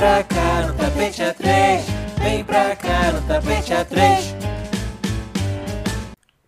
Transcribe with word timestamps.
pra 0.00 0.24
cá 0.24 0.66
no 0.66 0.78
tapete 0.78 1.20
A3. 1.20 1.82
Vem 2.22 2.42
pra 2.42 2.74
cá 2.74 3.12
no 3.12 3.28
tapete 3.28 3.70
A3. 3.74 4.34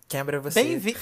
Quebra 0.08 0.40
você. 0.40 0.62
Bem-vindo. 0.62 0.98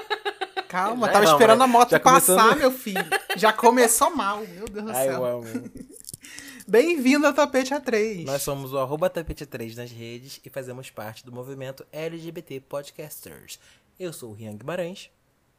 Calma, 0.70 1.06
tava 1.10 1.26
não, 1.26 1.32
esperando 1.34 1.58
né? 1.58 1.64
a 1.66 1.68
moto 1.68 1.90
passar, 2.00 2.00
começando- 2.00 2.58
meu 2.60 2.70
filho. 2.72 3.04
Já 3.36 3.52
começou 3.52 4.16
mal, 4.16 4.38
meu 4.38 4.64
Deus 4.64 4.86
do 4.86 4.94
céu. 4.94 5.22
amo. 5.22 5.44
Bem-vindo 6.66 7.26
ao 7.26 7.34
Tapete 7.34 7.74
A3. 7.74 8.24
Nós 8.24 8.40
somos 8.40 8.72
o 8.72 8.78
arroba 8.78 9.10
tapete 9.10 9.44
3 9.44 9.76
nas 9.76 9.90
redes 9.90 10.40
e 10.42 10.48
fazemos 10.48 10.88
parte 10.88 11.26
do 11.26 11.30
movimento 11.30 11.84
LGBT 11.92 12.58
Podcasters. 12.60 13.58
Eu 14.00 14.14
sou 14.14 14.30
o 14.30 14.32
Rian 14.32 14.56
Guimarães. 14.56 15.10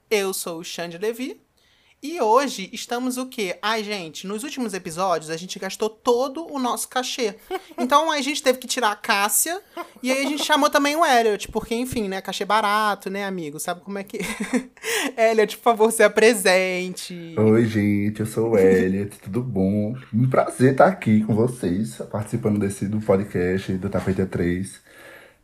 Eu 0.10 0.34
sou 0.34 0.58
o 0.62 0.64
Xande 0.64 0.98
Levi. 0.98 1.40
E 2.04 2.20
hoje 2.20 2.70
estamos 2.74 3.18
o 3.18 3.28
quê? 3.28 3.58
Ai, 3.62 3.82
gente, 3.82 4.28
nos 4.28 4.44
últimos 4.44 4.74
episódios 4.74 5.30
a 5.30 5.38
gente 5.38 5.58
gastou 5.58 5.90
todo 5.90 6.46
o 6.54 6.60
nosso 6.60 6.90
cachê. 6.90 7.36
Então 7.78 8.12
a 8.12 8.22
gente 8.22 8.44
teve 8.44 8.60
que 8.60 8.68
tirar 8.68 8.92
a 8.92 8.96
Cássia 8.96 9.60
e 10.02 10.12
aí 10.12 10.26
a 10.26 10.30
gente 10.30 10.44
chamou 10.44 10.70
também 10.70 10.96
o 10.96 11.06
Elliot, 11.06 11.48
porque, 11.50 11.74
enfim, 11.74 12.08
né? 12.08 12.22
Cachê 12.22 12.44
barato, 12.46 13.10
né, 13.10 13.26
amigo? 13.26 13.60
Sabe 13.60 13.82
como 13.82 13.98
é 13.98 14.04
que. 14.04 14.20
Elliot, 15.18 15.58
por 15.58 15.64
favor, 15.64 15.92
se 15.92 16.04
apresente. 16.04 17.36
Oi, 17.38 17.66
gente, 17.66 18.20
eu 18.20 18.26
sou 18.26 18.52
o 18.52 18.58
Elliot, 18.58 19.18
tudo 19.20 19.42
bom? 19.42 19.96
Um 20.14 20.30
prazer 20.30 20.74
estar 20.74 20.88
aqui 20.88 21.24
com 21.24 21.34
vocês, 21.34 22.02
participando 22.12 22.60
desse 22.60 22.86
do 22.86 23.00
podcast 23.00 23.74
do 23.74 23.90
Tapete 23.90 24.26
3. 24.26 24.82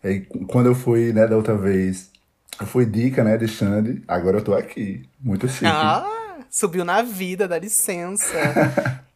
É, 0.03 0.19
quando 0.47 0.67
eu 0.67 0.75
fui, 0.75 1.13
né, 1.13 1.25
da 1.25 1.37
outra 1.37 1.57
vez, 1.57 2.11
eu 2.59 2.67
fui 2.67 2.85
dica, 2.85 3.23
né, 3.23 3.37
de 3.37 3.47
Xande, 3.47 4.03
agora 4.07 4.37
eu 4.37 4.43
tô 4.43 4.53
aqui. 4.53 5.03
Muito 5.19 5.47
chique. 5.47 5.65
Ah, 5.65 6.18
subiu 6.49 6.83
na 6.83 7.01
vida, 7.01 7.47
dá 7.47 7.57
licença. 7.57 8.33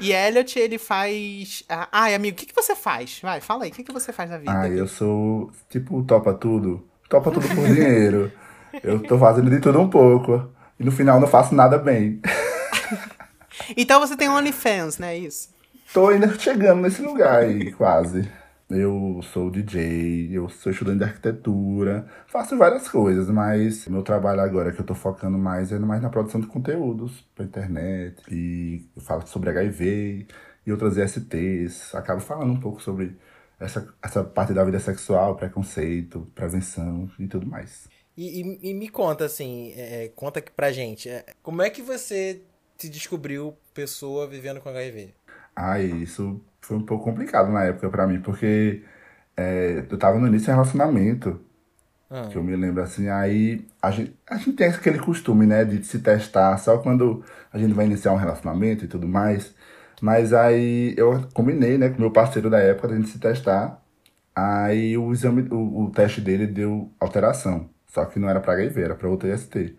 E 0.00 0.12
Elliot, 0.12 0.56
ele 0.56 0.78
faz. 0.78 1.64
ah, 1.68 1.88
Ai, 1.90 2.14
amigo, 2.14 2.36
o 2.36 2.38
que, 2.38 2.46
que 2.46 2.54
você 2.54 2.76
faz? 2.76 3.18
Vai, 3.20 3.40
fala 3.40 3.64
aí, 3.64 3.70
o 3.70 3.72
que, 3.72 3.82
que 3.82 3.92
você 3.92 4.12
faz 4.12 4.30
na 4.30 4.38
vida? 4.38 4.52
Ah, 4.52 4.68
eu 4.68 4.86
sou, 4.86 5.50
tipo, 5.68 6.00
topa 6.04 6.32
tudo. 6.32 6.84
Topa 7.08 7.32
tudo 7.32 7.48
por 7.48 7.66
dinheiro. 7.66 8.30
Eu 8.82 9.00
tô 9.00 9.18
fazendo 9.18 9.50
de 9.50 9.58
tudo 9.58 9.80
um 9.80 9.90
pouco. 9.90 10.48
E 10.78 10.84
no 10.84 10.92
final 10.92 11.18
não 11.18 11.26
faço 11.26 11.54
nada 11.54 11.78
bem. 11.78 12.20
Então 13.76 13.98
você 14.00 14.16
tem 14.16 14.28
OnlyFans, 14.28 14.98
né? 14.98 15.18
Isso. 15.18 15.48
Tô 15.92 16.08
ainda 16.08 16.38
chegando 16.38 16.80
nesse 16.82 17.02
lugar 17.02 17.42
aí, 17.42 17.72
quase. 17.72 18.30
Eu 18.70 19.20
sou 19.32 19.50
DJ, 19.50 20.28
eu 20.30 20.46
sou 20.50 20.70
estudante 20.70 20.98
de 20.98 21.04
arquitetura, 21.04 22.06
faço 22.26 22.56
várias 22.58 22.86
coisas, 22.86 23.30
mas 23.30 23.86
meu 23.88 24.02
trabalho 24.02 24.40
agora 24.42 24.70
que 24.72 24.78
eu 24.80 24.84
tô 24.84 24.94
focando 24.94 25.38
mais 25.38 25.72
é 25.72 25.78
mais 25.78 26.02
na 26.02 26.10
produção 26.10 26.38
de 26.38 26.46
conteúdos 26.46 27.22
pra 27.34 27.46
internet. 27.46 28.22
E 28.30 28.84
eu 28.94 29.00
falo 29.00 29.26
sobre 29.26 29.48
HIV 29.48 30.26
e 30.66 30.72
outras 30.72 30.98
ISTs. 30.98 31.94
Acabo 31.94 32.20
falando 32.20 32.52
um 32.52 32.60
pouco 32.60 32.82
sobre 32.82 33.16
essa, 33.58 33.88
essa 34.02 34.22
parte 34.22 34.52
da 34.52 34.62
vida 34.64 34.78
sexual, 34.78 35.34
preconceito, 35.34 36.30
prevenção 36.34 37.10
e 37.18 37.26
tudo 37.26 37.46
mais. 37.46 37.88
E, 38.14 38.42
e- 38.42 38.70
e 38.70 38.74
me 38.74 38.88
conta, 38.90 39.24
assim, 39.24 39.72
é, 39.76 40.08
conta 40.14 40.40
aqui 40.40 40.50
pra 40.52 40.70
gente, 40.72 41.08
é, 41.08 41.24
como 41.42 41.62
é 41.62 41.70
que 41.70 41.80
você 41.80 42.42
se 42.76 42.88
descobriu 42.90 43.56
pessoa 43.72 44.26
vivendo 44.26 44.60
com 44.60 44.68
HIV? 44.68 45.14
Ah, 45.60 45.80
isso 45.80 46.40
foi 46.60 46.76
um 46.76 46.84
pouco 46.86 47.04
complicado 47.04 47.50
na 47.52 47.64
época 47.64 47.90
pra 47.90 48.06
mim, 48.06 48.20
porque 48.22 48.84
é, 49.36 49.80
eu 49.90 49.98
tava 49.98 50.18
no 50.18 50.26
início 50.28 50.46
de 50.46 50.52
relacionamento. 50.52 51.40
Ah, 52.10 52.28
Que 52.30 52.36
eu 52.38 52.42
me 52.44 52.56
lembro 52.56 52.82
assim, 52.82 53.08
aí 53.08 53.66
a 53.82 53.90
gente, 53.90 54.16
a 54.28 54.36
gente 54.36 54.52
tem 54.54 54.68
aquele 54.68 54.98
costume, 54.98 55.46
né, 55.46 55.64
de 55.64 55.84
se 55.84 56.00
testar 56.00 56.58
só 56.58 56.78
quando 56.78 57.24
a 57.52 57.58
gente 57.58 57.74
vai 57.74 57.86
iniciar 57.86 58.12
um 58.12 58.16
relacionamento 58.16 58.84
e 58.84 58.88
tudo 58.88 59.08
mais. 59.08 59.54
Mas 60.02 60.32
aí 60.32 60.94
eu 60.98 61.28
combinei, 61.34 61.78
né, 61.78 61.90
com 61.90 62.00
meu 62.00 62.12
parceiro 62.12 62.50
da 62.50 62.58
época, 62.60 62.88
da 62.88 62.96
gente 62.96 63.08
se 63.10 63.18
testar. 63.20 63.82
Aí 64.34 64.96
o 64.98 65.12
exame, 65.12 65.48
o, 65.50 65.84
o 65.86 65.90
teste 65.92 66.20
dele 66.20 66.46
deu 66.46 66.92
alteração. 67.00 67.70
Só 67.88 68.04
que 68.04 68.18
não 68.18 68.28
era 68.28 68.40
pra 68.40 68.54
HIV, 68.54 68.82
era 68.82 68.94
pra 68.94 69.08
outra 69.08 69.28
IST. 69.34 69.76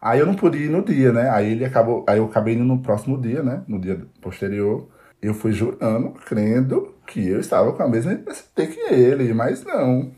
Aí 0.00 0.20
eu 0.20 0.26
não 0.26 0.34
pude 0.34 0.58
ir 0.58 0.70
no 0.70 0.84
dia, 0.84 1.12
né? 1.12 1.30
Aí 1.30 1.52
ele 1.52 1.64
acabou, 1.64 2.04
aí 2.08 2.18
eu 2.18 2.26
acabei 2.26 2.54
indo 2.54 2.64
no 2.64 2.82
próximo 2.82 3.20
dia, 3.20 3.42
né? 3.42 3.64
No 3.68 3.80
dia 3.80 4.06
posterior. 4.20 4.88
Eu 5.22 5.34
fui 5.34 5.52
jurando, 5.52 6.10
crendo 6.26 6.94
que 7.06 7.28
eu 7.28 7.38
estava 7.38 7.72
com 7.72 7.82
a 7.82 7.88
mesma 7.88 8.12
IST 8.12 8.66
que 8.66 8.80
ele, 8.92 9.32
mas 9.32 9.64
não 9.64 10.12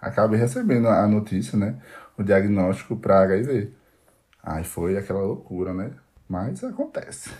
acabei 0.00 0.38
recebendo 0.38 0.88
a 0.88 1.06
notícia, 1.06 1.58
né? 1.58 1.76
O 2.16 2.22
diagnóstico 2.22 2.96
para 2.96 3.20
HIV. 3.20 3.72
Aí 4.42 4.64
foi 4.64 4.96
aquela 4.96 5.20
loucura, 5.20 5.74
né? 5.74 5.92
Mas 6.28 6.62
acontece. 6.64 7.30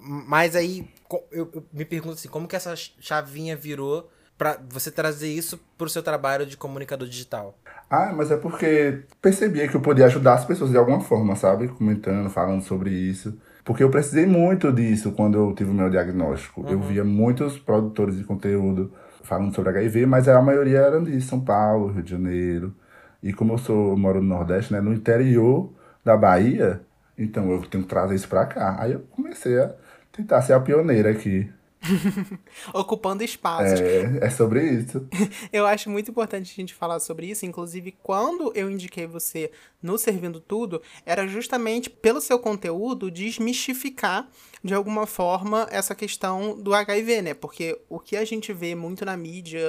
Mas 0.00 0.54
aí, 0.54 0.88
eu, 1.30 1.50
eu 1.52 1.66
me 1.72 1.84
pergunto 1.84 2.14
assim, 2.14 2.28
como 2.28 2.48
que 2.48 2.56
essa 2.56 2.74
chavinha 2.76 3.56
virou 3.56 4.10
pra 4.38 4.58
você 4.68 4.90
trazer 4.90 5.28
isso 5.28 5.58
pro 5.76 5.88
seu 5.88 6.02
trabalho 6.02 6.46
de 6.46 6.56
comunicador 6.56 7.08
digital? 7.08 7.58
Ah, 7.90 8.12
mas 8.14 8.30
é 8.30 8.36
porque 8.36 9.04
percebia 9.20 9.68
que 9.68 9.76
eu 9.76 9.80
podia 9.80 10.06
ajudar 10.06 10.34
as 10.34 10.44
pessoas 10.44 10.70
de 10.70 10.76
alguma 10.76 11.00
forma, 11.00 11.34
sabe? 11.34 11.68
Comentando, 11.68 12.30
falando 12.30 12.62
sobre 12.62 12.90
isso. 12.90 13.38
Porque 13.66 13.82
eu 13.82 13.90
precisei 13.90 14.26
muito 14.26 14.70
disso 14.72 15.10
quando 15.10 15.36
eu 15.36 15.52
tive 15.52 15.70
o 15.72 15.74
meu 15.74 15.90
diagnóstico. 15.90 16.64
Eu 16.68 16.78
via 16.80 17.02
muitos 17.02 17.58
produtores 17.58 18.16
de 18.16 18.22
conteúdo 18.22 18.92
falando 19.24 19.52
sobre 19.52 19.70
HIV, 19.70 20.06
mas 20.06 20.28
a 20.28 20.40
maioria 20.40 20.78
eram 20.78 21.02
de 21.02 21.20
São 21.20 21.40
Paulo, 21.40 21.88
Rio 21.88 22.02
de 22.04 22.12
Janeiro. 22.12 22.72
E 23.20 23.32
como 23.32 23.54
eu 23.54 23.58
sou 23.58 23.90
eu 23.90 23.96
moro 23.96 24.22
no 24.22 24.28
Nordeste, 24.28 24.72
né, 24.72 24.80
no 24.80 24.94
interior 24.94 25.72
da 26.04 26.16
Bahia, 26.16 26.80
então 27.18 27.50
eu 27.50 27.60
tenho 27.62 27.82
que 27.82 27.90
trazer 27.90 28.14
isso 28.14 28.28
pra 28.28 28.46
cá. 28.46 28.76
Aí 28.78 28.92
eu 28.92 29.00
comecei 29.10 29.58
a 29.58 29.74
tentar 30.12 30.42
ser 30.42 30.52
a 30.52 30.60
pioneira 30.60 31.10
aqui. 31.10 31.50
Ocupando 32.72 33.22
espaços. 33.22 33.80
É, 33.80 34.18
é 34.22 34.30
sobre 34.30 34.62
isso. 34.70 35.06
Eu 35.52 35.66
acho 35.66 35.90
muito 35.90 36.10
importante 36.10 36.52
a 36.52 36.54
gente 36.54 36.74
falar 36.74 37.00
sobre 37.00 37.26
isso. 37.26 37.46
Inclusive, 37.46 37.96
quando 38.02 38.52
eu 38.54 38.70
indiquei 38.70 39.06
você 39.06 39.50
no 39.82 39.98
Servindo 39.98 40.40
Tudo, 40.40 40.82
era 41.04 41.26
justamente 41.26 41.88
pelo 41.88 42.20
seu 42.20 42.38
conteúdo 42.38 43.10
desmistificar 43.10 44.28
de 44.66 44.74
alguma 44.74 45.06
forma 45.06 45.66
essa 45.70 45.94
questão 45.94 46.60
do 46.60 46.74
HIV, 46.74 47.22
né? 47.22 47.34
Porque 47.34 47.78
o 47.88 47.98
que 47.98 48.16
a 48.16 48.24
gente 48.24 48.52
vê 48.52 48.74
muito 48.74 49.04
na 49.04 49.16
mídia, 49.16 49.60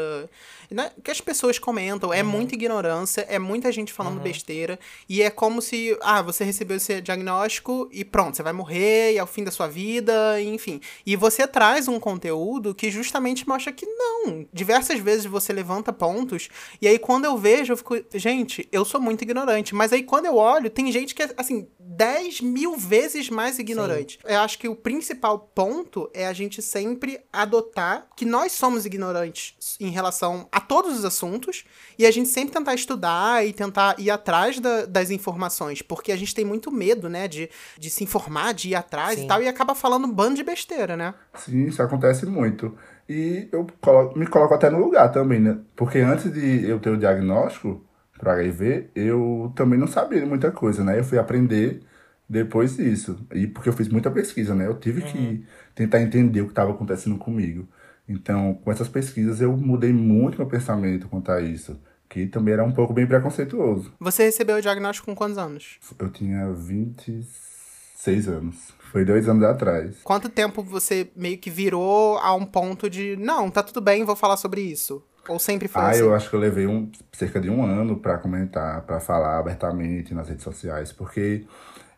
né, 0.70 0.92
que 1.04 1.12
as 1.12 1.22
pessoas 1.22 1.60
comentam, 1.60 2.14
é 2.14 2.24
muita 2.24 2.56
ignorância, 2.56 3.22
é 3.30 3.40
muita 3.40 3.72
gente 3.72 3.94
falando 3.94 4.20
besteira, 4.20 4.80
e 5.08 5.22
é 5.22 5.30
como 5.30 5.62
se, 5.62 5.98
ah, 6.02 6.22
você 6.22 6.44
recebeu 6.44 6.78
esse 6.78 7.00
diagnóstico 7.02 7.88
e 7.92 8.04
pronto, 8.04 8.36
você 8.36 8.44
vai 8.44 8.54
morrer, 8.54 9.14
e 9.14 9.18
é 9.18 9.24
o 9.24 9.28
fim 9.28 9.44
da 9.44 9.52
sua 9.52 9.68
vida, 9.68 10.42
enfim. 10.42 10.82
E 11.06 11.16
você 11.16 11.48
traz 11.48 11.88
um 11.88 12.00
conteúdo 12.00 12.74
que 12.74 12.92
justamente 12.92 13.48
mostra 13.48 13.72
que 13.72 13.86
não. 13.86 14.46
Diversas 14.52 15.00
vezes 15.00 15.26
você 15.26 15.54
levanta 15.54 15.94
pontos, 15.94 16.50
e 16.82 16.88
aí 16.88 16.98
quando 16.98 17.26
eu 17.26 17.38
vejo, 17.38 17.74
eu 17.74 17.78
fico, 17.78 17.96
gente, 18.14 18.68
eu 18.72 18.84
sou 18.84 19.00
muito 19.00 19.22
ignorante. 19.22 19.76
Mas 19.76 19.94
aí 19.94 20.04
quando 20.04 20.26
eu 20.26 20.36
olho, 20.36 20.70
tem 20.70 20.92
gente 20.92 21.14
que 21.14 21.24
é, 21.24 21.34
assim, 21.38 21.68
10 21.98 22.42
mil 22.42 22.78
vezes 22.78 23.28
mais 23.30 23.58
ignorante. 23.58 24.20
Eu 24.24 24.40
acho 24.42 24.60
que 24.60 24.68
o 24.70 24.76
principal 24.76 25.40
ponto 25.40 26.10
é 26.14 26.28
a 26.28 26.34
gente 26.34 26.62
sempre 26.62 27.20
adotar 27.34 28.08
que 28.16 28.24
nós 28.24 28.52
somos 28.52 28.86
ignorantes 28.86 29.56
em 29.80 29.90
relação 29.90 30.48
a 30.52 30.60
todos 30.62 30.98
os 31.00 31.04
assuntos, 31.04 31.66
e 31.98 32.06
a 32.06 32.12
gente 32.12 32.30
sempre 32.30 32.54
tentar 32.54 32.76
estudar 32.76 33.46
e 33.46 33.52
tentar 33.52 33.96
ir 34.00 34.12
atrás 34.12 34.60
da- 34.60 34.86
das 34.86 35.10
informações, 35.10 35.82
porque 35.82 36.12
a 36.12 36.16
gente 36.16 36.36
tem 36.36 36.46
muito 36.46 36.72
medo, 36.72 37.10
né, 37.10 37.28
de, 37.28 37.50
de 37.80 37.90
se 37.90 38.04
informar, 38.04 38.54
de 38.54 38.70
ir 38.70 38.76
atrás 38.76 39.18
Sim. 39.18 39.26
e 39.26 39.28
tal, 39.28 39.42
e 39.42 39.48
acaba 39.48 39.74
falando 39.74 40.06
um 40.06 40.12
bando 40.12 40.36
de 40.36 40.44
besteira, 40.44 40.96
né? 40.96 41.16
Sim, 41.34 41.66
isso 41.66 41.82
acontece 41.82 42.26
muito. 42.28 42.78
E 43.10 43.48
eu 43.52 43.66
colo- 43.82 44.14
me 44.16 44.28
coloco 44.28 44.54
até 44.54 44.70
no 44.70 44.78
lugar 44.80 45.12
também, 45.12 45.40
né? 45.40 45.58
Porque 45.76 45.98
antes 46.00 46.32
de 46.32 46.68
eu 46.70 46.80
ter 46.80 46.90
o 46.90 46.98
diagnóstico 46.98 47.82
para 48.18 48.34
HIV, 48.34 48.90
eu 48.96 49.52
também 49.56 49.80
não 49.80 49.88
sabia 49.88 50.26
muita 50.26 50.52
coisa, 50.52 50.84
né? 50.84 51.00
Eu 51.00 51.04
fui 51.04 51.18
aprender 51.18 51.82
depois 52.28 52.76
disso. 52.76 53.18
E 53.34 53.48
porque 53.48 53.70
eu 53.70 53.74
fiz 53.74 53.88
muita 53.88 54.12
pesquisa, 54.12 54.54
né? 54.54 54.68
Eu 54.68 54.76
tive 54.80 55.02
que 55.02 55.46
tentar 55.76 56.02
entender 56.02 56.42
o 56.42 56.46
que 56.46 56.52
estava 56.52 56.72
acontecendo 56.72 57.18
comigo. 57.18 57.68
Então, 58.08 58.54
com 58.64 58.72
essas 58.72 58.88
pesquisas, 58.88 59.42
eu 59.42 59.56
mudei 59.56 59.92
muito 59.92 60.38
meu 60.38 60.48
pensamento 60.48 61.08
quanto 61.08 61.32
a 61.32 61.42
isso. 61.42 61.80
Que 62.10 62.26
também 62.26 62.54
era 62.54 62.64
um 62.64 62.72
pouco 62.72 62.94
bem 62.94 63.06
preconceituoso. 63.06 63.94
Você 64.00 64.24
recebeu 64.24 64.58
o 64.58 64.62
diagnóstico 64.62 65.08
com 65.08 65.16
quantos 65.16 65.38
anos? 65.38 65.78
Eu 66.00 66.10
tinha 66.10 66.50
26 66.54 68.28
anos. 68.30 68.74
Foi 68.92 69.04
dois 69.04 69.28
anos 69.28 69.44
atrás. 69.44 69.98
Quanto 70.04 70.30
tempo 70.30 70.64
você 70.64 71.10
meio 71.16 71.38
que 71.38 71.50
virou 71.50 72.18
a 72.20 72.34
um 72.34 72.46
ponto 72.46 72.90
de, 72.90 73.18
não, 73.18 73.52
tá 73.52 73.62
tudo 73.62 73.82
bem, 73.82 74.06
vou 74.06 74.16
falar 74.16 74.38
sobre 74.38 74.62
isso? 74.62 75.04
Ou 75.28 75.40
sempre 75.40 75.68
foi 75.68 75.82
Ah, 75.82 75.90
assim? 75.90 76.02
eu 76.02 76.16
acho 76.16 76.30
que 76.30 76.36
eu 76.36 76.40
levei 76.40 76.66
um, 76.68 76.92
cerca 77.12 77.40
de 77.40 77.50
um 77.50 77.64
ano 77.64 78.00
pra 78.00 78.18
comentar, 78.18 78.82
pra 78.86 79.00
falar 79.00 79.38
abertamente 79.40 80.14
nas 80.14 80.28
redes 80.30 80.44
sociais, 80.44 80.92
porque 80.92 81.46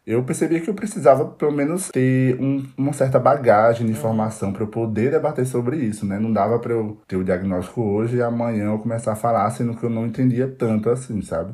eu 0.06 0.24
percebi 0.24 0.62
que 0.62 0.70
eu 0.70 0.74
precisava, 0.76 1.26
pelo 1.28 1.52
menos, 1.52 1.90
ter 1.90 2.40
um- 2.42 2.66
uma 2.78 2.94
certa 2.94 3.20
bagagem 3.20 3.86
de 3.88 3.92
informação 3.94 4.54
pra 4.54 4.64
eu 4.64 4.68
poder 4.68 5.12
debater 5.12 5.46
sobre 5.46 5.78
isso, 5.78 6.06
né? 6.06 6.20
Não 6.20 6.31
dava 6.34 6.60
pra 6.60 6.74
eu 6.74 6.98
ter 7.08 7.16
o 7.18 7.24
diagnóstico 7.24 7.81
hoje 7.81 8.18
e 8.18 8.22
amanhã 8.22 8.66
eu 8.68 8.80
começar 8.80 9.14
a 9.14 9.16
falar, 9.16 9.50
sendo 9.52 9.76
que 9.78 9.84
eu 9.86 9.90
não 9.90 10.06
entendia 10.08 10.48
tanto 10.48 10.90
assim, 10.90 11.22
sabe? 11.22 11.54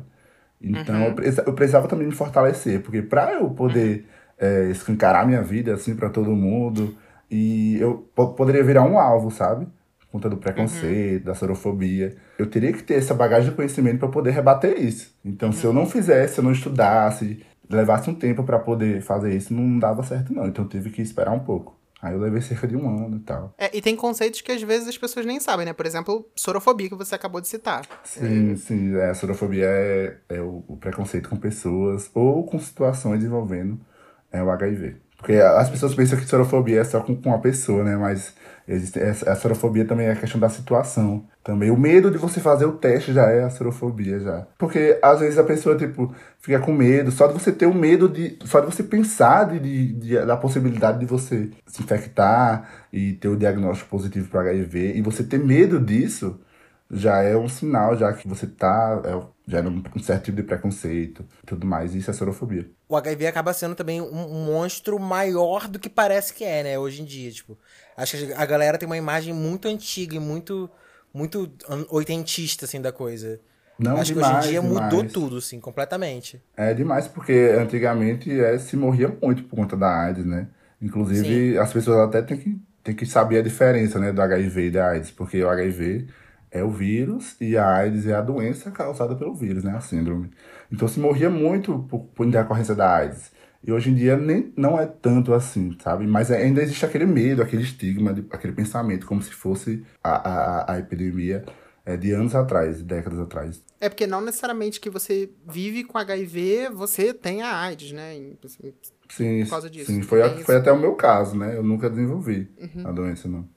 Então, 0.60 1.06
eu, 1.06 1.14
preci- 1.14 1.42
eu 1.46 1.54
precisava 1.54 1.88
também 1.88 2.06
me 2.06 2.14
fortalecer, 2.14 2.82
porque 2.82 3.02
pra 3.02 3.32
eu 3.34 3.50
poder 3.50 4.06
é, 4.38 4.70
escancarar 4.70 5.26
minha 5.26 5.42
vida, 5.42 5.74
assim, 5.74 5.94
pra 5.96 6.10
todo 6.10 6.30
mundo, 6.32 6.96
E 7.28 7.76
eu 7.80 8.08
po- 8.14 8.34
poderia 8.34 8.62
virar 8.62 8.84
um 8.84 8.98
alvo, 9.00 9.32
sabe? 9.32 9.66
Por 10.06 10.12
conta 10.12 10.30
do 10.30 10.36
preconceito, 10.36 11.24
da 11.24 11.34
sorofobia. 11.34 12.16
Eu 12.38 12.46
teria 12.46 12.72
que 12.72 12.82
ter 12.82 12.94
essa 12.94 13.12
bagagem 13.12 13.50
de 13.50 13.56
conhecimento 13.56 13.98
para 13.98 14.08
poder 14.08 14.30
rebater 14.30 14.78
isso. 14.78 15.14
Então, 15.24 15.52
se 15.52 15.64
eu 15.64 15.72
não 15.72 15.86
fizesse, 15.86 16.34
se 16.34 16.40
eu 16.40 16.44
não 16.44 16.52
estudasse, 16.52 17.44
levasse 17.68 18.08
um 18.08 18.14
tempo 18.14 18.44
para 18.44 18.58
poder 18.58 19.02
fazer 19.02 19.34
isso, 19.34 19.52
não 19.52 19.78
dava 19.78 20.02
certo, 20.02 20.32
não. 20.32 20.46
Então, 20.46 20.64
eu 20.64 20.68
tive 20.68 20.90
que 20.90 21.02
esperar 21.02 21.32
um 21.32 21.40
pouco. 21.40 21.76
Aí 22.00 22.12
eu 22.12 22.20
levei 22.20 22.40
cerca 22.40 22.68
de 22.68 22.76
um 22.76 22.88
ano 22.88 23.16
e 23.16 23.20
tal. 23.20 23.54
É, 23.56 23.74
e 23.76 23.80
tem 23.80 23.96
conceitos 23.96 24.40
que 24.40 24.52
às 24.52 24.62
vezes 24.62 24.86
as 24.86 24.98
pessoas 24.98 25.24
nem 25.24 25.40
sabem, 25.40 25.66
né? 25.66 25.72
Por 25.72 25.86
exemplo, 25.86 26.30
sorofobia, 26.36 26.88
que 26.88 26.94
você 26.94 27.14
acabou 27.14 27.40
de 27.40 27.48
citar. 27.48 27.86
Sim, 28.04 28.54
sim. 28.56 28.94
é, 28.96 29.10
a 29.10 29.14
sorofobia 29.14 29.66
é, 29.66 30.18
é 30.28 30.40
o, 30.40 30.62
o 30.68 30.76
preconceito 30.76 31.28
com 31.28 31.36
pessoas 31.36 32.10
ou 32.14 32.44
com 32.44 32.58
situações 32.58 33.24
envolvendo 33.24 33.80
é, 34.30 34.42
o 34.42 34.50
HIV. 34.50 34.96
Porque 35.16 35.32
as 35.34 35.68
pessoas 35.70 35.94
pensam 35.94 36.18
que 36.18 36.26
sorofobia 36.26 36.80
é 36.80 36.84
só 36.84 37.00
com, 37.00 37.16
com 37.16 37.30
uma 37.30 37.40
pessoa, 37.40 37.82
né? 37.82 37.96
Mas 37.96 38.34
existe, 38.68 38.98
a 39.00 39.34
sorofobia 39.34 39.84
também 39.84 40.06
é 40.08 40.14
questão 40.14 40.38
da 40.40 40.48
situação. 40.48 41.24
Também 41.42 41.70
o 41.70 41.76
medo 41.76 42.10
de 42.10 42.18
você 42.18 42.40
fazer 42.40 42.64
o 42.66 42.72
teste 42.72 43.12
já 43.12 43.28
é 43.30 43.44
a 43.44 43.50
sorofobia 43.50 44.18
já. 44.20 44.46
Porque 44.58 44.98
às 45.02 45.20
vezes 45.20 45.38
a 45.38 45.44
pessoa, 45.44 45.76
tipo, 45.76 46.12
fica 46.40 46.58
com 46.60 46.72
medo, 46.72 47.10
só 47.10 47.26
de 47.28 47.34
você 47.34 47.50
ter 47.52 47.66
o 47.66 47.74
medo 47.74 48.08
de. 48.08 48.38
Só 48.44 48.60
de 48.60 48.66
você 48.66 48.82
pensar 48.82 49.44
de, 49.44 49.58
de- 49.60 49.92
de- 49.94 50.26
da 50.26 50.36
possibilidade 50.36 50.98
de 51.00 51.06
você 51.06 51.50
se 51.66 51.82
infectar 51.82 52.68
e 52.92 53.12
ter 53.14 53.28
o 53.28 53.36
diagnóstico 53.36 53.88
positivo 53.90 54.28
para 54.28 54.40
HIV, 54.42 54.94
e 54.96 55.02
você 55.02 55.22
ter 55.24 55.38
medo 55.38 55.80
disso, 55.80 56.38
já 56.90 57.20
é 57.22 57.36
um 57.36 57.48
sinal, 57.48 57.96
já 57.96 58.12
que 58.12 58.28
você 58.28 58.46
tá. 58.46 59.02
É, 59.04 59.36
já 59.48 59.58
é 59.58 59.62
um, 59.62 59.82
certo 60.00 60.24
tipo 60.24 60.36
de 60.36 60.42
preconceito 60.42 61.24
e 61.42 61.46
tudo 61.46 61.66
mais. 61.66 61.94
Isso 61.94 62.10
é 62.10 62.14
sorofobia. 62.14 62.68
O 62.88 62.96
HIV 62.96 63.26
acaba 63.26 63.52
sendo 63.52 63.74
também 63.74 64.00
um, 64.00 64.44
monstro 64.44 64.98
maior 64.98 65.68
do 65.68 65.78
que 65.78 65.88
parece 65.88 66.32
que 66.32 66.44
é, 66.44 66.62
né? 66.62 66.78
Hoje 66.78 67.02
em 67.02 67.04
dia, 67.04 67.30
tipo. 67.30 67.58
Acho 67.96 68.16
que 68.16 68.32
a 68.32 68.46
galera 68.46 68.78
tem 68.78 68.86
uma 68.86 68.96
imagem 68.96 69.32
muito 69.32 69.68
antiga 69.68 70.16
e 70.16 70.20
muito, 70.20 70.70
muito 71.12 71.50
oitentista, 71.88 72.64
assim, 72.64 72.80
da 72.80 72.92
coisa. 72.92 73.40
Não, 73.78 73.96
Acho 73.96 74.14
demais, 74.14 74.32
que 74.32 74.38
hoje 74.38 74.48
em 74.48 74.50
dia 74.52 74.62
mudou 74.62 74.88
demais. 74.88 75.12
tudo, 75.12 75.36
assim, 75.36 75.60
completamente. 75.60 76.42
É 76.56 76.72
demais, 76.72 77.06
porque 77.06 77.54
antigamente 77.58 78.30
é, 78.40 78.58
se 78.58 78.76
morria 78.76 79.14
muito 79.22 79.44
por 79.44 79.56
conta 79.56 79.76
da 79.76 80.04
AIDS, 80.04 80.24
né? 80.24 80.48
Inclusive, 80.80 81.58
as 81.58 81.72
pessoas 81.72 81.98
até 82.08 82.22
têm 82.22 82.36
que, 82.36 82.58
têm 82.82 82.94
que 82.94 83.06
saber 83.06 83.38
a 83.38 83.42
diferença, 83.42 83.98
né, 83.98 84.12
do 84.12 84.20
HIV 84.20 84.66
e 84.66 84.70
da 84.70 84.90
AIDS, 84.90 85.10
porque 85.10 85.42
o 85.42 85.48
HIV 85.48 86.06
é 86.56 86.64
o 86.64 86.70
vírus 86.70 87.36
e 87.40 87.56
a 87.56 87.66
AIDS 87.68 88.06
é 88.06 88.14
a 88.14 88.20
doença 88.20 88.70
causada 88.70 89.14
pelo 89.14 89.34
vírus, 89.34 89.62
né, 89.64 89.72
a 89.76 89.80
síndrome. 89.80 90.30
Então 90.72 90.88
se 90.88 90.98
morria 90.98 91.30
muito 91.30 91.78
por, 91.88 92.00
por 92.14 92.26
decorrência 92.30 92.74
da 92.74 92.94
AIDS. 92.96 93.30
E 93.64 93.72
hoje 93.72 93.90
em 93.90 93.94
dia 93.94 94.16
nem, 94.16 94.52
não 94.56 94.78
é 94.78 94.86
tanto 94.86 95.34
assim, 95.34 95.76
sabe? 95.82 96.06
Mas 96.06 96.30
ainda 96.30 96.62
existe 96.62 96.84
aquele 96.84 97.06
medo, 97.06 97.42
aquele 97.42 97.62
estigma, 97.62 98.12
de- 98.14 98.24
aquele 98.30 98.52
pensamento, 98.52 99.06
como 99.06 99.20
se 99.22 99.32
fosse 99.32 99.82
a, 100.04 100.10
a, 100.70 100.72
a 100.74 100.78
epidemia 100.78 101.44
é, 101.84 101.96
de 101.96 102.12
anos 102.12 102.34
atrás, 102.34 102.82
décadas 102.82 103.18
atrás. 103.18 103.62
É 103.80 103.88
porque 103.88 104.06
não 104.06 104.20
necessariamente 104.20 104.80
que 104.80 104.88
você 104.90 105.30
vive 105.48 105.82
com 105.84 105.98
HIV, 105.98 106.70
você 106.72 107.12
tem 107.12 107.42
a 107.42 107.56
AIDS, 107.60 107.92
né? 107.92 108.14
Sim, 109.08 109.44
Por 109.44 109.50
causa 109.50 109.70
disso. 109.70 109.92
sim 109.92 110.02
foi, 110.02 110.22
a- 110.22 110.36
foi 110.38 110.56
até 110.56 110.72
o 110.72 110.78
meu 110.78 110.94
caso, 110.94 111.36
né? 111.36 111.56
Eu 111.56 111.62
nunca 111.62 111.88
desenvolvi 111.90 112.50
a 112.84 112.92
doença, 112.92 113.28
não. 113.28 113.48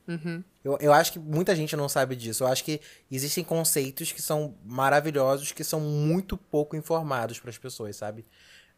Eu, 0.64 0.78
eu 0.82 0.92
acho 0.94 1.14
que 1.14 1.20
muita 1.20 1.56
gente 1.56 1.76
não 1.76 1.88
sabe 1.88 2.16
disso. 2.16 2.44
Eu 2.44 2.48
acho 2.48 2.64
que 2.64 2.82
existem 3.10 3.44
conceitos 3.44 4.12
que 4.12 4.22
são 4.22 4.56
maravilhosos, 4.66 5.52
que 5.52 5.64
são 5.64 5.80
muito 5.80 6.36
pouco 6.38 6.76
informados 6.76 7.40
para 7.40 7.50
as 7.50 7.58
pessoas, 7.58 7.96
sabe? 7.96 8.26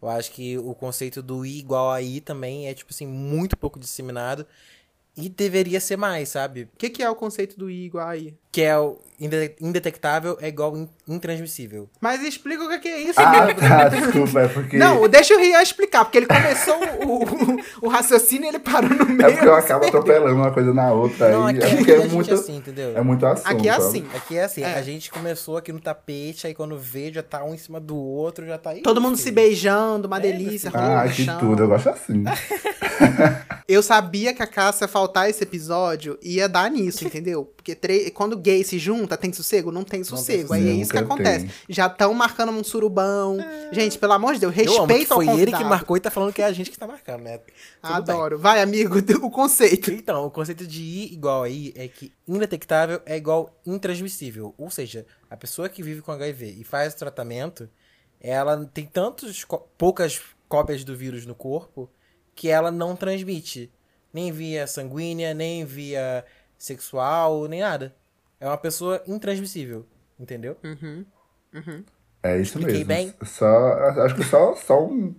Eu 0.01 0.09
acho 0.09 0.31
que 0.31 0.57
o 0.57 0.73
conceito 0.73 1.21
do 1.21 1.45
I 1.45 1.59
igual 1.59 1.91
a 1.91 2.01
I 2.01 2.21
também 2.21 2.67
é, 2.67 2.73
tipo 2.73 2.91
assim, 2.91 3.05
muito 3.07 3.55
pouco 3.57 3.79
disseminado. 3.79 4.45
E 5.15 5.27
deveria 5.29 5.79
ser 5.79 5.97
mais, 5.97 6.29
sabe? 6.29 6.63
O 6.73 6.77
que, 6.77 6.89
que 6.89 7.03
é 7.03 7.09
o 7.09 7.15
conceito 7.15 7.57
do 7.57 7.69
I 7.69 7.85
igual 7.85 8.07
a 8.07 8.17
I? 8.17 8.35
Que 8.51 8.63
é 8.63 8.77
o 8.77 8.97
inde- 9.17 9.55
indetectável 9.61 10.37
é 10.41 10.49
igual 10.49 10.75
in- 10.75 10.89
intransmissível. 11.07 11.87
Mas 12.01 12.21
explica 12.21 12.63
o 12.65 12.67
que 12.67 12.79
que 12.79 12.87
é 12.89 12.99
isso, 13.01 13.19
Ah, 13.21 13.53
tá, 13.53 13.87
desculpa, 13.87 14.41
é 14.41 14.47
porque. 14.49 14.77
Não, 14.77 15.07
deixa 15.07 15.33
o 15.35 15.37
Rian 15.39 15.61
explicar, 15.61 16.03
porque 16.03 16.17
ele 16.17 16.25
começou 16.25 16.75
o, 17.05 17.23
o, 17.23 17.57
o 17.83 17.87
raciocínio 17.87 18.45
e 18.45 18.47
ele 18.49 18.59
parou 18.59 18.89
no 18.89 19.05
meio. 19.05 19.29
é 19.29 19.31
porque 19.31 19.47
eu 19.47 19.55
acabo 19.55 19.85
atropelando 19.85 20.35
uma 20.35 20.51
coisa 20.51 20.73
na 20.73 20.91
outra. 20.91 21.29
Não, 21.31 21.45
aí, 21.45 21.55
aqui, 21.55 21.63
é 21.63 21.67
aqui 21.67 21.75
porque 21.77 21.91
é 21.93 22.01
gente 22.01 22.13
muito, 22.13 22.29
é 22.31 22.33
assim, 22.33 22.57
entendeu? 22.57 22.97
é 22.97 23.01
muito 23.01 23.25
assunto. 23.25 23.47
Aqui 23.47 23.69
é 23.69 23.71
sabe? 23.73 23.85
assim. 23.85 24.05
Aqui 24.15 24.37
é 24.37 24.43
assim, 24.43 24.63
É. 24.63 24.73
a 24.75 24.81
gente 24.81 25.09
começou 25.11 25.55
aqui 25.55 25.71
no 25.71 25.79
tapete, 25.79 26.45
aí 26.47 26.53
quando 26.53 26.77
vê, 26.77 27.13
já 27.13 27.23
tá 27.23 27.41
um 27.45 27.53
em 27.53 27.57
cima 27.57 27.79
do 27.79 27.95
outro, 27.95 28.45
já 28.45 28.57
tá 28.57 28.71
aí. 28.71 28.81
Todo 28.81 28.99
mundo 28.99 29.15
se 29.15 29.31
beijando, 29.31 30.07
uma 30.07 30.17
É, 30.17 30.19
delícia, 30.19 30.69
Ah, 30.73 31.07
que 31.07 31.23
chão. 31.23 31.39
tudo, 31.39 31.63
eu 31.63 31.67
gosto 31.69 31.87
assim. 31.89 32.23
Eu 33.67 33.81
sabia 33.81 34.33
que 34.33 34.43
a 34.43 34.47
Cássia 34.47 34.87
faltar 34.87 35.29
esse 35.29 35.43
episódio 35.43 36.17
ia 36.21 36.49
dar 36.49 36.69
nisso, 36.69 37.05
entendeu? 37.05 37.49
Porque 37.63 38.09
quando 38.11 38.35
gay 38.37 38.63
se 38.63 38.79
junta, 38.79 39.15
tem 39.15 39.31
sossego? 39.31 39.71
Não 39.71 39.83
tem 39.83 40.03
sossego. 40.03 40.51
Aí 40.53 40.67
é 40.67 40.73
isso 40.73 40.91
que 40.91 40.97
acontece. 40.97 41.45
tem. 41.45 41.53
Já 41.69 41.85
estão 41.87 42.13
marcando 42.13 42.51
um 42.51 42.63
surubão. 42.63 43.37
Gente, 43.71 43.99
pelo 43.99 44.13
amor 44.13 44.33
de 44.33 44.39
Deus, 44.39 44.53
respeita 44.53 45.13
foi 45.15 45.27
ao 45.27 45.37
ele 45.39 45.51
que 45.51 45.63
marcou 45.63 45.95
e 45.95 45.99
tá 45.99 46.09
falando 46.09 46.33
que 46.33 46.41
é 46.41 46.45
a 46.45 46.51
gente 46.51 46.71
que 46.71 46.77
tá 46.77 46.87
marcando, 46.87 47.21
né? 47.21 47.37
Tudo 47.37 47.45
bem. 47.47 48.15
Adoro. 48.15 48.39
Vai, 48.39 48.61
amigo, 48.61 48.95
o 49.25 49.29
conceito. 49.29 49.91
Então, 49.91 50.25
o 50.25 50.31
conceito 50.31 50.65
de 50.65 50.81
I 50.81 51.13
igual 51.13 51.43
a 51.43 51.49
I 51.49 51.71
é 51.75 51.87
que 51.87 52.11
indetectável 52.27 52.99
é 53.05 53.15
igual 53.15 53.55
intransmissível. 53.65 54.55
Ou 54.57 54.69
seja, 54.71 55.05
a 55.29 55.37
pessoa 55.37 55.69
que 55.69 55.83
vive 55.83 56.01
com 56.01 56.11
HIV 56.11 56.55
e 56.59 56.63
faz 56.63 56.93
o 56.93 56.97
tratamento, 56.97 57.69
ela 58.19 58.65
tem 58.73 58.85
tantos 58.85 59.43
có- 59.43 59.67
poucas 59.77 60.19
cópias 60.47 60.83
do 60.83 60.95
vírus 60.95 61.25
no 61.25 61.35
corpo 61.35 61.89
que 62.33 62.49
ela 62.49 62.71
não 62.71 62.95
transmite. 62.95 63.71
Nem 64.13 64.31
via 64.31 64.67
sanguínea, 64.67 65.33
nem 65.33 65.63
via 65.63 66.25
sexual, 66.63 67.47
nem 67.47 67.61
nada. 67.61 67.95
É 68.39 68.47
uma 68.47 68.57
pessoa 68.57 69.03
intransmissível. 69.07 69.85
Entendeu? 70.19 70.57
É 72.23 72.39
isso 72.39 72.59
Expliquei 72.59 72.59
mesmo. 72.59 72.83
bem? 72.83 73.15
Só, 73.23 73.47
acho 74.05 74.15
que 74.15 74.23
só, 74.23 74.55
só 74.55 74.83
um- 74.85 75.15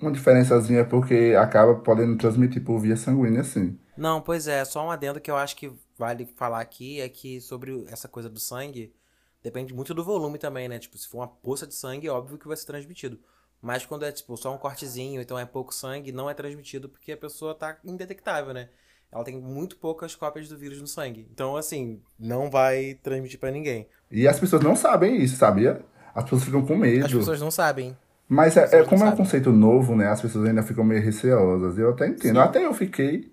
uma 0.00 0.12
diferençazinha 0.12 0.80
é 0.80 0.84
porque 0.84 1.34
acaba 1.38 1.76
podendo 1.76 2.16
transmitir 2.18 2.64
por 2.64 2.78
via 2.80 2.96
sanguínea, 2.96 3.44
sim. 3.44 3.78
Não, 3.96 4.22
pois 4.22 4.46
é, 4.46 4.64
só 4.64 4.84
um 4.86 4.90
adendo 4.90 5.20
que 5.20 5.30
eu 5.30 5.36
acho 5.36 5.56
que 5.56 5.72
vale 5.96 6.24
falar 6.26 6.60
aqui 6.60 7.00
é 7.00 7.08
que 7.08 7.40
sobre 7.40 7.84
essa 7.88 8.08
coisa 8.08 8.28
do 8.30 8.38
sangue, 8.38 8.94
depende 9.42 9.74
muito 9.74 9.92
do 9.92 10.04
volume 10.04 10.38
também, 10.38 10.68
né? 10.68 10.78
Tipo, 10.78 10.96
se 10.96 11.08
for 11.08 11.18
uma 11.18 11.28
poça 11.28 11.66
de 11.66 11.74
sangue, 11.74 12.06
é 12.06 12.10
óbvio 12.10 12.38
que 12.38 12.46
vai 12.46 12.56
ser 12.56 12.66
transmitido. 12.66 13.20
Mas 13.60 13.84
quando 13.84 14.04
é, 14.04 14.12
tipo, 14.12 14.36
só 14.36 14.54
um 14.54 14.58
cortezinho, 14.58 15.20
então 15.20 15.36
é 15.38 15.44
pouco 15.44 15.74
sangue, 15.74 16.12
não 16.12 16.30
é 16.30 16.34
transmitido 16.34 16.88
porque 16.88 17.10
a 17.12 17.16
pessoa 17.16 17.54
tá 17.56 17.76
indetectável, 17.84 18.54
né? 18.54 18.70
Ela 19.10 19.24
tem 19.24 19.40
muito 19.40 19.76
poucas 19.76 20.14
cópias 20.14 20.48
do 20.48 20.58
vírus 20.58 20.80
no 20.80 20.86
sangue. 20.86 21.26
Então, 21.32 21.56
assim, 21.56 22.00
não 22.18 22.50
vai 22.50 22.98
transmitir 23.02 23.40
pra 23.40 23.50
ninguém. 23.50 23.88
E 24.10 24.28
as 24.28 24.38
pessoas 24.38 24.62
não 24.62 24.76
sabem 24.76 25.22
isso, 25.22 25.36
sabia? 25.36 25.82
As 26.14 26.24
pessoas 26.24 26.44
ficam 26.44 26.64
com 26.64 26.76
medo. 26.76 27.06
As 27.06 27.12
pessoas 27.12 27.40
não 27.40 27.50
sabem. 27.50 27.96
Mas 28.28 28.56
é, 28.56 28.80
é 28.80 28.84
como 28.84 29.04
é 29.04 29.08
um 29.08 29.16
conceito 29.16 29.50
novo, 29.50 29.96
né? 29.96 30.08
As 30.08 30.20
pessoas 30.20 30.46
ainda 30.46 30.62
ficam 30.62 30.84
meio 30.84 31.02
receosas. 31.02 31.78
Eu 31.78 31.90
até 31.90 32.06
entendo. 32.06 32.40
Até 32.40 32.64
eu 32.64 32.74
fiquei. 32.74 33.32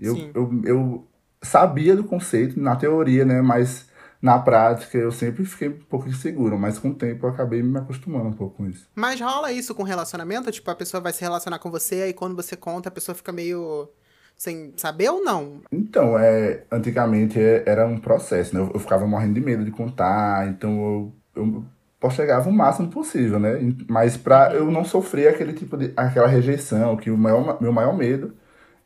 Eu, 0.00 0.14
Sim. 0.16 0.30
eu, 0.34 0.62
eu 0.64 1.08
sabia 1.42 1.94
do 1.94 2.04
conceito 2.04 2.58
na 2.58 2.74
teoria, 2.74 3.26
né? 3.26 3.42
Mas 3.42 3.86
na 4.22 4.38
prática 4.38 4.96
eu 4.96 5.12
sempre 5.12 5.44
fiquei 5.44 5.68
um 5.68 5.78
pouco 5.78 6.08
inseguro. 6.08 6.58
Mas 6.58 6.78
com 6.78 6.88
o 6.88 6.94
tempo 6.94 7.26
eu 7.26 7.30
acabei 7.30 7.62
me 7.62 7.78
acostumando 7.78 8.28
um 8.28 8.32
pouco 8.32 8.56
com 8.56 8.66
isso. 8.66 8.88
Mas 8.94 9.20
rola 9.20 9.52
isso 9.52 9.74
com 9.74 9.82
relacionamento? 9.82 10.50
Tipo, 10.50 10.70
a 10.70 10.74
pessoa 10.74 11.02
vai 11.02 11.12
se 11.12 11.20
relacionar 11.20 11.58
com 11.58 11.70
você, 11.70 11.96
aí 11.96 12.14
quando 12.14 12.34
você 12.34 12.56
conta, 12.56 12.88
a 12.88 12.92
pessoa 12.92 13.14
fica 13.14 13.30
meio 13.30 13.90
sem 14.36 14.72
saber 14.76 15.08
ou 15.10 15.22
não? 15.24 15.62
Então, 15.72 16.18
é, 16.18 16.64
antigamente 16.70 17.38
é- 17.40 17.62
era 17.66 17.86
um 17.86 17.98
processo, 17.98 18.54
né? 18.54 18.60
Eu, 18.60 18.70
eu 18.74 18.80
ficava 18.80 19.06
morrendo 19.06 19.34
de 19.34 19.40
medo 19.40 19.64
de 19.64 19.70
contar, 19.70 20.46
então 20.48 21.12
eu, 21.34 21.42
eu 21.42 21.64
postergava 22.00 22.48
o 22.48 22.52
máximo 22.52 22.90
possível, 22.90 23.38
né? 23.40 23.50
Mas 23.88 24.16
pra 24.16 24.52
eu 24.54 24.70
não 24.70 24.84
sofrer 24.84 25.28
aquele 25.28 25.52
tipo 25.52 25.76
de 25.76 25.92
aquela 25.96 26.26
rejeição, 26.28 26.96
que 26.96 27.10
o 27.10 27.16
maior, 27.18 27.60
meu 27.60 27.72
maior 27.72 27.96
medo 27.96 28.34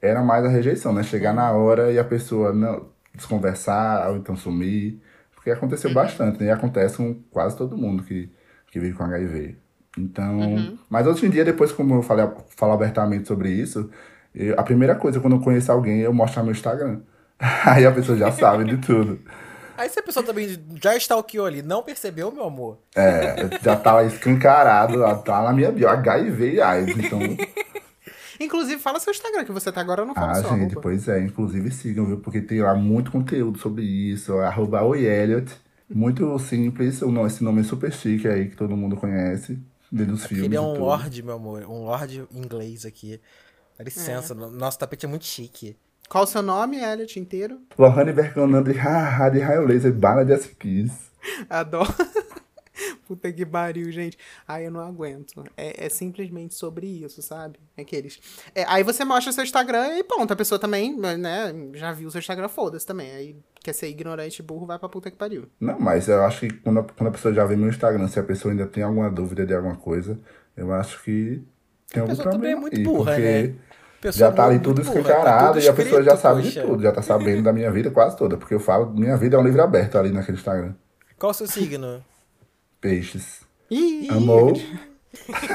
era 0.01 0.23
mais 0.23 0.45
a 0.45 0.49
rejeição, 0.49 0.93
né? 0.93 1.03
Chegar 1.03 1.33
na 1.35 1.51
hora 1.53 1.93
e 1.93 1.99
a 1.99 2.05
pessoa 2.05 2.53
não 2.53 2.89
desconversar 3.15 4.11
ou 4.11 4.17
então 4.17 4.37
sumir, 4.37 5.01
porque 5.35 5.51
aconteceu 5.51 5.93
bastante, 5.93 6.39
né? 6.41 6.47
E 6.47 6.51
acontece 6.51 6.97
com 6.99 7.15
quase 7.31 7.57
todo 7.57 7.77
mundo 7.77 8.03
que, 8.05 8.31
que 8.71 8.79
vive 8.79 8.97
com 8.97 9.05
HIV. 9.05 9.57
Então, 9.99 10.39
mas 10.89 11.07
hoje 11.07 11.27
em 11.27 11.31
dia, 11.31 11.45
depois 11.45 11.73
como 11.73 11.95
eu 11.97 12.03
falei, 12.03 12.27
falo 12.57 12.73
abertamente 12.73 13.27
sobre 13.27 13.51
isso, 13.51 13.91
eu- 14.39 14.55
a 14.59 14.63
primeira 14.63 14.95
coisa 14.95 15.21
quando 15.21 15.37
eu 15.37 15.41
conheço 15.41 15.71
alguém, 15.73 16.01
eu 16.01 16.13
mostro 16.13 16.43
meu 16.43 16.53
Instagram. 16.53 17.01
Aí 17.67 17.85
a 17.87 17.93
pessoa 17.93 18.17
já 18.17 18.31
sabe 18.33 18.65
de 18.65 18.77
tudo. 18.79 19.21
Aí 19.77 19.89
se 19.89 20.01
a 20.01 20.03
pessoa 20.03 20.27
também 20.27 20.59
já 20.83 20.97
stalkeou 20.97 21.47
ali, 21.47 21.63
não 21.63 21.85
percebeu, 21.85 22.33
meu 22.33 22.45
amor? 22.45 22.79
É, 22.97 23.49
já 23.63 23.77
tá 23.77 23.93
lá 23.93 24.05
escancarado, 24.05 25.03
ó, 25.03 25.15
tá 25.15 25.43
na 25.45 25.53
minha 25.53 25.71
bio, 25.71 25.89
HIV 25.89 26.55
e 26.55 26.61
AIDS, 26.61 26.97
então... 26.99 27.21
Inclusive, 28.41 28.81
fala 28.81 29.01
seu 29.01 29.11
Instagram, 29.13 29.45
que 29.45 29.53
você 29.53 29.71
tá 29.73 29.81
agora, 29.81 30.05
falo 30.15 30.31
Ah, 30.31 30.35
seu 30.35 30.51
gente, 30.51 30.63
arroba. 30.73 30.81
pois 30.81 31.09
é, 31.09 31.21
inclusive 31.21 31.71
sigam, 31.73 32.07
viu? 32.07 32.19
Porque 32.19 32.41
tem 32.41 32.61
lá 32.61 32.75
muito 32.75 33.11
conteúdo 33.11 33.59
sobre 33.59 33.83
isso, 33.83 34.37
arroba 34.39 34.83
Oi 34.83 35.05
Elliot. 35.05 35.53
Muito 35.91 36.39
simples, 36.39 37.01
o 37.03 37.27
esse 37.27 37.43
nome 37.43 37.61
é 37.63 37.65
super 37.65 37.93
chique 37.93 38.29
aí, 38.29 38.49
que 38.49 38.57
todo 38.57 38.77
mundo 38.77 38.97
conhece, 38.97 39.59
desde 39.91 40.13
os 40.15 40.25
filmes 40.27 40.45
Ele 40.45 40.55
é 40.57 40.61
um 40.61 40.73
tudo. 40.75 40.85
lord, 40.85 41.23
meu 41.23 41.35
amor. 41.35 41.63
Um 41.65 41.85
lord 41.85 42.25
inglês 42.33 42.85
aqui. 42.85 43.21
Dá 43.79 43.85
licença, 43.85 44.35
no- 44.35 44.51
nosso 44.51 44.79
tapete 44.79 45.07
é 45.07 45.09
muito 45.09 45.25
chique. 45.25 45.77
Qual 46.09 46.25
o 46.25 46.27
seu 46.27 46.43
nome, 46.43 46.79
Elliot, 46.83 47.21
inteiro? 47.21 47.61
Lohane 47.79 48.13
Verconando 48.13 48.73
de 48.73 48.79
haha 48.79 49.29
de 49.29 49.39
raio 49.39 49.67
laser, 49.67 49.93
bala 49.93 50.25
de 50.25 50.33
aspis. 50.33 50.91
Adoro. 51.49 51.95
Puta 53.07 53.33
que 53.33 53.45
pariu, 53.45 53.91
gente. 53.91 54.17
Ai, 54.47 54.67
eu 54.67 54.71
não 54.71 54.81
aguento. 54.81 55.43
É, 55.57 55.87
é 55.87 55.89
simplesmente 55.89 56.55
sobre 56.55 56.87
isso, 56.87 57.21
sabe? 57.23 57.59
Aqueles. 57.77 58.21
É, 58.55 58.65
aí 58.69 58.83
você 58.83 59.05
mostra 59.05 59.33
seu 59.33 59.43
Instagram 59.43 59.97
e 59.99 60.05
ponto. 60.05 60.33
A 60.33 60.37
pessoa 60.37 60.59
também, 60.59 60.97
né, 60.97 61.53
já 61.75 61.93
viu 61.93 62.11
seu 62.11 62.19
Instagram, 62.21 62.49
foda-se 62.49 62.87
também. 62.87 63.11
Aí 63.11 63.37
quer 63.63 63.73
ser 63.73 63.89
ignorante 63.89 64.41
e 64.41 64.43
burro, 64.45 64.67
vai 64.67 64.79
pra 64.79 64.89
puta 64.89 65.11
que 65.11 65.17
pariu. 65.17 65.47
Não, 65.59 65.79
mas 65.81 66.07
eu 66.09 66.23
acho 66.25 66.41
que 66.41 66.51
quando 66.53 66.81
a, 66.81 66.85
quando 66.85 67.09
a 67.09 67.13
pessoa 67.13 67.35
já 67.35 67.45
vê 67.45 67.57
meu 67.57 67.69
Instagram, 67.69 68.07
se 68.09 68.21
a 68.21 68.23
pessoa 68.23 68.53
ainda 68.53 68.67
tem 68.67 68.83
alguma 68.83 69.11
dúvida 69.11 69.45
de 69.45 69.55
alguma 69.55 69.77
coisa, 69.77 70.19
eu 70.57 70.73
acho 70.73 71.03
que 71.03 71.43
tem 71.91 72.01
algum 72.03 72.15
pessoa 72.15 72.31
também 72.31 72.55
problema 72.55 72.59
é 72.59 72.61
muito 72.61 72.77
aí, 72.77 72.85
burra, 72.85 73.13
porque 73.13 73.43
né? 73.43 73.55
Pessoa 74.01 74.31
já 74.31 74.33
tá 74.35 74.45
ali 74.47 74.61
tudo 74.61 74.81
tá 74.81 74.89
escancarado 74.89 75.59
e 75.59 75.69
a 75.69 75.73
pessoa 75.73 76.03
já 76.03 76.17
sabe 76.17 76.43
poxa. 76.43 76.61
de 76.61 76.67
tudo, 76.67 76.83
já 76.83 76.93
tá 76.93 77.03
sabendo 77.03 77.43
da 77.43 77.53
minha 77.53 77.71
vida 77.71 77.91
quase 77.91 78.17
toda, 78.17 78.37
porque 78.37 78.55
eu 78.55 78.61
falo, 78.61 78.93
minha 78.93 79.17
vida 79.17 79.37
é 79.37 79.41
um 79.41 79.45
livro 79.45 79.61
aberto 79.61 79.99
ali 79.99 80.13
naquele 80.13 80.39
Instagram. 80.39 80.75
Qual 81.19 81.31
o 81.31 81.35
seu 81.35 81.49
signo? 81.49 82.05
Peixes. 82.81 83.41
Ih! 83.69 84.09
Amou? 84.11 84.53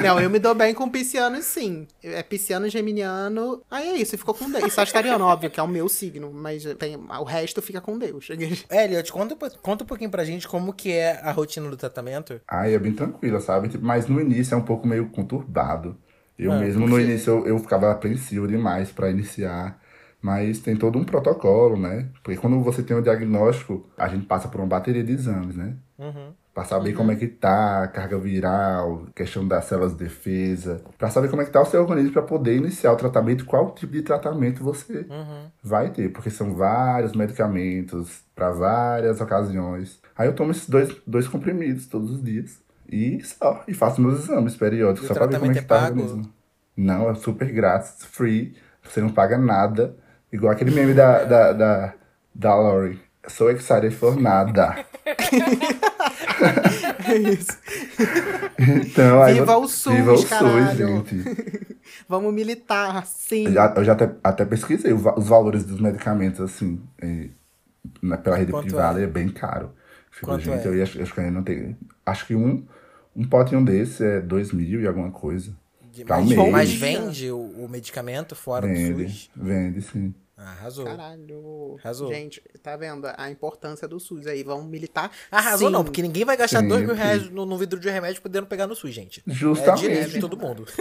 Não, 0.03 0.19
eu 0.19 0.29
me 0.29 0.39
dou 0.39 0.53
bem 0.53 0.73
com 0.73 0.89
pisciano, 0.89 1.41
sim. 1.41 1.87
É 2.03 2.21
pisciano, 2.21 2.67
geminiano. 2.67 3.61
Aí 3.69 3.89
é 3.89 3.97
isso, 3.97 4.17
ficou 4.17 4.33
com 4.33 4.49
Deus. 4.49 4.65
E 4.65 4.69
sagitariano, 4.69 5.23
óbvio, 5.23 5.49
que 5.49 5.59
é 5.59 5.63
o 5.63 5.67
meu 5.67 5.87
signo. 5.87 6.31
Mas 6.33 6.65
tem, 6.77 6.97
o 6.97 7.23
resto 7.23 7.61
fica 7.61 7.79
com 7.79 7.97
Deus. 7.97 8.27
Elliot, 8.69 9.11
conta, 9.11 9.35
conta 9.61 9.83
um 9.83 9.87
pouquinho 9.87 10.09
pra 10.09 10.25
gente 10.25 10.47
como 10.47 10.73
que 10.73 10.91
é 10.91 11.19
a 11.21 11.31
rotina 11.31 11.69
do 11.69 11.77
tratamento. 11.77 12.41
Aí 12.47 12.73
é 12.73 12.79
bem 12.79 12.93
tranquila, 12.93 13.39
sabe? 13.39 13.69
Tipo, 13.69 13.85
Mas 13.85 14.07
no 14.07 14.19
início 14.19 14.53
é 14.53 14.57
um 14.57 14.63
pouco 14.63 14.87
meio 14.87 15.09
conturbado. 15.09 15.97
Eu 16.37 16.51
Ah, 16.51 16.59
mesmo 16.59 16.87
no 16.87 16.99
início 16.99 17.31
eu, 17.31 17.47
eu 17.47 17.59
ficava 17.59 17.91
apreensivo 17.91 18.47
demais 18.47 18.91
pra 18.91 19.09
iniciar. 19.09 19.79
Mas 20.21 20.59
tem 20.59 20.75
todo 20.77 20.97
um 20.97 21.03
protocolo, 21.03 21.77
né? 21.77 22.07
Porque 22.23 22.39
quando 22.39 22.61
você 22.63 22.81
tem 22.81 22.95
o 22.95 23.01
diagnóstico, 23.01 23.85
a 23.97 24.07
gente 24.07 24.25
passa 24.25 24.47
por 24.47 24.61
uma 24.61 24.67
bateria 24.67 25.03
de 25.03 25.11
exames, 25.11 25.57
né? 25.57 25.75
Uhum. 25.99 26.31
Pra 26.53 26.63
saber 26.63 26.93
como 26.93 27.11
é 27.11 27.15
que 27.17 27.27
tá 27.27 27.83
a 27.83 27.87
carga 27.89 28.17
viral, 28.17 29.07
questão 29.13 29.45
das 29.45 29.65
células 29.65 29.91
de 29.91 29.97
defesa, 30.03 30.81
pra 30.97 31.09
saber 31.09 31.27
como 31.29 31.41
é 31.41 31.45
que 31.45 31.51
tá 31.51 31.59
o 31.61 31.65
seu 31.65 31.81
organismo 31.81 32.13
pra 32.13 32.21
poder 32.21 32.55
iniciar 32.55 32.93
o 32.93 32.95
tratamento, 32.95 33.43
qual 33.43 33.71
tipo 33.71 33.91
de 33.91 34.01
tratamento 34.03 34.63
você 34.63 34.99
Uhum. 35.09 35.47
vai 35.61 35.89
ter, 35.89 36.09
porque 36.13 36.29
são 36.29 36.53
vários 36.53 37.13
medicamentos 37.13 38.23
pra 38.35 38.51
várias 38.51 39.19
ocasiões. 39.19 39.99
Aí 40.15 40.27
eu 40.27 40.35
tomo 40.35 40.51
esses 40.51 40.69
dois, 40.69 40.95
dois 41.05 41.27
comprimidos 41.27 41.87
todos 41.87 42.11
os 42.11 42.23
dias 42.23 42.62
e 42.89 43.23
só, 43.23 43.63
e 43.67 43.73
faço 43.73 44.01
meus 44.01 44.23
exames 44.23 44.55
periódicos 44.55 45.05
E 45.05 45.07
só 45.07 45.13
pra 45.13 45.25
ver 45.27 45.39
como 45.39 45.51
é 45.51 45.53
que 45.53 45.59
é 45.59 45.63
tá 45.63 45.75
o 45.75 45.79
pago? 45.79 46.01
organismo. 46.01 46.33
Não, 46.75 47.09
é 47.09 47.15
super 47.15 47.51
grátis, 47.51 48.05
free, 48.05 48.55
você 48.83 48.99
não 49.01 49.09
paga 49.09 49.37
nada, 49.37 49.95
igual 50.31 50.51
aquele 50.51 50.71
meme 50.71 50.93
da, 50.93 51.23
da, 51.23 51.53
da, 51.53 51.93
da 52.33 52.55
Lori. 52.55 52.99
So 53.27 53.49
excited 53.49 53.95
for 53.95 54.19
nada. 54.19 54.85
É 57.05 57.15
isso. 57.29 57.57
Então, 58.59 59.21
aí 59.21 59.35
Viva 59.35 59.57
o 59.57 59.67
SUS, 59.67 59.93
Viva 59.93 60.13
o 60.13 60.17
SUS, 60.17 60.75
gente. 60.75 61.23
Vamos 62.09 62.33
militar, 62.33 63.05
sim. 63.05 63.45
Eu 63.45 63.53
já, 63.53 63.73
eu 63.77 63.83
já 63.85 63.93
até, 63.93 64.11
até 64.23 64.45
pesquisei 64.45 64.91
os 64.91 65.27
valores 65.27 65.63
dos 65.63 65.79
medicamentos, 65.79 66.41
assim, 66.41 66.81
pela 68.23 68.35
rede 68.35 68.51
Quanto 68.51 68.65
privada, 68.65 68.99
é? 68.99 69.03
é? 69.03 69.07
bem 69.07 69.29
caro. 69.29 69.71
Quanto 70.21 70.43
gente, 70.43 70.65
é? 70.65 70.67
eu 70.67 70.75
ia, 70.75 70.83
acho 70.83 71.13
que 71.13 71.19
eu 71.19 71.31
não 71.31 71.43
tenho. 71.43 71.77
Acho 72.05 72.27
que 72.27 72.35
um, 72.35 72.65
um 73.15 73.27
potinho 73.27 73.63
desse 73.63 74.03
é 74.03 74.21
dois 74.21 74.51
mil 74.51 74.81
e 74.81 74.87
alguma 74.87 75.11
coisa. 75.11 75.51
Um 75.81 76.03
Mas, 76.07 76.27
mês. 76.27 76.51
mas 76.51 76.73
vende 76.73 77.31
o, 77.31 77.39
o 77.39 77.69
medicamento 77.69 78.35
fora 78.35 78.67
do 78.67 78.73
Vende, 78.73 79.09
SUS? 79.09 79.29
vende, 79.35 79.81
sim. 79.81 80.13
Ah, 80.35 80.51
arrasou. 80.51 80.85
Caralho. 80.85 81.77
Arrasou. 81.79 82.07
Gente, 82.11 82.41
tá 82.63 82.75
vendo 82.75 83.07
a 83.15 83.29
importância 83.29 83.87
do 83.87 83.99
SUS 83.99 84.25
aí? 84.25 84.43
Vamos 84.43 84.65
militar? 84.65 85.11
Arrasou 85.31 85.67
sim. 85.67 85.73
não, 85.73 85.83
porque 85.83 86.01
ninguém 86.01 86.25
vai 86.25 86.35
gastar 86.35 86.61
Sim, 86.61 86.67
dois 86.67 86.83
mil 86.83 86.95
reais 86.95 87.29
no, 87.29 87.45
no 87.45 87.57
vidro 87.57 87.79
de 87.79 87.89
remédio 87.89 88.21
podendo 88.21 88.47
pegar 88.47 88.65
no 88.65 88.75
SUS, 88.75 88.93
gente. 88.93 89.23
É 89.27 89.31
Justamente. 89.31 89.81
direito 89.81 90.09
de 90.09 90.19
todo 90.19 90.35
mundo. 90.35 90.65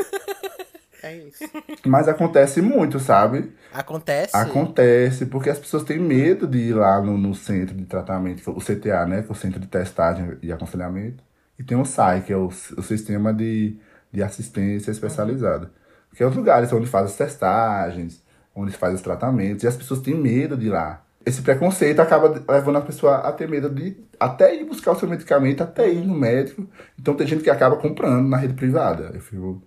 É 1.03 1.17
isso. 1.17 1.45
Mas 1.85 2.07
acontece 2.09 2.63
muito, 2.63 3.01
sabe? 3.01 3.53
Acontece. 3.73 4.37
Acontece, 4.37 5.27
porque 5.27 5.51
as 5.51 5.59
pessoas 5.59 5.83
têm 5.83 5.99
medo 5.99 6.47
de 6.47 6.59
ir 6.59 6.75
lá 6.75 7.01
no, 7.01 7.19
no 7.19 7.35
centro 7.35 7.75
de 7.75 7.85
tratamento, 7.85 8.49
o 8.51 8.61
CTA, 8.61 9.07
né? 9.07 9.23
Que 9.23 9.29
é 9.29 9.33
o 9.33 9.35
Centro 9.35 9.59
de 9.59 9.67
Testagem 9.67 10.39
e 10.43 10.53
Aconselhamento. 10.53 11.23
E 11.59 11.65
tem 11.65 11.77
o 11.77 11.85
SAI, 11.85 12.23
que 12.23 12.33
é 12.33 12.37
o, 12.37 12.47
o 12.47 12.83
Sistema 12.83 13.33
de, 13.33 13.77
de 14.13 14.23
Assistência 14.23 14.91
Especializada. 14.91 15.71
Que 16.15 16.23
é 16.23 16.27
os 16.27 16.37
lugares 16.37 16.73
onde 16.73 16.87
faz 16.87 17.07
as 17.07 17.17
testagens, 17.17 18.23
onde 18.55 18.73
se 18.73 18.79
faz 18.79 18.95
os 18.95 19.01
tratamentos, 19.01 19.65
e 19.65 19.67
as 19.67 19.77
pessoas 19.77 20.01
têm 20.01 20.15
medo 20.15 20.57
de 20.57 20.67
ir 20.67 20.71
lá. 20.71 21.03
Esse 21.25 21.41
preconceito 21.41 22.01
acaba 22.01 22.43
levando 22.49 22.79
a 22.79 22.81
pessoa 22.81 23.17
a 23.17 23.33
ter 23.33 23.49
medo 23.49 23.71
de 23.71 23.97
até 24.19 24.55
ir 24.55 24.65
buscar 24.65 24.93
o 24.93 24.99
seu 24.99 25.09
medicamento, 25.09 25.63
até 25.63 25.89
ir 25.89 26.05
no 26.05 26.15
médico. 26.15 26.69
Então 26.99 27.15
tem 27.15 27.27
gente 27.27 27.45
que 27.45 27.51
acaba 27.51 27.77
comprando 27.77 28.29
na 28.29 28.37
rede 28.37 28.55
privada. 28.55 29.11
Eu 29.15 29.21
fico 29.21 29.63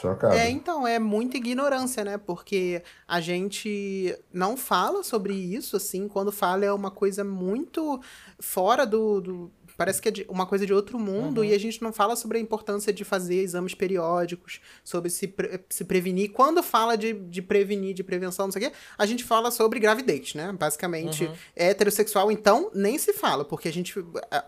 chocado. 0.00 0.34
É, 0.34 0.50
então, 0.50 0.86
é 0.86 0.98
muita 0.98 1.36
ignorância, 1.36 2.04
né? 2.04 2.18
Porque 2.18 2.82
a 3.06 3.20
gente 3.20 4.16
não 4.32 4.56
fala 4.56 5.02
sobre 5.02 5.34
isso, 5.34 5.76
assim, 5.76 6.06
quando 6.08 6.30
fala 6.30 6.64
é 6.64 6.72
uma 6.72 6.90
coisa 6.90 7.24
muito 7.24 8.00
fora 8.38 8.86
do. 8.86 9.20
do- 9.20 9.52
parece 9.76 10.00
que 10.00 10.08
é 10.08 10.24
uma 10.28 10.46
coisa 10.46 10.64
de 10.66 10.72
outro 10.72 10.98
mundo, 10.98 11.44
e 11.44 11.52
a 11.54 11.58
gente 11.58 11.82
não 11.82 11.92
fala 11.92 12.16
sobre 12.16 12.38
a 12.38 12.40
importância 12.40 12.92
de 12.92 13.04
fazer 13.04 13.36
exames 13.42 13.74
periódicos, 13.74 14.60
sobre 14.82 15.10
se, 15.10 15.26
pre- 15.28 15.60
se 15.68 15.84
prevenir. 15.84 16.32
Quando 16.32 16.62
fala 16.62 16.96
de, 16.96 17.12
de 17.12 17.42
prevenir, 17.42 17.94
de 17.94 18.02
prevenção, 18.02 18.46
não 18.46 18.52
sei 18.52 18.66
o 18.66 18.70
quê, 18.70 18.76
a 18.96 19.06
gente 19.06 19.24
fala 19.24 19.50
sobre 19.50 19.78
gravidez, 19.78 20.34
né? 20.34 20.52
Basicamente, 20.58 21.30
é 21.54 21.68
heterossexual, 21.70 22.30
então 22.32 22.70
nem 22.74 22.96
se 22.98 23.12
fala, 23.12 23.44
porque 23.44 23.68
a 23.68 23.72
gente. 23.72 23.98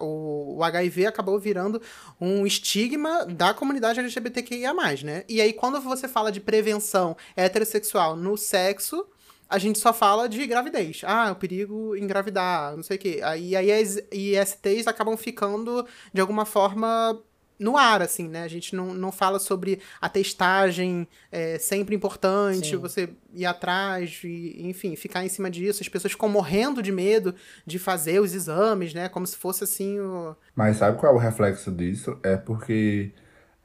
O, 0.01 0.57
o 0.59 0.65
HIV 0.65 1.07
acabou 1.07 1.39
virando 1.39 1.81
um 2.21 2.47
estigma 2.47 3.27
da 3.27 3.53
comunidade 3.53 4.01
LGBTQIA, 4.01 4.73
né? 5.05 5.25
E 5.29 5.41
aí, 5.41 5.53
quando 5.53 5.81
você 5.81 6.09
fala 6.09 6.31
de 6.33 6.41
prevenção 6.41 7.17
heterossexual 7.37 8.17
no 8.17 8.37
sexo, 8.37 9.07
a 9.49 9.59
gente 9.59 9.79
só 9.79 9.93
fala 9.93 10.29
de 10.29 10.47
gravidez. 10.47 11.03
Ah, 11.05 11.33
o 11.33 11.37
perigo 11.37 11.97
engravidar, 11.97 12.77
não 12.77 12.83
sei 12.83 12.97
o 12.97 13.01
quê. 13.01 13.21
Aí, 13.23 13.57
aí 13.57 13.73
as 13.73 13.97
ISTs 14.13 14.87
acabam 14.87 15.17
ficando, 15.17 15.87
de 16.13 16.21
alguma 16.21 16.45
forma, 16.45 17.19
no 17.59 17.77
ar, 17.77 18.03
assim, 18.03 18.29
né? 18.29 18.43
A 18.43 18.49
gente 18.49 18.77
não, 18.77 18.93
não 18.95 19.11
fala 19.11 19.39
sobre 19.39 19.81
a 20.01 20.09
testagem, 20.09 21.09
é 21.33 21.59
sempre 21.59 21.95
importante, 21.95 22.71
Sim. 22.71 22.77
você 22.77 23.09
ir 23.33 23.47
atrás, 23.47 24.21
e, 24.23 24.69
enfim, 24.69 24.95
ficar 24.97 25.25
em 25.25 25.29
cima 25.29 25.51
disso. 25.51 25.83
As 25.83 25.89
pessoas 25.89 26.13
ficam 26.13 26.29
morrendo 26.29 26.83
de 26.83 26.93
medo 26.93 27.35
de 27.67 27.79
fazer 27.79 28.21
os 28.21 28.35
exames, 28.35 28.93
né? 28.93 29.09
Como 29.09 29.27
se 29.27 29.37
fosse, 29.37 29.65
assim, 29.65 29.99
o... 29.99 30.37
Mas 30.55 30.77
sabe 30.77 30.99
qual 30.99 31.13
é 31.13 31.17
o 31.17 31.19
reflexo 31.19 31.73
disso? 31.73 32.19
É 32.23 32.37
porque 32.37 33.13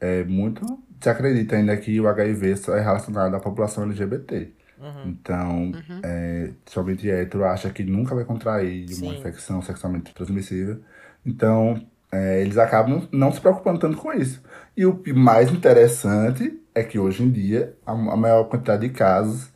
é 0.00 0.24
muito 0.24 0.64
se 1.00 1.10
acredita 1.10 1.56
ainda 1.56 1.76
que 1.76 2.00
o 2.00 2.08
HIV 2.08 2.56
só 2.56 2.74
é 2.74 2.80
relacionado 2.80 3.34
à 3.34 3.40
população 3.40 3.84
LGBT. 3.84 4.50
Então, 5.06 5.72
é, 6.02 6.50
somente 6.66 7.10
hétero 7.10 7.44
acha 7.44 7.70
que 7.70 7.82
nunca 7.84 8.14
vai 8.14 8.24
contrair 8.24 8.84
uma 8.86 8.94
Sim. 9.12 9.18
infecção 9.18 9.62
sexualmente 9.62 10.12
transmissível. 10.14 10.80
Então, 11.24 11.80
é, 12.12 12.40
eles 12.42 12.58
acabam 12.58 13.08
não 13.10 13.32
se 13.32 13.40
preocupando 13.40 13.78
tanto 13.78 13.96
com 13.96 14.12
isso. 14.12 14.42
E 14.76 14.84
o 14.86 15.02
mais 15.14 15.50
interessante 15.50 16.60
é 16.74 16.82
que 16.82 16.98
hoje 16.98 17.22
em 17.22 17.30
dia 17.30 17.74
a, 17.86 17.92
a 17.92 18.16
maior 18.16 18.44
quantidade 18.44 18.86
de 18.86 18.94
casos 18.94 19.52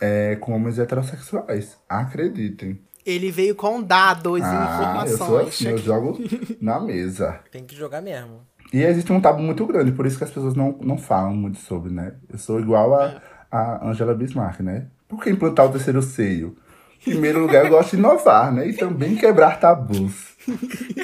é 0.00 0.36
com 0.36 0.52
homens 0.52 0.78
heterossexuais. 0.78 1.78
Acreditem. 1.88 2.80
Ele 3.04 3.30
veio 3.32 3.54
com 3.54 3.82
dados 3.82 4.40
e 4.40 4.42
Ah, 4.44 5.04
eu 5.06 5.16
sou 5.16 5.24
informações. 5.26 5.48
assim, 5.48 5.68
eu 5.68 5.78
jogo 5.78 6.18
na 6.60 6.78
mesa. 6.80 7.40
Tem 7.50 7.64
que 7.64 7.74
jogar 7.74 8.00
mesmo. 8.00 8.40
E 8.72 8.82
existe 8.82 9.12
um 9.12 9.20
tabu 9.20 9.42
muito 9.42 9.66
grande, 9.66 9.92
por 9.92 10.06
isso 10.06 10.16
que 10.16 10.24
as 10.24 10.30
pessoas 10.30 10.54
não, 10.54 10.78
não 10.80 10.96
falam 10.96 11.34
muito 11.34 11.58
sobre, 11.58 11.92
né? 11.92 12.14
Eu 12.30 12.38
sou 12.38 12.58
igual 12.58 12.94
a, 12.94 13.20
a 13.52 13.86
Angela 13.86 14.14
Bismarck, 14.14 14.60
né? 14.60 14.86
Por 15.08 15.22
que 15.22 15.28
implantar 15.30 15.66
o 15.66 15.72
terceiro 15.72 16.00
seio? 16.00 16.56
Em 17.06 17.10
primeiro 17.10 17.40
lugar, 17.40 17.64
eu 17.64 17.70
gosto 17.70 17.90
de 17.90 17.96
inovar, 17.96 18.50
né? 18.52 18.66
E 18.66 18.74
também 18.74 19.14
quebrar 19.16 19.60
tabus. 19.60 20.32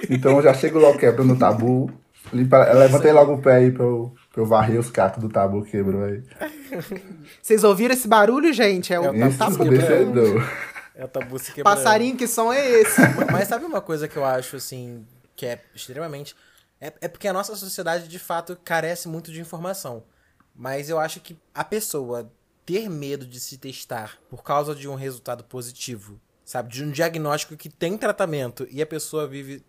Então 0.09 0.37
eu 0.37 0.43
já 0.43 0.55
chego 0.55 0.78
logo 0.78 0.99
quebrando 0.99 1.35
o 1.35 1.38
tabu. 1.38 1.90
Limpa, 2.33 2.73
levantei 2.73 3.12
logo 3.12 3.35
o 3.35 3.43
pé 3.43 3.57
aí 3.57 3.73
pra 3.73 3.85
eu, 3.85 4.14
pra 4.33 4.43
eu 4.43 4.47
varrer 4.47 4.78
os 4.78 4.90
cacos 4.90 5.23
do 5.23 5.28
tabu 5.28 5.62
que 5.64 5.73
quebrou 5.73 6.05
aí. 6.05 6.23
Vocês 7.43 7.64
ouviram 7.64 7.95
esse 7.95 8.07
barulho, 8.09 8.52
gente? 8.52 8.93
É 8.93 9.00
o, 9.00 9.05
É 9.14 9.26
o 9.28 9.37
tabu. 9.37 9.64
vencedor. 9.64 10.50
É 10.95 11.05
o 11.05 11.09
tabu 11.09 11.38
se 11.38 11.52
quebrando. 11.52 11.76
Passarinho, 11.76 12.17
que 12.17 12.26
som 12.26 12.52
é 12.52 12.69
esse? 12.81 13.00
Mas 13.33 13.49
sabe 13.49 13.64
uma 13.64 13.81
coisa 13.81 14.09
que 14.09 14.17
eu 14.17 14.25
acho, 14.25 14.57
assim, 14.57 15.05
que 15.37 15.47
é 15.47 15.61
extremamente. 15.75 16.35
É, 16.81 16.93
é 17.00 17.09
porque 17.09 17.26
a 17.28 17.33
nossa 17.33 17.55
sociedade, 17.57 18.09
de 18.09 18.19
fato, 18.19 18.57
carece 18.64 19.09
muito 19.09 19.33
de 19.33 19.40
informação. 19.40 20.02
Mas 20.55 20.90
eu 20.90 20.99
acho 20.99 21.21
que 21.21 21.37
a 21.55 21.64
pessoa 21.64 22.31
ter 22.69 22.91
medo 22.91 23.27
de 23.27 23.41
se 23.41 23.57
testar 23.57 24.19
por 24.29 24.43
causa 24.43 24.75
de 24.75 24.87
um 24.87 24.95
resultado 24.95 25.43
positivo, 25.43 26.21
sabe? 26.45 26.71
De 26.71 26.85
um 26.85 26.91
diagnóstico 26.91 27.57
que 27.57 27.71
tem 27.71 27.97
tratamento 27.97 28.69
e 28.71 28.83
a 28.83 28.87
pessoa 28.87 29.27
vive 29.27 29.65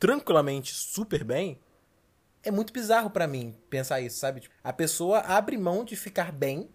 tranquilamente 0.00 0.74
super 0.74 1.22
bem, 1.22 1.60
é 2.42 2.50
muito 2.50 2.72
bizarro 2.72 3.08
pra 3.08 3.28
mim 3.28 3.56
pensar 3.68 4.00
isso, 4.00 4.18
sabe? 4.18 4.40
Tipo, 4.40 4.54
A 4.64 4.72
pessoa 4.72 5.20
abre 5.20 5.56
mão 5.56 5.84
de 5.84 5.94
ficar 5.94 6.32
bem, 6.32 6.68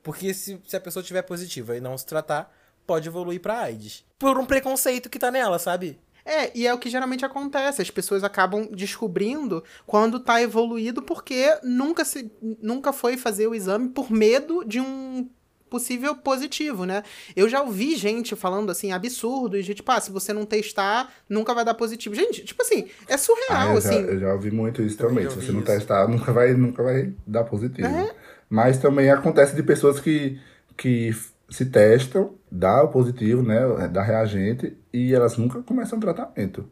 porque 0.00 0.32
se, 0.32 0.62
se 0.64 0.76
a 0.76 0.80
pessoa 0.80 1.02
tiver 1.02 1.22
positiva 1.22 1.76
e 1.76 1.80
não 1.80 1.98
se 1.98 2.06
tratar, 2.06 2.56
pode 2.86 3.08
evoluir 3.08 3.40
pra 3.40 3.62
AIDS. 3.62 4.04
Por 4.16 4.38
um 4.38 4.46
preconceito 4.46 5.10
que 5.10 5.18
tá 5.18 5.32
nela, 5.32 5.58
sabe? 5.58 5.98
É, 6.30 6.50
e 6.54 6.66
é 6.66 6.72
o 6.72 6.78
que 6.78 6.88
geralmente 6.88 7.24
acontece. 7.24 7.82
As 7.82 7.90
pessoas 7.90 8.22
acabam 8.22 8.68
descobrindo 8.72 9.64
quando 9.86 10.20
tá 10.20 10.40
evoluído 10.40 11.02
porque 11.02 11.58
nunca, 11.64 12.04
se, 12.04 12.30
nunca 12.62 12.92
foi 12.92 13.16
fazer 13.16 13.48
o 13.48 13.54
exame 13.54 13.88
por 13.88 14.10
medo 14.12 14.64
de 14.64 14.80
um 14.80 15.28
possível 15.68 16.14
positivo, 16.16 16.84
né? 16.84 17.02
Eu 17.34 17.48
já 17.48 17.62
ouvi 17.62 17.96
gente 17.96 18.34
falando 18.36 18.70
assim, 18.70 18.92
absurdos, 18.92 19.64
de 19.64 19.74
tipo, 19.74 19.90
ah, 19.90 20.00
se 20.00 20.10
você 20.10 20.32
não 20.32 20.44
testar, 20.44 21.12
nunca 21.28 21.54
vai 21.54 21.64
dar 21.64 21.74
positivo. 21.74 22.14
Gente, 22.14 22.44
tipo 22.44 22.60
assim, 22.62 22.86
é 23.08 23.16
surreal, 23.16 23.70
Ah, 23.70 23.74
eu, 23.74 23.80
já, 23.80 23.88
assim. 23.90 24.00
eu 24.00 24.18
já 24.20 24.32
ouvi 24.32 24.50
muito 24.50 24.82
isso 24.82 24.96
Também 24.96 25.24
também. 25.24 25.30
Se 25.30 25.36
você 25.46 25.52
não 25.52 25.60
isso. 25.60 25.66
testar, 25.66 26.08
nunca 26.08 26.32
vai, 26.32 26.54
nunca 26.54 26.82
vai 26.82 27.12
dar 27.26 27.44
positivo. 27.44 27.86
É. 27.88 28.10
Mas 28.48 28.78
também 28.78 29.10
acontece 29.10 29.54
de 29.54 29.62
pessoas 29.62 30.00
que, 30.00 30.40
que 30.76 31.14
se 31.48 31.66
testam, 31.66 32.34
dá 32.50 32.82
o 32.82 32.88
positivo, 32.88 33.42
né? 33.42 33.60
Dá 33.92 34.02
reagente, 34.02 34.76
e 34.92 35.14
elas 35.14 35.36
nunca 35.36 35.62
começam 35.62 35.98
o 35.98 36.00
tratamento. 36.00 36.68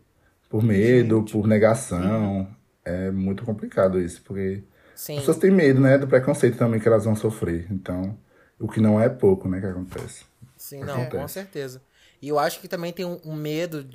Por 0.48 0.62
medo, 0.62 1.24
por 1.24 1.46
negação. 1.46 2.48
É 2.84 3.10
muito 3.10 3.44
complicado 3.44 4.00
isso, 4.00 4.22
porque 4.22 4.64
Sim. 4.94 5.14
as 5.14 5.20
pessoas 5.20 5.38
têm 5.38 5.50
medo, 5.50 5.80
né? 5.80 5.98
Do 5.98 6.08
preconceito 6.08 6.56
também 6.56 6.80
que 6.80 6.88
elas 6.88 7.04
vão 7.04 7.14
sofrer. 7.14 7.66
Então, 7.70 8.18
o 8.58 8.66
que 8.66 8.80
não 8.80 9.00
é 9.00 9.08
pouco, 9.08 9.48
né? 9.48 9.60
Que 9.60 9.66
acontece. 9.66 10.24
Sim, 10.56 10.80
não, 10.80 10.94
Acontece. 10.94 11.16
com 11.16 11.28
certeza. 11.28 11.82
E 12.20 12.28
eu 12.28 12.38
acho 12.38 12.60
que 12.60 12.66
também 12.68 12.92
tem 12.92 13.04
um, 13.04 13.20
um 13.24 13.34
medo 13.34 13.88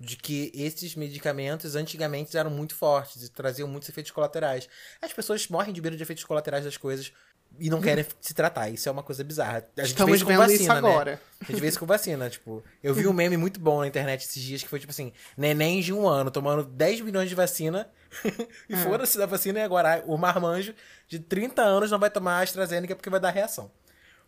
de 0.00 0.16
que 0.16 0.50
esses 0.52 0.96
medicamentos 0.96 1.76
antigamente 1.76 2.36
eram 2.36 2.50
muito 2.50 2.74
fortes 2.74 3.22
e 3.22 3.30
traziam 3.30 3.68
muitos 3.68 3.88
efeitos 3.88 4.10
colaterais. 4.10 4.68
As 5.00 5.12
pessoas 5.12 5.46
morrem 5.46 5.72
de 5.72 5.80
medo 5.80 5.96
de 5.96 6.02
efeitos 6.02 6.24
colaterais 6.24 6.64
das 6.64 6.76
coisas 6.76 7.12
e 7.58 7.70
não 7.70 7.80
querem 7.80 8.04
se 8.20 8.34
tratar. 8.34 8.68
Isso 8.70 8.88
é 8.88 8.92
uma 8.92 9.02
coisa 9.02 9.22
bizarra. 9.22 9.58
A 9.58 9.60
gente 9.60 9.74
vê 9.76 9.82
Estamos 9.82 10.16
isso 10.16 10.24
com 10.24 10.30
vendo 10.30 10.38
vacina, 10.38 10.60
isso 10.60 10.68
né? 10.68 10.78
agora. 10.78 11.20
A 11.40 11.44
gente 11.44 11.60
vê 11.60 11.68
isso 11.68 11.78
com 11.78 11.86
vacina, 11.86 12.30
tipo. 12.30 12.62
Eu 12.82 12.94
vi 12.94 13.06
um 13.06 13.12
meme 13.12 13.36
muito 13.36 13.60
bom 13.60 13.80
na 13.80 13.86
internet 13.86 14.22
esses 14.22 14.42
dias 14.42 14.62
que 14.62 14.68
foi 14.68 14.78
tipo 14.78 14.90
assim: 14.90 15.12
neném 15.36 15.80
de 15.80 15.92
um 15.92 16.08
ano 16.08 16.30
tomando 16.30 16.64
10 16.64 17.00
milhões 17.02 17.28
de 17.28 17.34
vacina 17.34 17.88
e 18.68 18.76
foda-se 18.76 19.18
da 19.18 19.26
vacina 19.26 19.58
e 19.58 19.62
agora 19.62 20.02
o 20.06 20.16
marmanjo 20.16 20.74
de 21.08 21.18
30 21.18 21.62
anos 21.62 21.90
não 21.90 21.98
vai 21.98 22.10
tomar 22.10 22.38
a 22.38 22.42
AstraZeneca 22.42 22.96
porque 22.96 23.10
vai 23.10 23.20
dar 23.20 23.30
reação. 23.30 23.70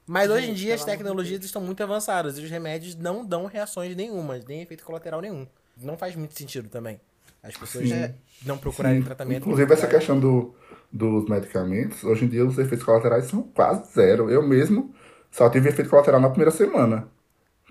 Mas 0.07 0.31
hoje 0.31 0.45
em 0.45 0.49
Gente, 0.49 0.59
dia 0.59 0.75
as 0.75 0.85
tecnologias 0.85 1.43
estão 1.45 1.63
muito 1.63 1.83
avançadas 1.83 2.39
e 2.39 2.43
os 2.43 2.51
remédios 2.51 2.95
não 2.95 3.25
dão 3.25 3.47
reações 3.47 3.97
nenhuma, 3.97 4.39
nem 4.47 4.61
efeito 4.61 4.85
colateral 4.85 5.21
nenhum. 5.21 5.47
Não 5.77 5.97
faz 5.97 6.15
muito 6.15 6.37
sentido 6.39 6.69
também. 6.69 7.01
As 7.43 7.57
pessoas 7.57 7.89
Sim. 7.89 8.15
não 8.43 8.57
procurarem 8.57 9.01
Sim. 9.01 9.05
tratamento. 9.05 9.43
Inclusive, 9.43 9.73
essa 9.73 9.87
questão 9.87 10.19
do, 10.19 10.55
dos 10.93 11.29
medicamentos, 11.29 12.05
hoje 12.05 12.25
em 12.25 12.29
dia 12.29 12.45
os 12.45 12.59
efeitos 12.59 12.85
colaterais 12.85 13.25
são 13.27 13.43
quase 13.43 13.93
zero. 13.93 14.31
Eu 14.31 14.43
mesmo 14.47 14.95
só 15.31 15.49
tive 15.51 15.69
efeito 15.69 15.91
colateral 15.91 16.21
na 16.21 16.29
primeira 16.29 16.51
semana. 16.51 17.09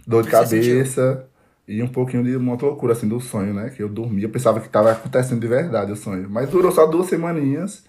Dor 0.05 0.23
de 0.23 0.29
Você 0.29 0.45
sentiu? 0.47 0.73
cabeça 0.73 1.27
e 1.67 1.81
um 1.81 1.87
pouquinho 1.87 2.23
de 2.23 2.35
uma 2.35 2.55
loucura, 2.55 2.93
assim, 2.93 3.07
do 3.07 3.19
sonho, 3.21 3.53
né? 3.53 3.69
Que 3.69 3.81
eu 3.81 3.87
dormia, 3.87 4.25
eu 4.25 4.29
pensava 4.29 4.59
que 4.59 4.67
estava 4.67 4.91
acontecendo 4.91 5.39
de 5.39 5.47
verdade 5.47 5.91
o 5.91 5.95
sonho. 5.95 6.29
Mas 6.29 6.49
durou 6.49 6.71
só 6.71 6.85
duas 6.85 7.07
semaninhas 7.07 7.85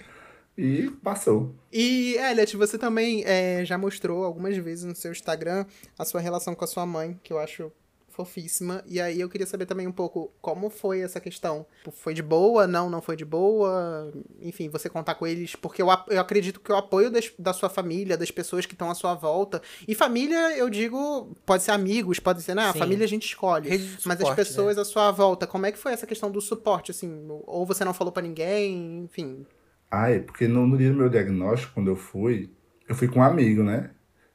e 0.57 0.90
passou. 1.02 1.52
E, 1.73 2.16
Elliot, 2.16 2.57
você 2.57 2.78
também 2.78 3.25
é, 3.26 3.64
já 3.64 3.76
mostrou 3.76 4.25
algumas 4.25 4.57
vezes 4.57 4.85
no 4.85 4.95
seu 4.95 5.11
Instagram 5.11 5.66
a 5.99 6.04
sua 6.04 6.21
relação 6.21 6.54
com 6.54 6.64
a 6.64 6.69
sua 6.69 6.87
mãe, 6.87 7.19
que 7.25 7.33
eu 7.33 7.38
acho 7.38 7.73
fofíssima. 8.14 8.83
E 8.87 9.00
aí 9.00 9.21
eu 9.21 9.28
queria 9.28 9.47
saber 9.47 9.66
também 9.66 9.87
um 9.87 9.92
pouco 9.92 10.33
como 10.40 10.71
foi 10.71 11.00
essa 11.00 11.21
questão. 11.21 11.66
Foi 11.92 12.14
de 12.14 12.23
boa? 12.23 12.66
Não, 12.66 12.88
não 12.88 13.02
foi 13.02 13.16
de 13.16 13.25
boa? 13.25 14.12
Enfim, 14.40 14.68
você 14.68 14.88
contar 14.88 15.16
com 15.16 15.26
eles, 15.26 15.56
porque 15.56 15.83
eu, 15.83 15.88
eu 16.09 16.21
acredito 16.21 16.61
que 16.61 16.71
o 16.73 16.76
apoio 16.76 17.11
das- 17.11 17.33
da 17.38 17.52
sua 17.52 17.68
família, 17.68 18.16
das 18.16 18.30
pessoas 18.30 18.64
que 18.66 18.75
estão 18.75 18.90
à 18.90 18.94
sua 18.94 19.14
volta. 19.14 19.61
E 19.87 19.94
família, 19.94 20.56
eu 20.56 20.71
digo, 20.71 21.35
pode 21.44 21.62
ser 21.62 21.73
amigos, 21.73 22.18
pode 22.21 22.42
ser, 22.42 22.54
né? 22.54 22.73
Sim. 22.73 22.78
família 22.78 23.04
a 23.04 23.09
gente 23.09 23.26
escolhe. 23.26 23.69
De 23.69 23.78
Mas 23.78 23.97
as 23.97 24.02
suporte, 24.02 24.28
né? 24.30 24.34
pessoas 24.36 24.78
à 24.78 24.84
sua 24.84 25.10
volta, 25.10 25.47
como 25.47 25.67
é 25.67 25.73
que 25.73 25.78
foi 25.78 25.93
essa 25.93 26.06
questão 26.06 26.30
do 26.30 26.41
suporte, 26.41 26.91
assim? 26.91 27.26
Ou 27.47 27.67
você 27.67 27.84
não 27.84 27.93
falou 27.95 28.12
pra 28.12 28.23
ninguém, 28.23 29.04
enfim. 29.04 29.45
Ah, 29.91 30.10
é 30.10 30.19
porque 30.19 30.49
no, 30.49 30.67
no 30.67 30.76
dia 30.78 30.91
do 30.91 30.97
meu 30.97 31.08
diagnóstico, 31.08 31.73
quando 31.75 31.89
eu 31.89 31.97
fui, 31.97 32.50
eu 32.89 32.95
fui 32.95 33.08
com 33.08 33.21
um 33.21 33.23
amigo, 33.23 33.62
né? 33.62 33.91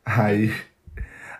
Aí, 0.06 0.52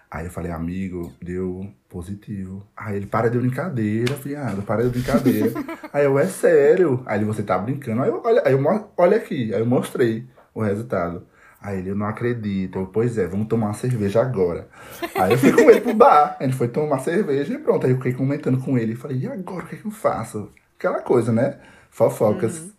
aí 0.10 0.26
eu 0.26 0.32
falei, 0.32 0.52
amigo, 0.52 1.14
deu 1.22 1.70
positivo. 1.88 2.66
Aí 2.76 2.98
ele, 2.98 3.06
para 3.06 3.30
de 3.30 3.38
brincadeira, 3.38 4.16
fiado, 4.16 4.62
para 4.62 4.84
de 4.84 4.90
brincadeira. 4.90 5.52
aí 5.94 6.06
eu, 6.06 6.18
é 6.18 6.28
sério. 6.28 7.04
Aí 7.06 7.20
ele, 7.20 7.26
você 7.26 7.44
tá 7.44 7.58
brincando. 7.58 8.02
Aí 8.02 8.10
eu, 8.10 8.22
olha, 8.24 8.42
aí 8.46 8.54
eu, 8.54 8.90
olha 8.98 9.18
aqui. 9.18 9.54
Aí 9.54 9.60
eu 9.60 9.66
mostrei 9.66 10.28
o 10.54 10.62
resultado. 10.62 11.26
Aí 11.62 11.80
ele, 11.80 11.90
eu 11.90 11.96
não 11.96 12.06
acredito. 12.06 12.80
Eu, 12.80 12.88
pois 12.88 13.18
é, 13.18 13.28
vamos 13.28 13.48
tomar 13.48 13.68
uma 13.68 13.74
cerveja 13.74 14.22
agora. 14.22 14.68
Aí 15.16 15.34
eu 15.34 15.38
fui 15.38 15.52
com 15.52 15.70
ele 15.70 15.82
pro 15.82 15.94
bar. 15.94 16.38
A 16.40 16.44
gente 16.44 16.56
foi 16.56 16.68
tomar 16.68 17.00
cerveja 17.00 17.54
e 17.54 17.58
pronto. 17.58 17.86
Aí 17.86 17.92
eu 17.92 17.98
fiquei 17.98 18.14
comentando 18.14 18.60
com 18.60 18.78
ele. 18.78 18.96
Falei, 18.96 19.18
e 19.18 19.28
agora, 19.28 19.66
o 19.66 19.68
que, 19.68 19.76
é 19.76 19.78
que 19.78 19.86
eu 19.86 19.92
faço? 19.92 20.50
Aquela 20.78 21.02
coisa, 21.02 21.32
né? 21.32 21.58
Fofocas. 21.92 22.72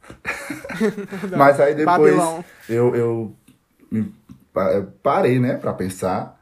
Mas 1.37 1.61
aí 1.61 1.75
depois 1.75 2.17
Babilão. 2.17 2.45
eu, 2.69 2.95
eu 2.95 3.37
me 3.91 4.13
eu 4.55 4.87
parei, 5.03 5.39
né, 5.39 5.57
pra 5.57 5.73
pensar. 5.73 6.40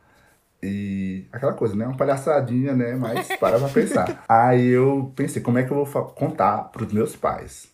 E 0.63 1.27
aquela 1.33 1.53
coisa, 1.53 1.77
né? 1.77 1.87
Uma 1.87 1.97
palhaçadinha, 1.97 2.75
né? 2.75 2.95
Mas 2.95 3.29
para 3.39 3.59
pra 3.59 3.69
pensar. 3.69 4.25
Aí 4.29 4.69
eu 4.69 5.13
pensei, 5.15 5.41
como 5.41 5.59
é 5.59 5.63
que 5.63 5.71
eu 5.71 5.85
vou 5.85 6.05
contar 6.07 6.65
pros 6.65 6.93
meus 6.93 7.15
pais? 7.15 7.69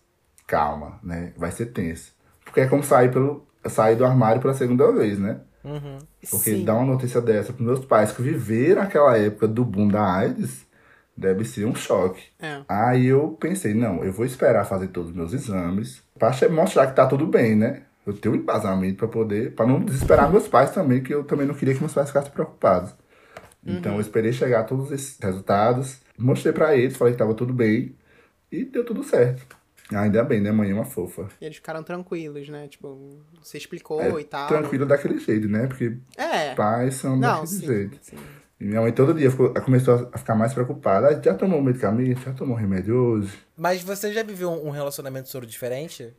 Calma, 0.46 0.98
né? 1.02 1.32
Vai 1.36 1.50
ser 1.50 1.66
tenso. 1.66 2.12
Porque 2.44 2.60
é 2.60 2.66
como 2.66 2.82
sair, 2.82 3.10
pelo, 3.10 3.46
sair 3.66 3.96
do 3.96 4.04
armário 4.04 4.42
pela 4.42 4.52
segunda 4.52 4.92
vez, 4.92 5.18
né? 5.18 5.40
Uhum. 5.64 5.98
Porque 6.30 6.50
Sim. 6.50 6.64
dar 6.64 6.74
uma 6.74 6.92
notícia 6.92 7.22
dessa 7.22 7.52
pros 7.52 7.66
meus 7.66 7.84
pais 7.84 8.12
que 8.12 8.20
viveram 8.20 8.82
aquela 8.82 9.16
época 9.16 9.48
do 9.48 9.64
boom 9.64 9.88
da 9.88 10.04
AIDS 10.18 10.66
deve 11.16 11.44
ser 11.44 11.64
um 11.64 11.74
choque. 11.74 12.22
É. 12.38 12.60
Aí 12.68 13.06
eu 13.06 13.36
pensei, 13.40 13.72
não, 13.72 14.04
eu 14.04 14.12
vou 14.12 14.26
esperar 14.26 14.64
fazer 14.66 14.88
todos 14.88 15.10
os 15.10 15.16
meus 15.16 15.32
exames 15.32 16.02
pra 16.18 16.32
mostrar 16.50 16.88
que 16.88 16.96
tá 16.96 17.06
tudo 17.06 17.26
bem, 17.26 17.56
né? 17.56 17.82
Eu 18.06 18.12
tenho 18.12 18.34
um 18.34 18.38
embasamento 18.38 18.96
pra 18.98 19.08
poder, 19.08 19.54
pra 19.54 19.66
não 19.66 19.80
desesperar 19.80 20.30
meus 20.30 20.46
pais 20.46 20.70
também, 20.72 21.02
que 21.02 21.12
eu 21.14 21.24
também 21.24 21.46
não 21.46 21.54
queria 21.54 21.74
que 21.74 21.80
meus 21.80 21.92
pais 21.94 22.08
ficassem 22.08 22.30
preocupados. 22.32 22.94
Então 23.66 23.94
eu 23.94 24.00
esperei 24.00 24.32
chegar 24.32 24.64
todos 24.64 24.92
esses 24.92 25.18
resultados, 25.18 25.98
mostrei 26.18 26.52
pra 26.52 26.76
eles, 26.76 26.96
falei 26.96 27.14
que 27.14 27.18
tava 27.18 27.32
tudo 27.34 27.52
bem 27.52 27.96
e 28.52 28.64
deu 28.64 28.84
tudo 28.84 29.02
certo. 29.02 29.56
Ainda 29.92 30.22
bem, 30.24 30.40
né? 30.40 30.50
Mãe 30.52 30.70
é 30.70 30.74
uma 30.74 30.84
fofa. 30.84 31.28
E 31.40 31.44
eles 31.44 31.56
ficaram 31.56 31.82
tranquilos, 31.82 32.48
né? 32.48 32.68
Tipo, 32.68 33.18
você 33.42 33.56
explicou 33.58 34.00
É, 34.00 34.20
e 34.20 34.24
tal. 34.24 34.48
tranquilo 34.48 34.84
daquele 34.86 35.18
jeito, 35.18 35.46
né? 35.48 35.66
Porque 35.66 35.96
É. 36.16 36.54
pais 36.54 36.94
são 36.96 37.16
Não, 37.16 37.40
daquele 37.40 37.46
sim, 37.46 37.66
jeito. 37.66 37.98
sim. 38.02 38.16
E 38.60 38.64
minha 38.64 38.80
mãe 38.80 38.92
todo 38.92 39.12
dia 39.14 39.30
ficou- 39.30 39.52
começou 39.54 40.08
a 40.12 40.18
ficar 40.18 40.34
mais 40.34 40.54
preocupada. 40.54 41.08
Ah, 41.08 41.20
já 41.22 41.34
tomou 41.34 41.60
medicamento? 41.62 42.20
Já 42.20 42.32
tomou 42.32 42.56
remédio 42.56 42.94
hoje? 42.96 43.32
Mas 43.56 43.82
você 43.82 44.12
já 44.12 44.22
viveu 44.22 44.50
um 44.50 44.68
um 44.68 44.70
relacionamento 44.70 45.28
soro 45.28 45.44
diferente? 45.46 46.14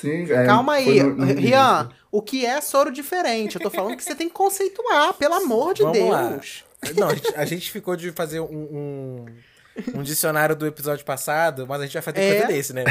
Sim, 0.00 0.30
é, 0.32 0.46
Calma 0.46 0.74
aí, 0.74 1.02
no- 1.02 1.14
no 1.16 1.24
Rian. 1.26 1.90
O 2.10 2.20
que 2.22 2.44
é 2.46 2.60
soro 2.60 2.90
diferente? 2.90 3.56
Eu 3.56 3.60
tô 3.62 3.70
falando 3.70 3.96
que 3.96 4.02
você 4.02 4.14
tem 4.14 4.28
que 4.28 4.34
conceituar, 4.34 5.14
pelo 5.14 5.34
amor 5.34 5.74
de 5.74 5.82
Vamos 5.82 6.08
lá. 6.10 6.28
Deus. 6.28 6.64
Não, 6.96 7.08
a 7.08 7.14
gente, 7.14 7.34
a 7.36 7.44
gente 7.44 7.70
ficou 7.70 7.94
de 7.94 8.10
fazer 8.10 8.40
um, 8.40 8.44
um, 8.46 9.26
um 9.94 10.02
dicionário 10.02 10.56
do 10.56 10.66
episódio 10.66 11.04
passado, 11.04 11.66
mas 11.66 11.80
a 11.80 11.84
gente 11.84 11.92
vai 11.94 12.02
fazer 12.02 12.20
É. 12.20 12.40
fazer 12.40 12.52
desse, 12.52 12.72
né? 12.72 12.84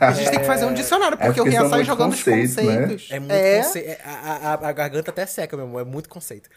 A 0.00 0.12
gente 0.12 0.30
tem 0.30 0.38
que 0.40 0.46
fazer 0.46 0.64
um 0.66 0.72
dicionário, 0.74 1.16
porque, 1.16 1.30
É 1.30 1.34
porque 1.34 1.48
o 1.48 1.52
Rian 1.52 1.68
sai 1.68 1.84
jogando 1.84 2.12
os 2.12 2.22
conceitos, 2.22 2.56
né? 2.56 2.76
conceitos. 2.80 3.08
É 3.10 3.18
muito 3.20 3.32
é, 3.32 3.56
conceito. 3.62 3.88
é- 3.88 4.00
A, 4.04 4.36
a, 4.54 4.68
a 4.68 4.72
garganta 4.72 5.10
até 5.10 5.26
seca, 5.26 5.56
meu 5.56 5.66
amor. 5.66 5.80
É 5.82 5.84
muito 5.84 6.08
conceito. 6.08 6.48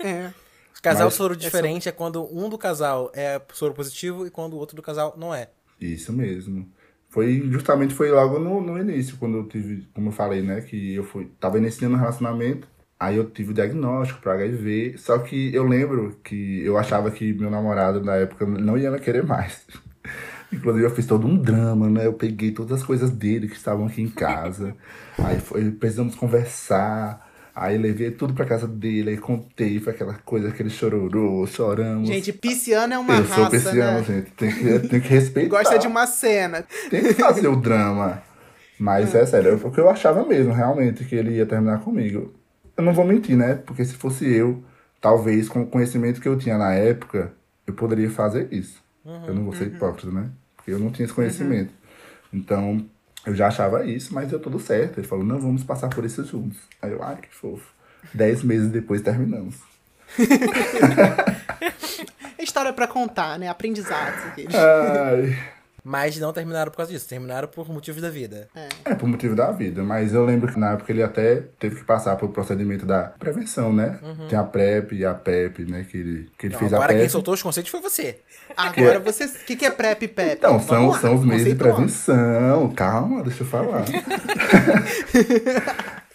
é. 0.00 0.30
Casal 0.82 1.06
Mas- 1.06 1.14
soro 1.14 1.36
diferente 1.36 1.88
é 1.88 1.92
quando 1.92 2.26
um 2.34 2.48
do 2.48 2.56
casal 2.56 3.10
é 3.14 3.40
soro 3.52 3.74
positivo 3.74 4.26
e 4.26 4.30
quando 4.30 4.54
o 4.54 4.56
outro 4.56 4.74
do 4.74 4.82
casal 4.82 5.14
não 5.16 5.34
é. 5.34 5.48
Isso 5.80 6.10
mesmo. 6.12 6.66
Foi 7.10 7.42
justamente 7.50 7.92
foi 7.92 8.10
logo 8.10 8.38
no, 8.38 8.60
no 8.60 8.78
início, 8.78 9.16
quando 9.18 9.38
eu 9.38 9.48
tive, 9.48 9.86
como 9.92 10.08
eu 10.08 10.12
falei, 10.12 10.42
né, 10.42 10.60
que 10.60 10.94
eu 10.94 11.02
fui, 11.04 11.28
tava 11.40 11.58
iniciando 11.58 11.96
um 11.96 11.98
relacionamento, 11.98 12.68
aí 12.98 13.16
eu 13.16 13.28
tive 13.28 13.50
o 13.50 13.54
diagnóstico 13.54 14.20
para 14.20 14.34
HIV, 14.34 14.96
só 14.96 15.18
que 15.18 15.52
eu 15.52 15.64
lembro 15.64 16.16
que 16.22 16.64
eu 16.64 16.78
achava 16.78 17.10
que 17.10 17.32
meu 17.32 17.50
namorado 17.50 18.00
na 18.02 18.14
época 18.14 18.46
não 18.46 18.78
ia 18.78 18.90
me 18.92 19.00
querer 19.00 19.24
mais. 19.24 19.66
Inclusive 20.52 20.84
eu 20.84 20.90
fiz 20.90 21.06
todo 21.06 21.26
um 21.26 21.36
drama, 21.36 21.88
né? 21.88 22.06
Eu 22.06 22.12
peguei 22.12 22.52
todas 22.52 22.80
as 22.80 22.86
coisas 22.86 23.10
dele 23.10 23.48
que 23.48 23.56
estavam 23.56 23.86
aqui 23.86 24.02
em 24.02 24.08
casa. 24.08 24.76
aí 25.18 25.38
foi, 25.40 25.70
precisamos 25.70 26.14
conversar. 26.14 27.29
Aí 27.54 27.76
levei 27.76 28.10
tudo 28.10 28.32
pra 28.32 28.44
casa 28.44 28.66
dele, 28.66 29.10
aí 29.10 29.16
contei, 29.16 29.80
foi 29.80 29.92
aquela 29.92 30.14
coisa, 30.14 30.48
aquele 30.48 30.70
chororô, 30.70 31.46
choramos. 31.46 32.08
Gente, 32.08 32.32
pisciano 32.32 32.94
é 32.94 32.98
uma 32.98 33.16
eu 33.16 33.24
sou 33.26 33.44
raça, 33.44 33.50
pisciano, 33.50 33.98
né? 33.98 34.04
gente. 34.04 34.30
Tem 34.32 34.52
que, 34.52 34.88
tem 34.88 35.00
que 35.00 35.08
respeitar. 35.08 35.58
Gosta 35.58 35.78
de 35.78 35.86
uma 35.86 36.06
cena. 36.06 36.64
Tem 36.88 37.02
que 37.02 37.14
fazer 37.14 37.48
o 37.48 37.56
drama. 37.56 38.22
Mas 38.78 39.14
é 39.14 39.26
sério, 39.26 39.58
porque 39.58 39.78
eu 39.78 39.90
achava 39.90 40.24
mesmo, 40.24 40.52
realmente, 40.52 41.04
que 41.04 41.14
ele 41.14 41.36
ia 41.36 41.44
terminar 41.44 41.80
comigo. 41.80 42.32
Eu 42.76 42.82
não 42.82 42.94
vou 42.94 43.04
mentir, 43.04 43.36
né? 43.36 43.54
Porque 43.54 43.84
se 43.84 43.94
fosse 43.94 44.24
eu, 44.26 44.62
talvez 45.00 45.48
com 45.48 45.62
o 45.62 45.66
conhecimento 45.66 46.20
que 46.20 46.28
eu 46.28 46.38
tinha 46.38 46.56
na 46.56 46.72
época, 46.72 47.32
eu 47.66 47.74
poderia 47.74 48.08
fazer 48.08 48.48
isso. 48.50 48.82
eu 49.04 49.34
não 49.34 49.44
vou 49.44 49.54
ser 49.54 49.66
hipócrita, 49.66 50.10
né? 50.10 50.30
Porque 50.56 50.70
eu 50.70 50.78
não 50.78 50.90
tinha 50.90 51.04
esse 51.04 51.14
conhecimento. 51.14 51.72
Então, 52.32 52.86
eu 53.26 53.34
já 53.34 53.48
achava 53.48 53.84
isso, 53.84 54.14
mas 54.14 54.28
deu 54.28 54.40
tudo 54.40 54.58
certo. 54.58 54.98
Ele 54.98 55.06
falou, 55.06 55.24
não, 55.24 55.38
vamos 55.38 55.62
passar 55.62 55.88
por 55.88 56.04
isso 56.04 56.24
juntos. 56.24 56.58
Aí 56.80 56.90
eu, 56.90 57.02
ai, 57.02 57.16
que 57.16 57.34
fofo. 57.34 57.66
Dez 58.14 58.42
meses 58.42 58.70
depois 58.70 59.02
terminamos. 59.02 59.56
História 62.38 62.72
pra 62.72 62.86
contar, 62.86 63.38
né? 63.38 63.48
Aprendizados. 63.48 64.24
aqueles. 64.26 64.54
Ai, 64.54 65.38
Mas 65.84 66.18
não 66.18 66.32
terminaram 66.32 66.70
por 66.70 66.78
causa 66.78 66.92
disso, 66.92 67.08
terminaram 67.08 67.48
por 67.48 67.68
motivos 67.68 68.02
da 68.02 68.10
vida. 68.10 68.48
é 68.84 68.94
por 68.94 69.08
motivo 69.08 69.34
da 69.34 69.50
vida, 69.50 69.82
mas 69.82 70.12
eu 70.12 70.24
lembro 70.24 70.52
que 70.52 70.58
na 70.58 70.72
época 70.72 70.92
ele 70.92 71.02
até 71.02 71.42
teve 71.58 71.76
que 71.76 71.84
passar 71.84 72.16
pelo 72.16 72.30
procedimento 72.32 72.84
da 72.86 73.04
prevenção, 73.18 73.72
né? 73.72 73.98
Tem 74.28 74.38
a 74.38 74.44
PrEP 74.44 74.92
e 74.92 75.04
a 75.04 75.14
PEP, 75.14 75.64
né? 75.64 75.86
Que 75.88 75.98
ele, 75.98 76.30
que 76.38 76.46
ele 76.46 76.52
Não, 76.54 76.60
fez 76.60 76.72
a 76.72 76.76
agora 76.76 76.94
quem 76.94 77.08
soltou 77.08 77.34
os 77.34 77.42
conceitos 77.42 77.70
foi 77.70 77.80
você. 77.80 78.18
Agora 78.56 78.98
você. 78.98 79.24
O 79.24 79.44
que, 79.46 79.56
que 79.56 79.64
é 79.64 79.70
PrEP 79.70 80.02
e 80.04 80.08
PEP? 80.08 80.38
Então, 80.38 80.60
são, 80.60 80.88
lá, 80.88 80.98
são 80.98 81.14
os 81.14 81.24
meios 81.24 81.44
de 81.44 81.54
prevenção. 81.54 82.70
Calma, 82.74 83.22
deixa 83.22 83.42
eu 83.42 83.46
falar. 83.46 83.84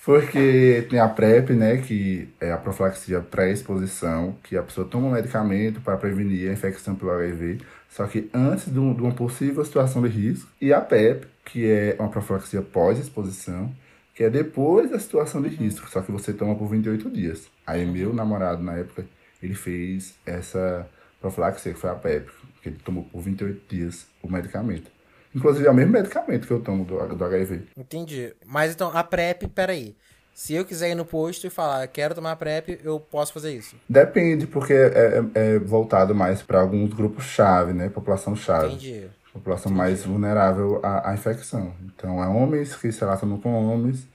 Porque 0.06 0.86
tem 0.88 1.00
a 1.00 1.08
PrEP, 1.08 1.50
né, 1.50 1.78
que 1.78 2.30
é 2.40 2.52
a 2.52 2.58
profilaxia 2.58 3.22
pré-exposição, 3.22 4.36
que 4.44 4.56
a 4.56 4.62
pessoa 4.62 4.88
toma 4.88 5.08
um 5.08 5.12
medicamento 5.12 5.82
para 5.82 5.98
prevenir 5.98 6.48
a 6.48 6.54
infecção 6.54 6.94
pelo 6.94 7.10
HIV, 7.12 7.58
só 7.96 8.06
que 8.08 8.30
antes 8.34 8.72
de, 8.72 8.78
um- 8.78 8.94
de 8.94 9.02
uma 9.02 9.14
possível 9.14 9.64
situação 9.64 10.02
de 10.02 10.10
risco. 10.10 10.50
E 10.60 10.74
a 10.74 10.82
PEP, 10.82 11.26
que 11.46 11.66
é 11.70 11.96
uma 11.98 12.10
profilaxia 12.10 12.62
pós-exposição, 12.62 13.72
que 14.14 14.24
é 14.24 14.30
depois 14.30 14.90
da 14.92 15.00
situação 15.00 15.42
de 15.42 15.48
risco, 15.50 15.90
só 15.90 16.02
que 16.02 16.12
você 16.12 16.34
toma 16.34 16.56
por 16.56 16.68
28 16.68 17.10
dias. 17.10 17.48
Aí 17.66 17.86
meu 17.86 18.14
namorado, 18.14 18.62
na 18.62 18.74
época, 18.78 19.06
ele 19.42 19.54
fez 19.54 20.16
essa 20.26 20.88
profilaxia, 21.22 21.74
que 21.74 21.80
foi 21.80 21.90
a 21.90 21.96
PEP, 21.96 22.30
que 22.62 22.70
ele 22.70 22.78
tomou 22.84 23.04
por 23.06 23.22
28 23.22 23.62
dias 23.74 24.08
o 24.22 24.30
medicamento. 24.32 24.92
Inclusive 25.34 25.68
é 25.68 25.72
o 25.72 25.74
mesmo 25.74 25.92
medicamento 25.92 26.48
que 26.48 26.52
eu 26.54 26.62
tomo 26.62 26.86
do, 26.86 26.98
do 27.16 27.24
HIV. 27.26 27.64
Entendi. 27.78 28.34
Mas 28.46 28.74
então, 28.74 28.90
a 28.94 29.04
PrEP, 29.04 29.48
peraí. 29.50 29.96
Se 30.36 30.54
eu 30.54 30.66
quiser 30.66 30.90
ir 30.92 30.96
no 30.96 31.06
posto 31.06 31.48
e 31.48 31.50
falar, 31.50 31.88
quero 31.88 32.14
tomar 32.14 32.36
PrEP, 32.36 32.78
eu 32.84 33.00
posso 33.00 33.32
fazer 33.32 33.54
isso. 33.54 33.78
Depende, 33.88 34.46
porque 34.46 34.74
é, 34.74 35.24
é- 35.34 35.54
é 35.56 35.60
voltado 35.60 36.14
mais 36.14 36.42
para 36.42 36.60
alguns 36.60 36.94
grupos-chave, 36.94 37.72
né? 37.72 37.88
População-chave. 37.88 38.68
Entendi. 38.68 39.08
População 39.32 39.72
mais 39.72 40.04
vulnerável 40.04 40.82
à, 40.84 41.10
à 41.10 41.14
infecção. 41.14 41.74
Então, 41.86 42.22
é 42.22 42.28
homens 42.28 42.76
que 42.76 42.92
se 42.92 43.00
relacionam 43.00 43.38
com 43.40 43.50
homens, 43.66 44.06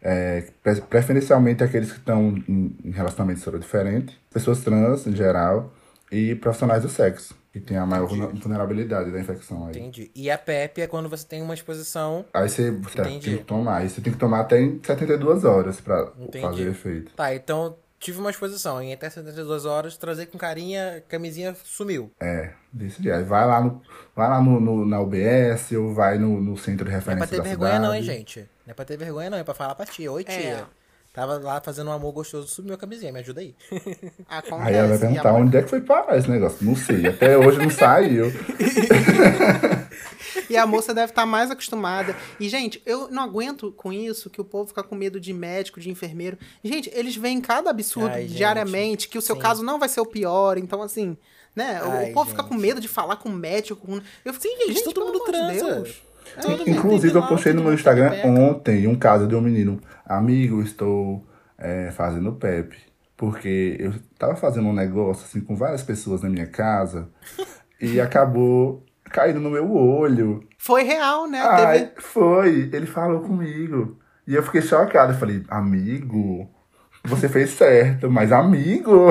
é, 0.00 0.44
pre- 0.62 0.80
preferencialmente 0.80 1.62
aqueles 1.62 1.92
que 1.92 1.98
estão 1.98 2.34
em, 2.48 2.74
em 2.84 2.90
relacionamento 2.90 3.40
soro 3.40 3.58
diferente, 3.58 4.18
pessoas 4.32 4.60
trans 4.64 5.06
em 5.06 5.14
geral, 5.14 5.70
e 6.10 6.34
profissionais 6.34 6.82
do 6.82 6.88
sexo, 6.88 7.34
que 7.60 7.66
têm 7.66 7.76
a 7.76 7.86
maior 7.86 8.06
vulner- 8.06 8.28
vulnerabilidade 8.34 9.10
da 9.10 9.20
infecção. 9.20 9.64
Aí, 9.66 9.70
Entendi. 9.70 10.10
E 10.14 10.30
a 10.30 10.38
PEP 10.38 10.80
é 10.82 10.86
quando 10.86 11.08
você 11.08 11.26
tem 11.26 11.42
uma 11.42 11.54
exposição. 11.54 12.24
aí 12.32 12.48
você, 12.48 12.70
você 12.70 13.02
tem 13.02 13.16
Entendi. 13.16 13.38
que 13.38 13.44
tomar. 13.44 13.76
Aí 13.78 13.88
você 13.88 14.00
tem 14.00 14.12
que 14.12 14.18
tomar 14.18 14.40
até 14.40 14.60
em 14.60 14.80
72 14.82 15.44
horas 15.44 15.80
para 15.80 16.12
Entendi. 16.18 16.44
fazer 16.44 16.68
efeito. 16.70 17.12
Tá, 17.14 17.34
então 17.34 17.76
tive 17.98 18.18
uma 18.20 18.30
exposição. 18.30 18.80
Em 18.80 18.92
até 18.92 19.10
72 19.10 19.64
horas, 19.64 19.96
trazer 19.96 20.26
com 20.26 20.38
carinha, 20.38 21.02
camisinha 21.08 21.56
sumiu. 21.64 22.12
É, 22.20 22.52
desse 22.72 23.02
dia. 23.02 23.16
Aí 23.16 23.24
Vai 23.24 23.46
lá, 23.46 23.60
no, 23.60 23.82
vai 24.14 24.28
lá 24.28 24.40
no, 24.40 24.60
no- 24.60 24.86
na 24.86 25.00
UBS 25.00 25.72
ou 25.72 25.92
vai 25.94 26.16
no, 26.18 26.40
no 26.40 26.56
centro 26.56 26.84
de 26.84 26.90
Não 26.90 26.96
é 26.96 27.00
referência 27.00 27.26
pra 27.26 27.36
ter 27.36 27.42
vergonha, 27.42 27.72
cidade. 27.72 27.86
não, 27.88 27.94
hein, 27.94 28.02
gente? 28.02 28.40
Não 28.66 28.70
é 28.70 28.74
pra 28.74 28.84
ter 28.84 28.96
vergonha, 28.96 29.30
não. 29.30 29.38
É 29.38 29.42
pra 29.44 29.54
falar 29.54 29.74
pra 29.74 29.84
tia. 29.86 30.12
Oi, 30.12 30.22
tia. 30.24 30.66
Tava 31.18 31.36
lá 31.38 31.60
fazendo 31.60 31.88
um 31.90 31.92
amor 31.92 32.12
gostoso, 32.12 32.46
sumiu 32.46 32.74
a 32.74 32.78
camisinha, 32.78 33.10
me 33.12 33.18
ajuda 33.18 33.40
aí. 33.40 33.52
Acontece. 34.28 34.68
Aí 34.68 34.74
ela 34.76 34.86
vai 34.86 34.96
e 34.96 35.00
perguntar 35.00 35.30
a- 35.30 35.34
onde 35.34 35.56
é 35.56 35.62
que 35.64 35.68
foi 35.68 35.80
parar 35.80 36.16
esse 36.16 36.30
negócio. 36.30 36.64
Não 36.64 36.76
sei, 36.76 37.08
até 37.08 37.36
hoje 37.36 37.58
não 37.58 37.70
saiu. 37.70 38.26
E 40.48 40.56
a 40.56 40.66
moça 40.66 40.94
deve 40.94 41.10
estar 41.12 41.26
mais 41.26 41.50
acostumada. 41.50 42.16
E, 42.40 42.48
gente, 42.48 42.80
eu 42.86 43.08
não 43.08 43.22
aguento 43.22 43.70
com 43.72 43.92
isso, 43.92 44.30
que 44.30 44.40
o 44.40 44.44
povo 44.44 44.68
fica 44.68 44.82
com 44.82 44.94
medo 44.94 45.20
de 45.20 45.32
médico, 45.32 45.78
de 45.80 45.90
enfermeiro. 45.90 46.38
Gente, 46.64 46.90
eles 46.94 47.16
veem 47.16 47.40
cada 47.40 47.68
absurdo 47.70 48.14
Ai, 48.14 48.22
gente. 48.22 48.34
diariamente, 48.36 49.08
que 49.08 49.18
o 49.18 49.22
seu 49.22 49.34
Sim. 49.36 49.42
caso 49.42 49.62
não 49.62 49.78
vai 49.78 49.88
ser 49.88 50.00
o 50.00 50.06
pior. 50.06 50.56
Então, 50.56 50.80
assim, 50.82 51.16
né? 51.54 51.82
o- 51.82 51.90
Ai, 51.90 52.10
o 52.10 52.14
povo 52.14 52.30
fica 52.30 52.42
com 52.42 52.54
gente. 52.54 52.62
medo 52.62 52.80
de 52.80 52.88
falar 52.88 53.16
com 53.16 53.28
médico. 53.28 53.84
Com... 53.86 54.00
Eu 54.24 54.32
fico, 54.32 54.42
Sim, 54.42 54.68
gente, 54.68 54.84
todo 54.84 54.94
pelo 54.94 55.06
mundo 55.06 55.16
amor 55.16 55.26
transa. 55.26 55.74
Deus. 55.74 56.02
Mundo 56.36 56.68
Inclusive, 56.68 57.14
eu 57.14 57.26
postei 57.26 57.52
no 57.52 57.62
meu 57.62 57.74
Instagram 57.74 58.12
ontem 58.24 58.86
um 58.86 58.94
caso 58.94 59.26
de 59.26 59.34
um 59.34 59.40
menino. 59.40 59.80
Amigo, 60.04 60.62
estou 60.62 61.26
é, 61.58 61.90
fazendo 61.90 62.32
PEP. 62.32 62.76
Porque 63.16 63.76
eu 63.80 63.92
tava 64.16 64.36
fazendo 64.36 64.68
um 64.68 64.72
negócio 64.72 65.24
assim 65.24 65.40
com 65.40 65.56
várias 65.56 65.82
pessoas 65.82 66.22
na 66.22 66.28
minha 66.28 66.46
casa 66.46 67.08
e 67.80 68.00
acabou 68.00 68.84
caindo 69.04 69.40
no 69.40 69.50
meu 69.50 69.74
olho. 69.74 70.46
Foi 70.56 70.84
real, 70.84 71.26
né? 71.28 71.40
Ai, 71.40 71.86
Teve... 71.86 72.00
foi. 72.00 72.70
Ele 72.72 72.86
falou 72.86 73.20
comigo. 73.20 73.98
E 74.26 74.34
eu 74.34 74.42
fiquei 74.42 74.62
chocado. 74.62 75.12
Eu 75.12 75.18
falei, 75.18 75.42
amigo, 75.48 76.48
você 77.04 77.28
fez 77.28 77.50
certo, 77.50 78.10
mas 78.10 78.30
amigo. 78.30 79.08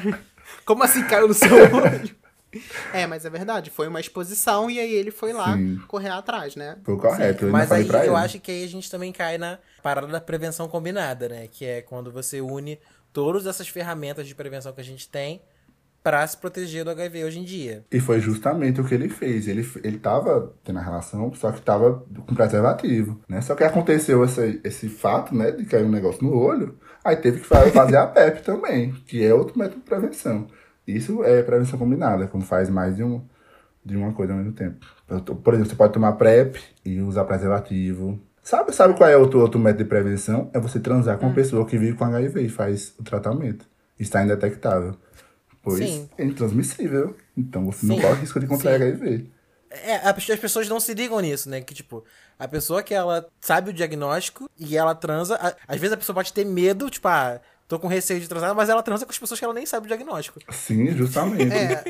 Como 0.64 0.82
assim 0.82 1.04
caiu 1.04 1.28
no 1.28 1.34
seu 1.34 1.52
olho? 1.54 2.23
É, 2.92 3.06
mas 3.06 3.24
é 3.24 3.30
verdade. 3.30 3.70
Foi 3.70 3.88
uma 3.88 4.00
exposição 4.00 4.70
e 4.70 4.78
aí 4.78 4.92
ele 4.92 5.10
foi 5.10 5.32
lá 5.32 5.56
Sim. 5.56 5.80
correr 5.88 6.10
atrás, 6.10 6.56
né? 6.56 6.76
Foi 6.84 6.96
correto. 6.96 7.46
Mas 7.46 7.70
aí 7.72 7.84
pra 7.84 8.04
eu 8.06 8.12
ele. 8.14 8.24
acho 8.24 8.40
que 8.40 8.50
aí 8.50 8.64
a 8.64 8.68
gente 8.68 8.90
também 8.90 9.12
cai 9.12 9.38
na 9.38 9.58
parada 9.82 10.06
da 10.08 10.20
prevenção 10.20 10.68
combinada, 10.68 11.28
né? 11.28 11.48
Que 11.48 11.64
é 11.64 11.82
quando 11.82 12.10
você 12.12 12.40
une 12.40 12.78
todas 13.12 13.46
essas 13.46 13.68
ferramentas 13.68 14.26
de 14.26 14.34
prevenção 14.34 14.72
que 14.72 14.80
a 14.80 14.84
gente 14.84 15.08
tem 15.08 15.40
pra 16.02 16.26
se 16.26 16.36
proteger 16.36 16.84
do 16.84 16.90
HIV 16.90 17.24
hoje 17.24 17.38
em 17.38 17.44
dia. 17.44 17.82
E 17.90 17.98
foi 17.98 18.20
justamente 18.20 18.78
o 18.78 18.84
que 18.84 18.94
ele 18.94 19.08
fez. 19.08 19.48
Ele, 19.48 19.66
ele 19.82 19.98
tava 19.98 20.54
tendo 20.62 20.78
a 20.78 20.82
relação, 20.82 21.32
só 21.34 21.50
que 21.50 21.62
tava 21.62 22.04
com 22.26 22.34
preservativo, 22.34 23.20
né? 23.26 23.40
Só 23.40 23.54
que 23.54 23.64
aconteceu 23.64 24.22
esse, 24.22 24.60
esse 24.62 24.88
fato, 24.90 25.34
né, 25.34 25.50
de 25.50 25.64
cair 25.64 25.84
um 25.84 25.90
negócio 25.90 26.22
no 26.22 26.36
olho, 26.36 26.78
aí 27.02 27.16
teve 27.16 27.40
que 27.40 27.46
fa- 27.46 27.70
fazer 27.70 27.96
a 27.96 28.06
PEP 28.06 28.42
também, 28.42 28.92
que 29.06 29.24
é 29.24 29.32
outro 29.32 29.58
método 29.58 29.78
de 29.80 29.86
prevenção. 29.86 30.46
Isso 30.86 31.24
é 31.24 31.42
prevenção 31.42 31.78
combinada, 31.78 32.26
quando 32.26 32.44
faz 32.44 32.68
mais 32.68 32.96
de, 32.96 33.02
um, 33.02 33.22
de 33.84 33.96
uma 33.96 34.12
coisa 34.12 34.32
ao 34.32 34.38
mesmo 34.38 34.52
tempo. 34.52 34.84
Por 35.42 35.54
exemplo, 35.54 35.70
você 35.70 35.76
pode 35.76 35.92
tomar 35.92 36.12
PrEP 36.12 36.56
e 36.84 37.00
usar 37.00 37.24
preservativo. 37.24 38.18
Sabe, 38.42 38.72
sabe 38.74 38.94
qual 38.96 39.08
é 39.08 39.16
outro, 39.16 39.40
outro 39.40 39.58
método 39.58 39.84
de 39.84 39.88
prevenção? 39.88 40.50
É 40.52 40.60
você 40.60 40.78
transar 40.78 41.16
com 41.18 41.26
uma 41.26 41.34
pessoa 41.34 41.64
que 41.66 41.78
vive 41.78 41.96
com 41.96 42.04
HIV 42.04 42.42
e 42.42 42.48
faz 42.48 42.94
o 42.98 43.02
tratamento. 43.02 43.66
Está 43.98 44.22
indetectável. 44.22 44.94
Pois 45.62 45.78
Sim. 45.78 46.08
é 46.18 46.24
intransmissível. 46.24 47.16
Então 47.36 47.64
você 47.64 47.86
não 47.86 47.96
Sim. 47.96 48.02
corre 48.02 48.20
risco 48.20 48.38
de 48.38 48.46
contrair 48.46 48.78
Sim. 48.80 48.86
HIV. 48.86 49.30
É, 49.70 49.96
as 50.08 50.38
pessoas 50.38 50.68
não 50.68 50.78
se 50.78 50.92
ligam 50.94 51.18
nisso, 51.20 51.48
né? 51.48 51.60
Que, 51.60 51.74
tipo, 51.74 52.04
a 52.38 52.46
pessoa 52.46 52.82
que 52.82 52.94
ela 52.94 53.26
sabe 53.40 53.70
o 53.70 53.72
diagnóstico 53.72 54.48
e 54.58 54.76
ela 54.76 54.94
transa. 54.94 55.36
a- 55.36 55.54
às 55.66 55.80
vezes 55.80 55.92
a 55.94 55.96
pessoa 55.96 56.14
pode 56.14 56.32
ter 56.32 56.44
medo, 56.44 56.88
tipo, 56.90 57.08
ah, 57.08 57.40
tô 57.68 57.78
com 57.78 57.86
receio 57.86 58.20
de 58.20 58.28
transar, 58.28 58.54
mas 58.54 58.68
ela 58.68 58.82
transa 58.82 59.04
com 59.04 59.12
as 59.12 59.18
pessoas 59.18 59.38
que 59.38 59.44
ela 59.44 59.54
nem 59.54 59.66
sabe 59.66 59.86
o 59.86 59.88
diagnóstico. 59.88 60.40
Sim, 60.52 60.90
justamente. 60.96 61.52
É. 61.52 61.84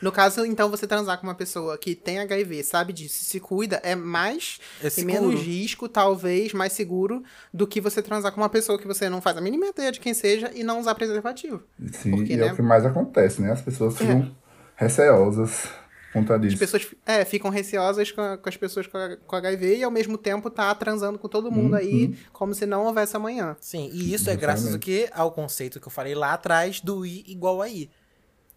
No 0.00 0.10
caso, 0.10 0.46
então, 0.46 0.70
você 0.70 0.86
transar 0.86 1.18
com 1.18 1.26
uma 1.26 1.34
pessoa 1.34 1.76
que 1.76 1.94
tem 1.94 2.18
HIV, 2.20 2.64
sabe 2.64 2.92
disso, 2.92 3.22
se 3.22 3.38
cuida, 3.38 3.80
é 3.82 3.94
mais 3.94 4.58
É 4.82 4.88
e 4.98 5.04
menos 5.04 5.38
risco, 5.40 5.88
talvez, 5.88 6.54
mais 6.54 6.72
seguro 6.72 7.22
do 7.52 7.66
que 7.66 7.80
você 7.80 8.00
transar 8.00 8.32
com 8.32 8.40
uma 8.40 8.48
pessoa 8.48 8.78
que 8.78 8.86
você 8.86 9.10
não 9.10 9.20
faz 9.20 9.36
a 9.36 9.40
mínima 9.42 9.66
ideia 9.66 9.92
de 9.92 10.00
quem 10.00 10.14
seja 10.14 10.50
e 10.54 10.62
não 10.62 10.80
usar 10.80 10.94
preservativo. 10.94 11.62
Sim, 11.92 12.12
Porque, 12.12 12.32
e 12.32 12.36
né? 12.36 12.46
é 12.46 12.52
o 12.52 12.56
que 12.56 12.62
mais 12.62 12.86
acontece, 12.86 13.42
né? 13.42 13.52
As 13.52 13.60
pessoas 13.60 13.98
ficam 13.98 14.34
receosas 14.74 15.68
As 16.54 16.58
pessoas 16.58 16.86
é, 17.06 17.24
ficam 17.24 17.50
receosas 17.50 18.10
com, 18.10 18.36
com 18.38 18.48
as 18.48 18.56
pessoas 18.56 18.86
com, 18.86 18.98
a- 18.98 19.16
com 19.26 19.36
HIV 19.36 19.76
e 19.78 19.84
ao 19.84 19.90
mesmo 19.90 20.18
tempo 20.18 20.50
tá 20.50 20.74
transando 20.74 21.18
com 21.18 21.28
todo 21.28 21.50
mundo 21.52 21.76
aí, 21.76 22.14
como 22.32 22.52
se 22.54 22.66
não 22.66 22.84
houvesse 22.86 23.16
amanhã. 23.16 23.56
Sim, 23.60 23.88
e 23.92 24.12
isso 24.12 24.28
é 24.28 24.34
graças 24.36 24.72
ao 24.72 24.78
que? 24.80 25.08
Ao 25.12 25.30
conceito 25.30 25.78
que 25.80 25.86
eu 25.86 25.92
falei 25.92 26.14
lá 26.14 26.32
atrás 26.34 26.80
do 26.80 27.06
I 27.06 27.24
igual 27.28 27.62
a 27.62 27.68
I. 27.68 27.88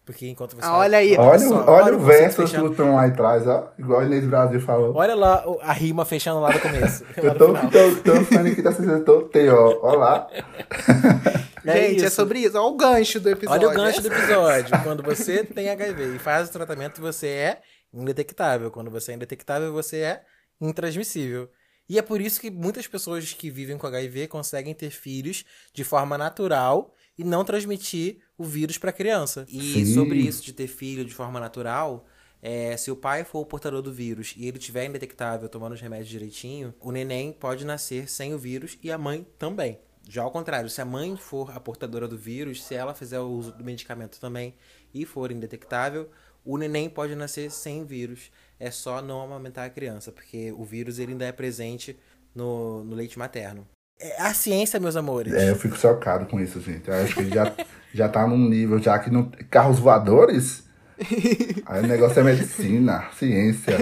Porque 0.06 0.28
enquanto 0.28 0.54
você. 0.54 0.66
Ah, 0.66 0.76
olha 0.76 0.98
aí. 0.98 1.16
Olha, 1.16 1.38
só, 1.38 1.48
o- 1.54 1.56
olha, 1.70 1.84
olha 1.84 1.96
o 1.96 2.00
o 2.00 2.04
verso 2.04 2.44
que 2.44 2.56
estão 2.56 2.94
lá 2.94 3.06
atrás, 3.06 3.46
ó. 3.46 3.72
Igual 3.78 4.00
a 4.00 4.04
Inês 4.04 4.26
Brasil 4.26 4.60
falou. 4.60 4.92
Olha 4.94 5.14
lá 5.14 5.48
o- 5.48 5.58
a 5.62 5.72
rima 5.72 6.04
fechando 6.04 6.40
lá 6.40 6.50
do 6.50 6.60
começo. 6.60 7.04
lá 7.16 7.22
Eu 7.22 7.38
tô, 7.38 7.46
final. 7.56 7.70
tô, 7.70 8.02
tô 8.12 8.20
falando 8.26 8.46
aqui 8.48 8.60
da 8.60 8.72
sessão 8.72 9.28
T, 9.28 9.48
ó. 9.48 9.78
Ó 9.80 9.94
lá. 9.94 10.26
É 11.64 11.88
Gente, 11.88 12.02
é 12.02 12.06
isso. 12.06 12.16
sobre 12.16 12.40
isso. 12.40 12.56
Olha 12.56 12.66
o 12.66 12.76
gancho 12.76 13.20
do 13.20 13.28
episódio. 13.30 13.68
Olha 13.68 13.72
o 13.72 13.76
gancho 13.76 14.00
do 14.02 14.08
episódio. 14.08 14.70
Quando 14.82 15.02
você 15.02 15.44
tem 15.44 15.70
HIV 15.70 16.16
e 16.16 16.18
faz 16.18 16.48
o 16.48 16.52
tratamento, 16.52 17.00
você 17.00 17.28
é 17.28 17.62
indetectável. 17.92 18.70
Quando 18.70 18.90
você 18.90 19.12
é 19.12 19.14
indetectável, 19.14 19.72
você 19.72 19.98
é 19.98 20.22
intransmissível. 20.60 21.48
E 21.88 21.98
é 21.98 22.02
por 22.02 22.20
isso 22.20 22.40
que 22.40 22.50
muitas 22.50 22.86
pessoas 22.86 23.32
que 23.32 23.50
vivem 23.50 23.76
com 23.76 23.86
HIV 23.86 24.28
conseguem 24.28 24.74
ter 24.74 24.90
filhos 24.90 25.44
de 25.72 25.84
forma 25.84 26.16
natural 26.16 26.94
e 27.16 27.22
não 27.22 27.44
transmitir 27.44 28.18
o 28.36 28.44
vírus 28.44 28.78
para 28.78 28.90
a 28.90 28.92
criança. 28.92 29.46
E 29.48 29.60
Sim. 29.60 29.94
sobre 29.94 30.18
isso 30.18 30.42
de 30.42 30.52
ter 30.52 30.66
filho 30.66 31.04
de 31.04 31.14
forma 31.14 31.38
natural, 31.38 32.06
é, 32.42 32.76
se 32.76 32.90
o 32.90 32.96
pai 32.96 33.24
for 33.24 33.40
o 33.40 33.46
portador 33.46 33.80
do 33.80 33.92
vírus 33.92 34.34
e 34.36 34.46
ele 34.46 34.58
tiver 34.58 34.86
indetectável 34.86 35.48
tomando 35.48 35.72
os 35.72 35.80
remédios 35.80 36.08
direitinho, 36.08 36.74
o 36.80 36.90
neném 36.90 37.32
pode 37.32 37.64
nascer 37.64 38.08
sem 38.08 38.34
o 38.34 38.38
vírus 38.38 38.78
e 38.82 38.90
a 38.90 38.98
mãe 38.98 39.26
também. 39.38 39.78
Já 40.08 40.22
ao 40.22 40.30
contrário, 40.30 40.68
se 40.68 40.80
a 40.80 40.84
mãe 40.84 41.16
for 41.16 41.50
a 41.56 41.60
portadora 41.60 42.06
do 42.06 42.16
vírus, 42.16 42.62
se 42.64 42.74
ela 42.74 42.94
fizer 42.94 43.20
o 43.20 43.28
uso 43.28 43.52
do 43.52 43.64
medicamento 43.64 44.20
também 44.20 44.54
e 44.92 45.04
for 45.04 45.32
indetectável, 45.32 46.10
o 46.44 46.58
neném 46.58 46.88
pode 46.88 47.14
nascer 47.14 47.50
sem 47.50 47.84
vírus. 47.84 48.30
É 48.60 48.70
só 48.70 49.00
não 49.00 49.22
amamentar 49.22 49.66
a 49.66 49.70
criança, 49.70 50.12
porque 50.12 50.52
o 50.52 50.64
vírus 50.64 50.98
ele 50.98 51.12
ainda 51.12 51.24
é 51.24 51.32
presente 51.32 51.98
no, 52.34 52.84
no 52.84 52.94
leite 52.94 53.18
materno. 53.18 53.66
É 53.98 54.20
a 54.20 54.34
ciência, 54.34 54.78
meus 54.78 54.96
amores. 54.96 55.32
É, 55.32 55.50
eu 55.50 55.56
fico 55.56 55.76
chocado 55.76 56.26
com 56.26 56.38
isso, 56.40 56.60
gente. 56.60 56.88
Eu 56.88 56.94
acho 56.94 57.14
que 57.14 57.28
já, 57.30 57.54
já 57.92 58.08
tá 58.08 58.26
num 58.26 58.48
nível 58.48 58.78
já 58.78 58.98
que 58.98 59.10
não. 59.10 59.30
Carros 59.50 59.78
voadores? 59.78 60.64
Aí 61.64 61.82
o 61.82 61.86
negócio 61.86 62.20
é 62.20 62.22
medicina, 62.22 63.08
ciência. 63.14 63.78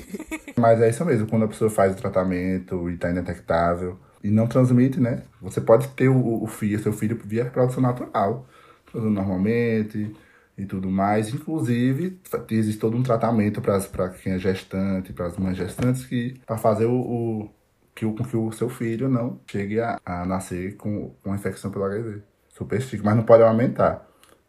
Mas 0.56 0.80
é 0.80 0.88
isso 0.88 1.04
mesmo, 1.04 1.26
quando 1.26 1.44
a 1.44 1.48
pessoa 1.48 1.68
faz 1.68 1.92
o 1.92 1.96
tratamento 1.96 2.88
e 2.88 2.96
tá 2.96 3.10
indetectável 3.10 3.98
e 4.26 4.30
não 4.30 4.46
transmite, 4.46 5.00
né? 5.00 5.22
Você 5.40 5.60
pode 5.60 5.88
ter 5.88 6.08
o, 6.08 6.42
o 6.42 6.46
filho, 6.46 6.78
seu 6.82 6.92
filho 6.92 7.18
via 7.24 7.44
reprodução 7.44 7.82
natural, 7.82 8.46
normalmente 8.92 10.14
e 10.58 10.64
tudo 10.64 10.90
mais. 10.90 11.32
Inclusive, 11.32 12.18
existe 12.50 12.80
todo 12.80 12.96
um 12.96 13.02
tratamento 13.02 13.60
para 13.60 14.08
quem 14.10 14.32
é 14.32 14.38
gestante, 14.38 15.12
para 15.12 15.26
as 15.26 15.36
mães 15.36 15.56
gestantes, 15.56 16.04
que 16.06 16.40
para 16.46 16.56
fazer 16.56 16.86
o, 16.86 16.94
o 16.94 17.50
que 17.94 18.04
o, 18.04 18.14
que 18.14 18.36
o 18.36 18.52
seu 18.52 18.68
filho 18.68 19.08
não 19.08 19.40
chegue 19.46 19.80
a, 19.80 19.98
a 20.04 20.26
nascer 20.26 20.76
com 20.76 21.14
uma 21.24 21.36
infecção 21.36 21.70
pelo 21.70 21.84
HIV. 21.84 22.22
Super 22.48 22.80
mas 23.02 23.16
não 23.16 23.22
pode 23.22 23.42
aumentar. 23.42 24.06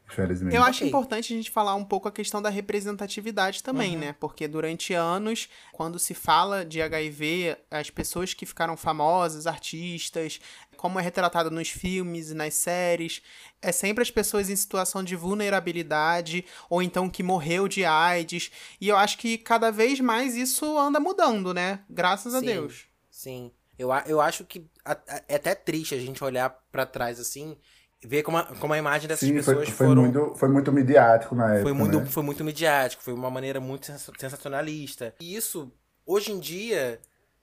Infelizmente. 0.10 0.56
Eu 0.56 0.64
acho 0.64 0.80
Ok. 0.80 0.88
importante 0.88 1.34
a 1.34 1.38
gente 1.38 1.52
falar 1.52 1.76
um 1.76 1.84
pouco 1.84 2.08
a 2.08 2.12
questão 2.12 2.42
da 2.42 2.50
representatividade 2.50 3.62
também, 3.62 3.94
Uhum. 3.96 4.00
né? 4.00 4.16
Porque 4.20 4.48
durante 4.48 4.94
anos, 4.94 5.50
quando 5.74 6.00
se 6.00 6.14
fala 6.14 6.64
de 6.66 6.82
HIV, 6.82 7.58
as 7.70 7.90
pessoas 7.90 8.34
que 8.34 8.46
ficaram 8.46 8.78
famosas, 8.78 9.46
artistas, 9.46 10.40
como 10.78 11.00
é 11.00 11.02
retratado 11.04 11.52
nos 11.52 11.70
filmes 11.70 12.30
e 12.30 12.34
nas 12.34 12.54
séries, 12.54 13.22
é 13.62 13.72
sempre 13.72 14.02
as 14.02 14.12
pessoas 14.12 14.50
em 14.50 14.56
situação 14.56 15.04
de 15.04 15.16
vulnerabilidade 15.16 16.46
ou 16.70 16.82
então 16.82 17.10
que 17.10 17.24
morreu 17.24 17.68
de 17.68 17.84
AIDS. 17.84 18.52
E 18.80 18.88
eu 18.88 18.96
acho 18.96 19.18
que 19.18 19.38
cada 19.38 19.72
vez 19.72 20.00
mais 20.00 20.36
isso 20.36 20.78
anda 20.78 21.00
mudando, 21.00 21.54
né? 21.54 21.82
Graças 21.90 22.34
a 22.34 22.40
Sim. 22.40 22.46
Deus. 22.46 22.86
Sim. 23.10 23.52
Eu, 23.78 23.92
a- 23.92 24.04
eu 24.08 24.20
acho 24.22 24.44
que 24.46 24.66
a- 24.86 24.94
a- 24.94 25.24
é 25.28 25.36
até 25.36 25.54
triste 25.54 25.94
a 25.94 26.00
gente 26.00 26.24
olhar 26.24 26.50
pra 26.72 26.86
trás 26.86 27.20
assim, 27.20 27.58
ver 28.08 28.24
como 28.24 28.38
a, 28.38 28.44
como 28.44 28.74
a 28.74 28.78
imagem 28.78 29.08
dessas 29.08 29.28
Sim, 29.28 29.34
foi, 29.42 29.56
pessoas 29.56 29.70
foi, 29.70 29.88
foram. 29.88 30.04
muito, 30.04 30.36
foi 30.36 30.50
muito 30.50 30.72
midiático 30.72 31.36
na 31.36 31.46
época. 31.56 31.64
Foi 31.64 31.74
muito, 31.74 32.00
né? 32.00 32.06
foi 32.06 32.24
muito 32.24 32.44
midiático, 32.44 33.04
foi 33.04 33.14
uma 33.14 33.30
maneira 33.30 33.60
muito 33.60 33.86
sensa- 33.86 34.14
sensacionalista. 34.18 35.14
E 35.20 35.36
isso, 35.36 35.72
hoje 36.06 36.32
em 36.32 36.40
dia, 36.40 37.00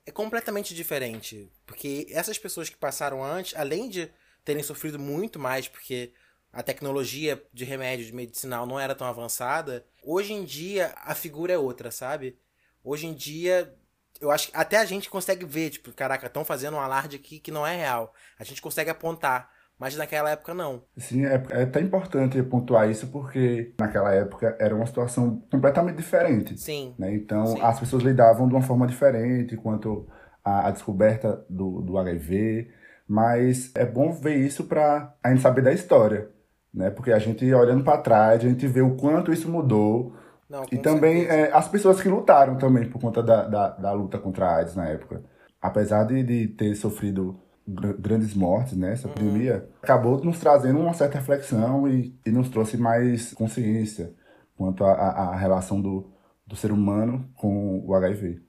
é 0.07 0.11
completamente 0.11 0.75
diferente. 0.75 1.51
Porque 1.67 2.07
essas 2.11 2.39
pessoas 2.39 2.69
que 2.69 2.77
passaram 2.77 3.23
antes, 3.23 3.55
além 3.57 3.89
de 3.89 4.11
terem 4.45 4.63
sofrido 4.63 4.99
muito 4.99 5.39
mais, 5.39 5.69
porque 5.69 6.13
a 6.53 6.63
tecnologia 6.63 7.43
de 7.53 7.65
remédio 7.65 8.07
de 8.07 8.15
medicinal 8.15 8.67
não 8.67 8.79
era 8.79 8.95
tão 8.95 9.07
avançada, 9.07 9.85
hoje 10.03 10.33
em 10.33 10.45
dia 10.45 10.95
a 11.03 11.15
figura 11.15 11.53
é 11.53 11.59
outra, 11.59 11.91
sabe? 11.91 12.39
Hoje 12.83 13.07
em 13.07 13.15
dia, 13.15 13.75
eu 14.21 14.31
acho 14.31 14.49
que 14.49 14.57
até 14.57 14.79
a 14.79 14.85
gente 14.85 15.11
consegue 15.11 15.45
ver, 15.45 15.71
tipo, 15.71 15.93
caraca, 15.93 16.27
estão 16.27 16.45
fazendo 16.45 16.77
um 16.77 16.81
alarde 16.81 17.17
aqui 17.17 17.39
que 17.41 17.51
não 17.51 17.67
é 17.67 17.77
real. 17.77 18.15
A 18.39 18.45
gente 18.45 18.63
consegue 18.63 18.91
apontar. 18.91 19.51
Mas 19.79 19.97
naquela 19.97 20.31
época 20.31 20.55
não. 20.55 20.83
Sim, 20.97 21.27
é, 21.27 21.43
é 21.51 21.63
até 21.65 21.81
importante 21.81 22.41
pontuar 22.45 22.89
isso 22.89 23.09
porque 23.09 23.75
naquela 23.79 24.15
época 24.15 24.57
era 24.59 24.75
uma 24.75 24.87
situação 24.87 25.43
completamente 25.51 25.97
diferente. 25.97 26.57
Sim. 26.59 26.95
né? 26.99 27.15
Então 27.15 27.47
Sim. 27.47 27.61
as 27.61 27.81
pessoas 27.81 28.03
lidavam 28.03 28.47
de 28.49 28.55
uma 28.55 28.63
forma 28.63 28.87
diferente 28.87 29.57
quanto 29.57 30.07
à, 30.45 30.69
à 30.69 30.71
descoberta 30.71 31.45
do, 31.51 31.83
do 31.83 31.99
HIV, 31.99 32.71
mas 33.09 33.73
é 33.75 33.85
bom 33.85 34.13
ver 34.13 34.37
isso 34.37 34.65
para 34.65 35.13
a 35.23 35.31
gente 35.31 35.43
saber 35.43 35.63
da 35.63 35.73
história, 35.73 36.31
né? 36.73 36.91
Porque 36.91 37.13
a 37.13 37.19
gente 37.19 37.53
olhando 37.53 37.83
para 37.83 37.99
trás, 37.99 38.45
a 38.45 38.49
gente 38.49 38.67
vê 38.69 38.81
o 38.81 38.97
quanto 38.97 39.33
isso 39.33 39.51
mudou 39.51 40.15
Não, 40.49 40.65
e 40.71 40.79
também 40.79 41.27
é, 41.27 41.53
as 41.53 41.69
pessoas 41.69 42.01
que 42.01 42.09
lutaram 42.09 42.57
também 42.57 42.89
por 42.89 43.01
conta 43.01 43.23
da, 43.23 43.43
da, 43.43 43.69
da 43.71 43.93
luta 43.93 44.19
contra 44.19 44.47
a 44.47 44.57
AIDS 44.59 44.77
na 44.77 44.87
época. 44.87 45.23
Apesar 45.61 46.05
de, 46.05 46.23
de 46.23 46.49
ter 46.49 46.75
sofrido 46.77 47.41
grandes 47.67 48.35
mortes, 48.35 48.77
né, 48.77 48.89
Uhum. 48.89 48.93
essa 48.93 49.09
pandemia, 49.09 49.69
acabou 49.83 50.23
nos 50.23 50.39
trazendo 50.39 50.79
uma 50.79 50.93
certa 50.95 51.19
reflexão 51.19 51.89
e, 51.89 52.15
e 52.25 52.31
nos 52.31 52.49
trouxe 52.49 52.77
mais 52.77 53.33
consciência 53.33 54.15
quanto 54.57 54.85
à 54.85 55.35
relação 55.35 55.81
do, 55.81 56.13
do 56.47 56.55
ser 56.55 56.71
humano 56.71 57.29
com 57.35 57.83
o 57.87 57.95
HIV. 57.95 58.41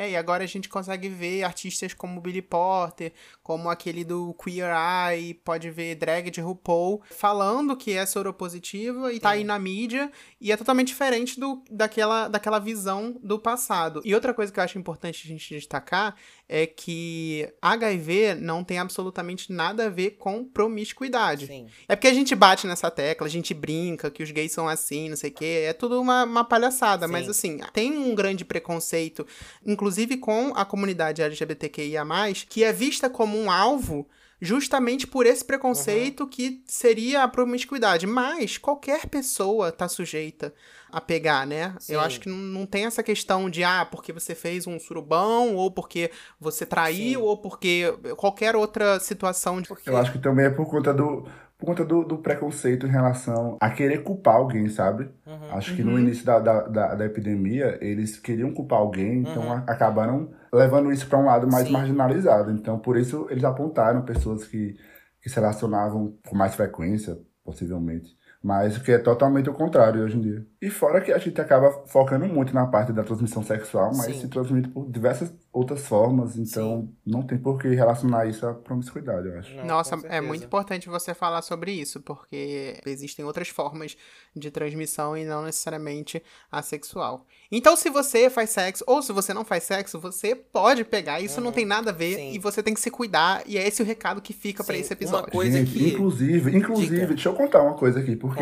É, 0.00 0.12
e 0.12 0.16
agora 0.16 0.42
a 0.42 0.46
gente 0.46 0.66
consegue 0.66 1.10
ver 1.10 1.42
artistas 1.42 1.92
como 1.92 2.22
Billy 2.22 2.40
Porter, 2.40 3.12
como 3.42 3.68
aquele 3.68 4.02
do 4.02 4.32
Queer 4.32 4.70
Eye, 4.74 5.34
pode 5.34 5.70
ver 5.70 5.94
drag 5.94 6.30
de 6.30 6.40
RuPaul, 6.40 7.02
falando 7.10 7.76
que 7.76 7.92
é 7.92 8.06
soropositiva 8.06 9.12
e 9.12 9.20
tá 9.20 9.30
aí 9.30 9.44
na 9.44 9.58
mídia, 9.58 10.10
e 10.40 10.50
é 10.50 10.56
totalmente 10.56 10.88
diferente 10.88 11.38
do, 11.38 11.62
daquela, 11.70 12.28
daquela 12.28 12.58
visão 12.58 13.14
do 13.22 13.38
passado. 13.38 14.00
E 14.02 14.14
outra 14.14 14.32
coisa 14.32 14.50
que 14.50 14.58
eu 14.58 14.64
acho 14.64 14.78
importante 14.78 15.22
a 15.26 15.28
gente 15.28 15.54
destacar 15.54 16.16
é 16.52 16.66
que 16.66 17.48
HIV 17.62 18.34
não 18.34 18.64
tem 18.64 18.80
absolutamente 18.80 19.52
nada 19.52 19.86
a 19.86 19.88
ver 19.88 20.16
com 20.18 20.44
promiscuidade. 20.44 21.46
Sim. 21.46 21.68
É 21.88 21.94
porque 21.94 22.08
a 22.08 22.12
gente 22.12 22.34
bate 22.34 22.66
nessa 22.66 22.90
tecla, 22.90 23.28
a 23.28 23.30
gente 23.30 23.54
brinca 23.54 24.10
que 24.10 24.20
os 24.20 24.32
gays 24.32 24.50
são 24.50 24.68
assim, 24.68 25.08
não 25.08 25.16
sei 25.16 25.30
o 25.30 25.32
quê. 25.32 25.62
É 25.68 25.72
tudo 25.72 26.00
uma, 26.00 26.24
uma 26.24 26.44
palhaçada. 26.44 27.06
Sim. 27.06 27.12
Mas, 27.12 27.28
assim, 27.28 27.60
tem 27.72 27.96
um 27.96 28.16
grande 28.16 28.44
preconceito, 28.44 29.24
inclusive 29.64 30.16
com 30.16 30.52
a 30.56 30.64
comunidade 30.64 31.22
LGBTQIA, 31.22 32.02
que 32.48 32.64
é 32.64 32.72
vista 32.72 33.08
como 33.08 33.38
um 33.38 33.48
alvo 33.48 34.08
justamente 34.40 35.06
por 35.06 35.26
esse 35.26 35.44
preconceito 35.44 36.26
que 36.26 36.62
seria 36.66 37.22
a 37.22 37.28
promiscuidade. 37.28 38.06
Mas 38.06 38.56
qualquer 38.56 39.06
pessoa 39.06 39.70
tá 39.70 39.88
sujeita 39.88 40.54
a 40.90 41.00
pegar, 41.00 41.46
né? 41.46 41.74
Eu 41.88 42.00
Sim. 42.00 42.06
acho 42.06 42.20
que 42.20 42.28
não, 42.28 42.36
não 42.36 42.66
tem 42.66 42.86
essa 42.86 43.02
questão 43.02 43.48
de, 43.48 43.62
ah, 43.62 43.86
porque 43.90 44.12
você 44.12 44.34
fez 44.34 44.66
um 44.66 44.78
surubão, 44.78 45.54
ou 45.54 45.70
porque 45.70 46.10
você 46.40 46.66
traiu, 46.66 47.20
Sim. 47.20 47.26
ou 47.26 47.36
porque 47.36 47.92
qualquer 48.16 48.56
outra 48.56 48.98
situação 48.98 49.60
de. 49.60 49.68
Eu 49.86 49.96
acho 49.96 50.12
que 50.12 50.18
também 50.18 50.46
é 50.46 50.50
por 50.50 50.66
conta 50.66 50.92
do, 50.92 51.28
por 51.60 51.66
conta 51.66 51.84
do, 51.84 52.02
do 52.02 52.16
preconceito 52.18 52.86
em 52.86 52.90
relação 52.90 53.58
a 53.60 53.70
querer 53.70 54.02
culpar 54.02 54.36
alguém, 54.36 54.68
sabe? 54.68 55.10
Uhum. 55.26 55.50
Acho 55.52 55.76
que 55.76 55.84
no 55.84 55.98
início 55.98 56.24
da, 56.24 56.38
da, 56.38 56.62
da, 56.62 56.94
da 56.94 57.04
epidemia, 57.04 57.78
eles 57.82 58.18
queriam 58.18 58.50
culpar 58.52 58.78
alguém, 58.78 59.18
então 59.20 59.44
Uhum. 59.44 59.52
a- 59.52 59.64
acabaram 59.66 60.30
levando 60.52 60.90
isso 60.90 61.06
para 61.06 61.18
um 61.18 61.26
lado 61.26 61.46
mais 61.46 61.66
Sim. 61.66 61.72
marginalizado. 61.74 62.50
Então, 62.50 62.78
por 62.78 62.96
isso, 62.96 63.26
eles 63.30 63.44
apontaram 63.44 64.02
pessoas 64.02 64.44
que, 64.46 64.74
que 65.22 65.28
se 65.28 65.34
relacionavam 65.36 66.14
com 66.28 66.34
mais 66.34 66.54
frequência, 66.54 67.18
possivelmente. 67.44 68.18
Mas 68.42 68.78
o 68.78 68.82
que 68.82 68.90
é 68.92 68.96
totalmente 68.98 69.50
o 69.50 69.54
contrário 69.54 70.02
hoje 70.02 70.16
em 70.16 70.20
dia. 70.22 70.46
E 70.62 70.70
fora 70.70 71.02
que 71.02 71.12
a 71.12 71.18
gente 71.18 71.38
acaba 71.38 71.70
focando 71.86 72.26
muito 72.26 72.54
na 72.54 72.66
parte 72.66 72.90
da 72.90 73.02
transmissão 73.04 73.42
sexual, 73.42 73.88
mas 73.94 74.06
Sim. 74.06 74.20
se 74.22 74.28
transmite 74.28 74.70
por 74.70 74.90
diversas 74.90 75.30
outras 75.52 75.84
formas, 75.84 76.36
então 76.38 76.88
não 77.04 77.22
tem 77.22 77.36
por 77.36 77.58
que 77.58 77.68
relacionar 77.74 78.24
isso 78.26 78.46
à 78.46 78.54
promiscuidade, 78.54 79.26
eu 79.26 79.36
acho. 79.38 79.54
Não, 79.56 79.64
Nossa, 79.64 79.96
é 80.04 80.20
muito 80.20 80.44
importante 80.44 80.88
você 80.88 81.12
falar 81.12 81.42
sobre 81.42 81.72
isso, 81.72 82.00
porque 82.00 82.78
existem 82.86 83.24
outras 83.24 83.48
formas 83.48 83.96
de 84.34 84.48
transmissão 84.50 85.16
e 85.16 85.24
não 85.24 85.42
necessariamente 85.42 86.22
a 86.52 86.62
sexual. 86.62 87.26
Então, 87.50 87.74
se 87.74 87.90
você 87.90 88.30
faz 88.30 88.50
sexo 88.50 88.84
ou 88.86 89.02
se 89.02 89.12
você 89.12 89.34
não 89.34 89.44
faz 89.44 89.64
sexo, 89.64 89.98
você 89.98 90.36
pode 90.36 90.84
pegar. 90.84 91.20
Isso 91.20 91.40
não 91.40 91.50
tem 91.50 91.66
nada 91.66 91.90
a 91.90 91.94
ver 91.94 92.14
Sim. 92.14 92.32
e 92.32 92.38
você 92.38 92.62
tem 92.62 92.72
que 92.72 92.80
se 92.80 92.90
cuidar. 92.90 93.42
E 93.44 93.58
é 93.58 93.66
esse 93.66 93.82
o 93.82 93.84
recado 93.84 94.22
que 94.22 94.32
fica 94.32 94.62
pra 94.62 94.74
Sim, 94.76 94.80
esse 94.82 94.92
uma 94.92 94.96
episódio. 94.98 95.32
coisa 95.32 95.58
Gente, 95.58 95.72
que- 95.72 95.88
inclusive, 95.88 96.56
inclusive, 96.56 96.94
Diga. 96.94 97.06
deixa 97.08 97.28
eu 97.28 97.34
contar 97.34 97.60
uma 97.62 97.74
coisa 97.74 97.98
aqui, 97.98 98.14
porque 98.14 98.40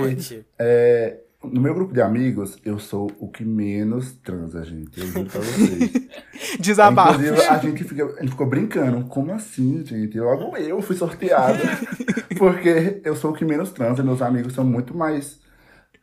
é, 0.58 1.20
no 1.44 1.60
meu 1.60 1.72
grupo 1.72 1.94
de 1.94 2.02
amigos, 2.02 2.58
eu 2.64 2.78
sou 2.78 3.10
o 3.18 3.30
que 3.30 3.44
menos 3.44 4.12
transa, 4.16 4.64
gente. 4.64 5.00
Eu 5.00 5.06
juro 5.06 5.30
pra 5.30 5.40
vocês. 5.40 5.92
Desabafo. 6.58 7.20
Inclusive, 7.20 7.42
a 7.46 7.58
gente, 7.58 7.84
fica, 7.84 8.04
a 8.06 8.20
gente 8.20 8.30
ficou 8.30 8.46
brincando. 8.46 9.06
Como 9.06 9.32
assim, 9.32 9.84
gente? 9.84 10.18
Logo 10.18 10.56
eu 10.56 10.82
fui 10.82 10.96
sorteado. 10.96 11.58
porque 12.36 13.00
eu 13.04 13.14
sou 13.14 13.30
o 13.30 13.34
que 13.34 13.44
menos 13.44 13.70
transa. 13.70 14.02
Meus 14.02 14.20
amigos 14.20 14.52
são 14.52 14.64
muito 14.64 14.96
mais 14.96 15.40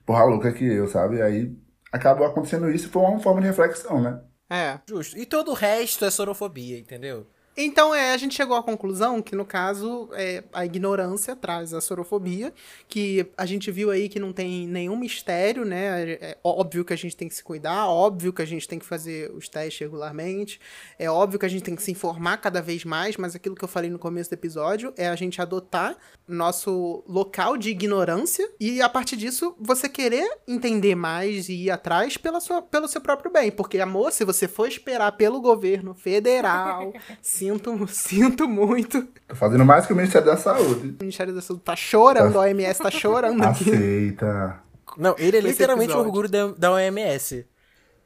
porra 0.06 0.24
louca 0.24 0.54
que 0.54 0.64
eu, 0.64 0.88
sabe? 0.88 1.22
Aí 1.22 1.54
acabou 1.92 2.26
acontecendo 2.26 2.70
isso 2.70 2.88
e 2.88 2.90
foi 2.90 3.02
uma 3.02 3.20
forma 3.20 3.42
de 3.42 3.48
reflexão, 3.48 4.02
né? 4.02 4.22
É. 4.50 4.80
Justo. 4.88 5.18
E 5.18 5.26
todo 5.26 5.52
o 5.52 5.56
resto 5.56 6.06
é 6.06 6.10
sorofobia, 6.10 6.80
entendeu? 6.80 7.28
Então, 7.58 7.96
é, 7.96 8.12
a 8.12 8.18
gente 8.18 8.36
chegou 8.36 8.58
à 8.58 8.62
conclusão 8.62 9.22
que, 9.22 9.36
no 9.36 9.46
caso, 9.46 10.10
é, 10.14 10.44
a 10.52 10.66
ignorância 10.66 11.36
traz 11.36 11.74
a 11.74 11.80
sorofobia, 11.80 12.54
que 12.88 13.26
a 13.38 13.46
gente 13.46 13.72
viu 13.72 13.92
aí 13.92 14.10
que 14.10 14.20
não 14.20 14.34
tem 14.34 14.68
nenhum 14.68 14.98
mistério, 14.98 15.64
né? 15.64 16.12
É 16.14 16.38
óbvio 16.44 16.84
que 16.84 16.92
a 16.92 16.98
gente 16.98 17.16
tem 17.16 17.30
que 17.30 17.36
se 17.36 17.44
cuidar, 17.44 17.88
óbvio 17.88 18.34
que 18.34 18.42
a 18.42 18.46
gente 18.46 18.68
tem 18.68 18.78
que 18.78 18.86
fazer 18.86 19.32
os 19.32 19.48
testes 19.48 19.80
regularmente, 19.80 20.60
é 21.00 21.10
óbvio 21.10 21.40
que 21.40 21.46
a 21.46 21.50
gente 21.50 21.64
tem 21.64 21.76
que 21.76 21.84
se 21.84 21.92
informar 21.92 22.38
cada 22.38 22.62
vez 22.62 22.84
mais, 22.84 23.16
mas 23.16 23.36
aquilo 23.36 23.56
que 23.56 23.64
eu 23.64 23.70
falei 23.70 23.90
no 23.90 24.00
começo 24.00 24.30
do 24.30 24.34
episódio 24.34 24.94
é 24.98 25.08
a 25.08 25.16
gente 25.16 25.42
adotar 25.42 25.96
nosso 26.28 27.04
local 27.08 27.56
de 27.56 27.70
ignorância 27.70 28.50
e, 28.60 28.82
a 28.82 28.90
partir 28.90 29.16
disso, 29.16 29.56
você 29.60 29.88
querer 29.88 30.40
entender 30.48 30.96
mais 30.96 31.48
e 31.48 31.66
ir 31.66 31.72
atrás 31.72 32.18
pela 32.18 32.42
sua, 32.42 32.62
pelo 32.62 32.88
seu 32.88 33.00
próprio 33.00 33.32
bem. 33.32 33.52
Porque, 33.52 33.80
amor, 33.80 34.12
se 34.12 34.26
você 34.26 34.48
for 34.48 34.68
esperar 34.68 35.12
pelo 35.14 35.40
governo 35.40 35.94
federal, 35.94 36.92
sinto, 37.46 37.88
sinto 37.88 38.48
muito. 38.48 39.08
Tô 39.28 39.36
fazendo 39.36 39.66
mais 39.66 39.86
que 39.86 39.94
o 39.94 39.96
Ministério 39.96 40.28
da 40.28 40.38
Saúde. 40.38 40.90
O 40.90 41.04
Ministério 41.04 41.34
da 41.34 41.42
Saúde 41.42 41.64
tá 41.64 41.76
chorando, 41.76 42.38
a 42.38 42.42
OMS 42.42 42.80
tá 42.82 42.92
chorando 42.92 43.42
aqui. 43.46 43.70
Aceita. 43.70 44.60
Não, 44.98 45.16
ele 45.18 45.38
é 45.38 45.42
literalmente 45.42 45.94
o 45.94 46.00
orgulho 46.00 46.30
da, 46.30 46.48
da 46.48 46.72
OMS. 46.72 47.46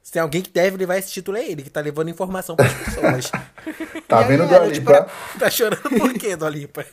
Se 0.10 0.14
tem 0.14 0.24
alguém 0.24 0.42
que 0.42 0.50
deve 0.50 0.76
levar 0.76 0.98
esse 0.98 1.12
título 1.12 1.38
é 1.38 1.48
ele, 1.48 1.62
que 1.62 1.70
tá 1.70 1.80
levando 1.82 2.10
informação 2.10 2.56
pras 2.56 2.74
pessoas. 2.74 3.32
Tá 4.10 4.24
E 4.24 4.28
vendo, 4.28 4.48
Dolipa? 4.48 5.08
tá 5.38 5.52
chorando 5.52 5.88
por 5.88 6.12
quê, 6.16 6.36
Dolipa? 6.36 6.84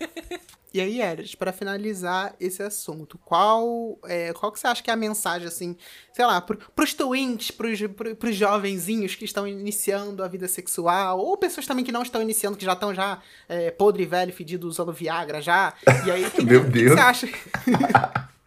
E 0.75 0.81
aí, 0.81 1.01
Eris, 1.01 1.35
pra 1.35 1.51
finalizar 1.51 2.35
esse 2.39 2.63
assunto, 2.63 3.19
qual 3.25 3.99
é, 4.05 4.35
qual 4.35 4.53
que 4.53 4.61
você 4.61 4.67
acha 4.67 4.83
que 4.83 4.91
é 4.91 4.93
a 4.93 4.97
mensagem, 4.97 5.49
assim, 5.49 5.75
sei 6.13 6.27
lá, 6.27 6.39
pro, 6.43 6.59
pros 6.77 6.93
twins, 6.93 7.51
pros, 7.51 7.81
pro, 7.97 8.15
pros 8.15 8.37
jovenzinhos 8.37 9.15
que 9.15 9.25
estão 9.25 9.49
iniciando 9.49 10.23
a 10.23 10.29
vida 10.29 10.47
sexual, 10.47 11.19
ou 11.19 11.35
pessoas 11.39 11.67
também 11.67 11.83
que 11.83 11.91
não 11.93 12.03
estão 12.03 12.21
iniciando, 12.21 12.59
que 12.59 12.65
já 12.67 12.75
estão 12.75 12.93
já 12.95 13.23
é, 13.49 13.71
podre, 13.71 14.05
velho, 14.05 14.35
fedido, 14.35 14.69
usando 14.69 14.93
Viagra 14.93 15.41
já, 15.41 15.73
e 16.05 16.11
aí, 16.11 16.31
que, 16.31 16.45
Meu 16.45 16.65
que, 16.65 16.71
que 16.71 16.79
Deus. 16.81 16.93
você 16.93 17.01
acha? 17.01 17.29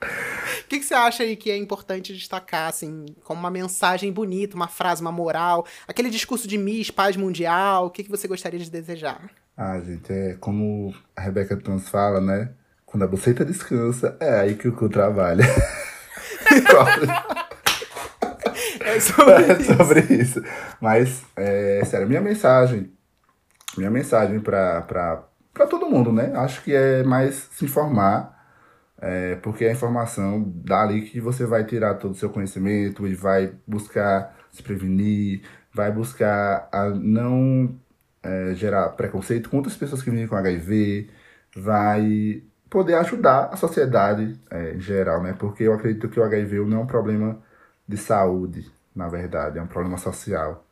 O 0.02 0.68
que, 0.70 0.80
que 0.80 0.86
você 0.86 0.94
acha 0.94 1.24
aí 1.24 1.36
que 1.36 1.52
é 1.52 1.58
importante 1.58 2.14
destacar, 2.14 2.70
assim, 2.70 3.06
como 3.24 3.40
uma 3.40 3.52
mensagem 3.52 4.12
bonita, 4.12 4.56
uma 4.56 4.68
frase, 4.68 5.02
uma 5.02 5.12
moral, 5.12 5.66
aquele 5.88 6.10
discurso 6.10 6.48
de 6.48 6.58
Miss, 6.58 6.90
paz 6.90 7.18
mundial, 7.18 7.88
o 7.88 7.90
que, 7.90 8.04
que 8.04 8.10
você 8.10 8.28
gostaria 8.28 8.60
de 8.60 8.70
desejar? 8.70 9.30
Ah, 9.58 9.80
gente, 9.80 10.12
é 10.12 10.38
como 10.40 10.94
a 11.16 11.22
Rebeca 11.22 11.58
Trans 11.58 11.90
fala, 11.90 12.22
né? 12.22 12.52
Quando 12.86 13.04
a 13.04 13.08
buceta 13.08 13.44
descansa, 13.44 14.16
é 14.20 14.40
aí 14.40 14.56
que 14.56 14.68
o 14.68 14.74
cu 14.74 14.90
trabalha. 14.90 15.44
É 18.82 19.00
sobre 19.00 19.34
é 19.52 19.60
sobre 19.76 20.00
isso. 20.16 20.42
Mas, 20.82 21.24
é, 21.36 21.82
sério, 21.86 22.08
minha 22.08 22.22
mensagem, 22.22 22.92
minha 23.78 23.92
mensagem 23.92 24.40
pra, 24.40 24.82
pra, 24.82 25.24
pra 25.54 25.68
todo 25.68 25.90
mundo, 25.90 26.12
né? 26.12 26.32
Acho 26.36 26.64
que 26.64 26.74
é 26.74 27.04
mais 27.04 27.50
se 27.52 27.66
informar, 27.66 28.39
é, 29.02 29.36
porque 29.38 29.66
a 29.66 29.72
informação 29.72 30.44
dali 30.44 31.04
que 31.04 31.20
você 31.20 31.46
vai 31.46 31.64
tirar 31.64 31.96
todo 31.96 32.12
o 32.12 32.16
seu 32.16 32.30
conhecimento 32.30 33.08
e 33.08 33.14
vai 33.14 33.54
buscar 33.66 34.36
se 34.52 34.62
prevenir, 34.62 35.42
vai 35.74 35.92
buscar 35.92 36.68
a 36.72 36.90
não 36.90 37.80
é, 38.22 38.54
gerar 38.56 38.90
preconceito 38.90 39.50
contra 39.50 39.72
as 39.72 39.78
pessoas 39.78 40.02
que 40.04 40.10
vivem 40.10 40.28
com 40.28 40.36
HIV, 40.36 41.10
vai 41.56 42.44
poder 42.70 42.96
ajudar 42.96 43.50
a 43.52 43.56
sociedade 43.56 44.40
é, 44.52 44.74
em 44.74 44.80
geral, 44.80 45.24
né? 45.24 45.34
Porque 45.38 45.64
eu 45.64 45.74
acredito 45.74 46.10
que 46.10 46.20
o 46.20 46.24
HIV 46.24 46.66
não 46.66 46.80
é 46.80 46.82
um 46.82 46.88
problema 46.88 47.42
de 47.88 47.98
saúde, 47.98 48.70
na 48.96 49.08
verdade, 49.08 49.58
é 49.58 49.62
um 49.62 49.68
problema 49.68 49.98
social. 49.98 50.66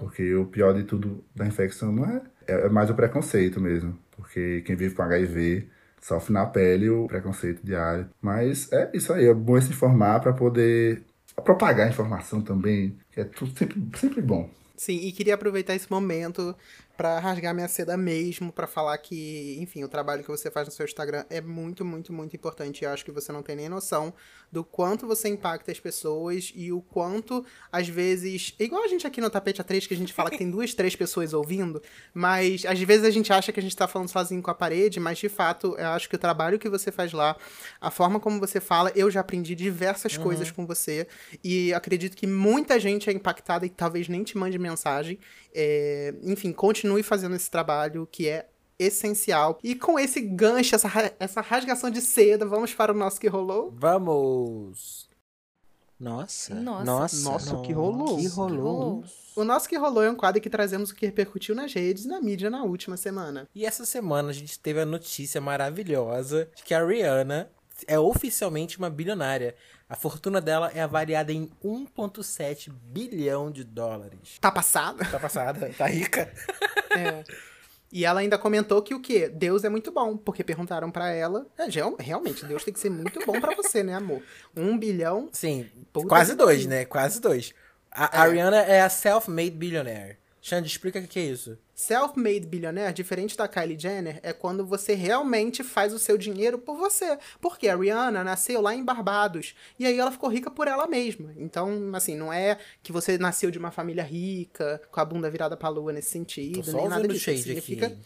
Porque 0.00 0.34
o 0.34 0.46
pior 0.46 0.74
de 0.74 0.82
tudo 0.82 1.24
da 1.34 1.46
infecção 1.46 1.92
não 1.92 2.04
é, 2.04 2.22
é 2.46 2.68
mais 2.68 2.90
o 2.90 2.94
preconceito 2.94 3.60
mesmo. 3.60 3.96
Porque 4.10 4.62
quem 4.62 4.76
vive 4.76 4.94
com 4.94 5.02
HIV 5.02 5.68
sofre 6.00 6.32
na 6.32 6.46
pele 6.46 6.88
o 6.90 7.06
preconceito 7.06 7.64
diário. 7.64 8.08
Mas 8.20 8.70
é 8.72 8.90
isso 8.94 9.12
aí, 9.12 9.26
é 9.26 9.34
bom 9.34 9.60
se 9.60 9.70
informar 9.70 10.20
para 10.20 10.32
poder 10.32 11.04
propagar 11.44 11.86
a 11.86 11.90
informação 11.90 12.40
também, 12.40 12.96
que 13.10 13.20
é 13.20 13.24
tudo 13.24 13.56
sempre, 13.56 13.82
sempre 13.96 14.20
bom. 14.20 14.50
Sim, 14.76 14.96
e 14.96 15.12
queria 15.12 15.34
aproveitar 15.34 15.74
esse 15.74 15.90
momento 15.90 16.56
pra 17.00 17.18
rasgar 17.18 17.54
minha 17.54 17.66
seda 17.66 17.96
mesmo, 17.96 18.52
pra 18.52 18.66
falar 18.66 18.98
que, 18.98 19.56
enfim, 19.58 19.82
o 19.82 19.88
trabalho 19.88 20.22
que 20.22 20.28
você 20.28 20.50
faz 20.50 20.68
no 20.68 20.74
seu 20.74 20.84
Instagram 20.84 21.24
é 21.30 21.40
muito, 21.40 21.82
muito, 21.82 22.12
muito 22.12 22.36
importante. 22.36 22.82
E 22.82 22.84
eu 22.84 22.90
acho 22.90 23.02
que 23.02 23.10
você 23.10 23.32
não 23.32 23.42
tem 23.42 23.56
nem 23.56 23.70
noção 23.70 24.12
do 24.52 24.62
quanto 24.62 25.06
você 25.06 25.26
impacta 25.26 25.72
as 25.72 25.80
pessoas 25.80 26.52
e 26.54 26.70
o 26.70 26.82
quanto, 26.82 27.42
às 27.72 27.88
vezes, 27.88 28.54
igual 28.58 28.84
a 28.84 28.88
gente 28.88 29.06
aqui 29.06 29.18
no 29.18 29.30
Tapete 29.30 29.62
A3, 29.62 29.88
que 29.88 29.94
a 29.94 29.96
gente 29.96 30.12
fala 30.12 30.28
que 30.28 30.36
tem 30.36 30.50
duas, 30.52 30.74
três 30.74 30.94
pessoas 30.94 31.32
ouvindo, 31.32 31.80
mas 32.12 32.66
às 32.66 32.78
vezes 32.78 33.06
a 33.06 33.10
gente 33.10 33.32
acha 33.32 33.50
que 33.50 33.60
a 33.60 33.62
gente 33.62 33.74
tá 33.74 33.88
falando 33.88 34.08
sozinho 34.08 34.42
com 34.42 34.50
a 34.50 34.54
parede, 34.54 35.00
mas 35.00 35.16
de 35.16 35.30
fato, 35.30 35.74
eu 35.78 35.86
acho 35.88 36.06
que 36.06 36.16
o 36.16 36.18
trabalho 36.18 36.58
que 36.58 36.68
você 36.68 36.92
faz 36.92 37.14
lá, 37.14 37.34
a 37.80 37.90
forma 37.90 38.20
como 38.20 38.38
você 38.38 38.60
fala, 38.60 38.92
eu 38.94 39.10
já 39.10 39.20
aprendi 39.20 39.54
diversas 39.54 40.18
coisas 40.18 40.50
com 40.50 40.66
você 40.66 41.08
e 41.42 41.72
acredito 41.72 42.14
que 42.14 42.26
muita 42.26 42.78
gente 42.78 43.08
é 43.08 43.12
impactada 43.14 43.64
e 43.64 43.70
talvez 43.70 44.06
nem 44.06 44.22
te 44.22 44.36
mande 44.36 44.58
mensagem. 44.58 45.18
É, 45.54 46.14
enfim, 46.22 46.52
continue 46.52 47.02
fazendo 47.02 47.34
esse 47.34 47.50
trabalho 47.50 48.08
que 48.10 48.28
é 48.28 48.48
essencial. 48.78 49.58
E 49.62 49.74
com 49.74 49.98
esse 49.98 50.20
gancho, 50.20 50.74
essa, 50.74 51.12
essa 51.18 51.40
rasgação 51.40 51.90
de 51.90 52.00
seda, 52.00 52.46
vamos 52.46 52.74
para 52.74 52.92
o 52.92 52.96
nosso 52.96 53.20
que 53.20 53.28
rolou? 53.28 53.70
Vamos! 53.76 55.10
Nossa. 56.00 56.54
Nossa. 56.54 57.30
Nossa. 57.30 57.60
Que 57.60 57.72
rolou. 57.74 58.16
Que 58.16 58.26
rolou. 58.26 59.04
O 59.36 59.44
nosso 59.44 59.68
que 59.68 59.76
rolou 59.76 60.02
é 60.02 60.10
um 60.10 60.16
quadro 60.16 60.40
que 60.40 60.48
trazemos 60.48 60.90
o 60.90 60.94
que 60.94 61.04
repercutiu 61.04 61.54
nas 61.54 61.74
redes 61.74 62.06
e 62.06 62.08
na 62.08 62.20
mídia 62.22 62.48
na 62.48 62.64
última 62.64 62.96
semana. 62.96 63.46
E 63.54 63.66
essa 63.66 63.84
semana 63.84 64.30
a 64.30 64.32
gente 64.32 64.58
teve 64.58 64.80
a 64.80 64.86
notícia 64.86 65.42
maravilhosa 65.42 66.50
de 66.56 66.62
que 66.64 66.72
a 66.72 66.84
Rihanna 66.84 67.50
é 67.86 67.98
oficialmente 67.98 68.78
uma 68.78 68.88
bilionária. 68.88 69.54
A 69.90 69.96
fortuna 69.96 70.40
dela 70.40 70.70
é 70.72 70.80
avaliada 70.80 71.32
em 71.32 71.50
1,7 71.64 72.70
bilhão 72.70 73.50
de 73.50 73.64
dólares. 73.64 74.38
Tá 74.40 74.50
passada? 74.50 75.04
Tá 75.04 75.18
passada? 75.18 75.70
Tá 75.76 75.86
rica? 75.86 76.32
É. 76.92 77.22
E 77.92 78.04
ela 78.04 78.18
ainda 78.20 78.36
comentou 78.38 78.80
que 78.82 78.94
o 78.94 79.00
quê? 79.00 79.28
Deus 79.28 79.62
é 79.64 79.68
muito 79.68 79.90
bom, 79.92 80.16
porque 80.16 80.42
perguntaram 80.44 80.90
pra 80.92 81.10
ela. 81.10 81.46
É, 81.58 81.66
real- 81.66 81.96
realmente, 81.98 82.44
Deus 82.44 82.64
tem 82.64 82.72
que 82.74 82.78
ser 82.80 82.90
muito 82.90 83.24
bom 83.26 83.40
pra 83.40 83.54
você, 83.54 83.82
né, 83.82 83.94
amor? 83.94 84.22
Um 84.56 84.76
bilhão. 84.78 85.28
Sim, 85.32 85.68
quase 86.08 86.34
dois, 86.36 86.66
né? 86.66 86.84
Quase 86.84 87.20
dois. 87.20 87.52
A, 87.90 88.22
a 88.22 88.26
Rihanna 88.26 88.58
é 88.62 88.80
a 88.82 88.88
self-made 88.88 89.50
billionaire. 89.52 90.18
Xande, 90.42 90.68
explica 90.68 90.98
o 90.98 91.06
que 91.06 91.18
é 91.18 91.24
isso. 91.24 91.58
Self-made 91.74 92.46
billionaire, 92.46 92.94
diferente 92.94 93.36
da 93.36 93.46
Kylie 93.46 93.78
Jenner, 93.78 94.20
é 94.22 94.32
quando 94.32 94.64
você 94.64 94.94
realmente 94.94 95.62
faz 95.62 95.92
o 95.92 95.98
seu 95.98 96.16
dinheiro 96.16 96.58
por 96.58 96.76
você. 96.76 97.18
Porque 97.40 97.68
a 97.68 97.76
Rihanna 97.76 98.24
nasceu 98.24 98.60
lá 98.60 98.74
em 98.74 98.84
Barbados. 98.84 99.54
E 99.78 99.86
aí 99.86 99.98
ela 99.98 100.10
ficou 100.10 100.30
rica 100.30 100.50
por 100.50 100.66
ela 100.66 100.86
mesma. 100.86 101.32
Então, 101.36 101.90
assim, 101.94 102.16
não 102.16 102.32
é 102.32 102.58
que 102.82 102.92
você 102.92 103.18
nasceu 103.18 103.50
de 103.50 103.58
uma 103.58 103.70
família 103.70 104.02
rica, 104.02 104.80
com 104.90 105.00
a 105.00 105.04
bunda 105.04 105.30
virada 105.30 105.56
pra 105.56 105.68
lua 105.68 105.92
nesse 105.92 106.10
sentido, 106.10 106.72
nem 106.72 106.88
nada 106.88 107.06
disso. 107.06 107.24
shade 107.24 107.42
Significa 107.42 107.86
aqui. 107.86 107.98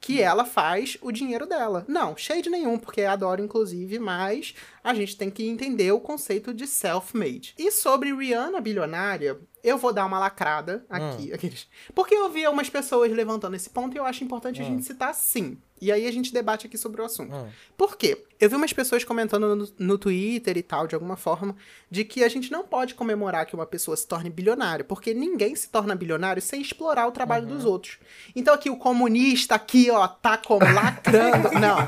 que 0.00 0.20
ela 0.20 0.44
faz 0.44 0.96
o 1.00 1.10
dinheiro 1.12 1.46
dela. 1.46 1.84
Não, 1.88 2.16
shade 2.16 2.48
nenhum, 2.48 2.78
porque 2.78 3.02
adoro, 3.02 3.42
inclusive, 3.42 3.98
mas 3.98 4.54
a 4.82 4.94
gente 4.94 5.16
tem 5.16 5.30
que 5.30 5.46
entender 5.46 5.92
o 5.92 6.00
conceito 6.00 6.54
de 6.54 6.66
self-made. 6.66 7.54
E 7.58 7.70
sobre 7.70 8.14
Rihanna 8.14 8.60
bilionária, 8.60 9.38
eu 9.62 9.76
vou 9.78 9.92
dar 9.92 10.04
uma 10.06 10.18
lacrada 10.18 10.84
aqui. 10.88 11.32
aqueles- 11.32 11.68
Porque 11.94 12.14
eu 12.14 12.28
vi 12.30 12.44
algumas 12.44 12.68
pessoas 12.70 13.10
levantando 13.12 13.56
esse 13.56 13.70
ponto 13.70 13.94
e 13.94 13.98
eu 13.98 14.04
acho 14.04 14.22
importante 14.24 14.60
a 14.60 14.64
gente 14.64 14.84
citar 14.84 15.14
sim. 15.14 15.58
E 15.82 15.90
aí 15.90 16.06
a 16.06 16.12
gente 16.12 16.30
debate 16.30 16.66
aqui 16.66 16.76
sobre 16.76 17.00
o 17.00 17.04
assunto. 17.06 17.34
Hum. 17.34 17.48
Por 17.74 17.96
quê? 17.96 18.22
Eu 18.38 18.50
vi 18.50 18.56
umas 18.56 18.72
pessoas 18.72 19.02
comentando 19.02 19.56
no, 19.56 19.68
no 19.78 19.96
Twitter 19.98 20.56
e 20.58 20.62
tal, 20.62 20.86
de 20.86 20.94
alguma 20.94 21.16
forma, 21.16 21.56
de 21.90 22.04
que 22.04 22.22
a 22.22 22.28
gente 22.28 22.52
não 22.52 22.64
pode 22.64 22.94
comemorar 22.94 23.46
que 23.46 23.54
uma 23.54 23.64
pessoa 23.64 23.96
se 23.96 24.06
torne 24.06 24.28
bilionária, 24.28 24.84
porque 24.84 25.14
ninguém 25.14 25.54
se 25.56 25.70
torna 25.70 25.94
bilionário 25.94 26.42
sem 26.42 26.60
explorar 26.60 27.06
o 27.06 27.12
trabalho 27.12 27.46
dos 27.46 27.64
outros. 27.64 27.98
Então 28.36 28.52
aqui 28.52 28.68
o 28.68 28.76
comunista 28.76 29.54
aqui, 29.54 29.90
ó, 29.90 30.06
tá 30.06 30.36
como 30.36 30.64
lacrando. 30.70 31.50
não. 31.58 31.78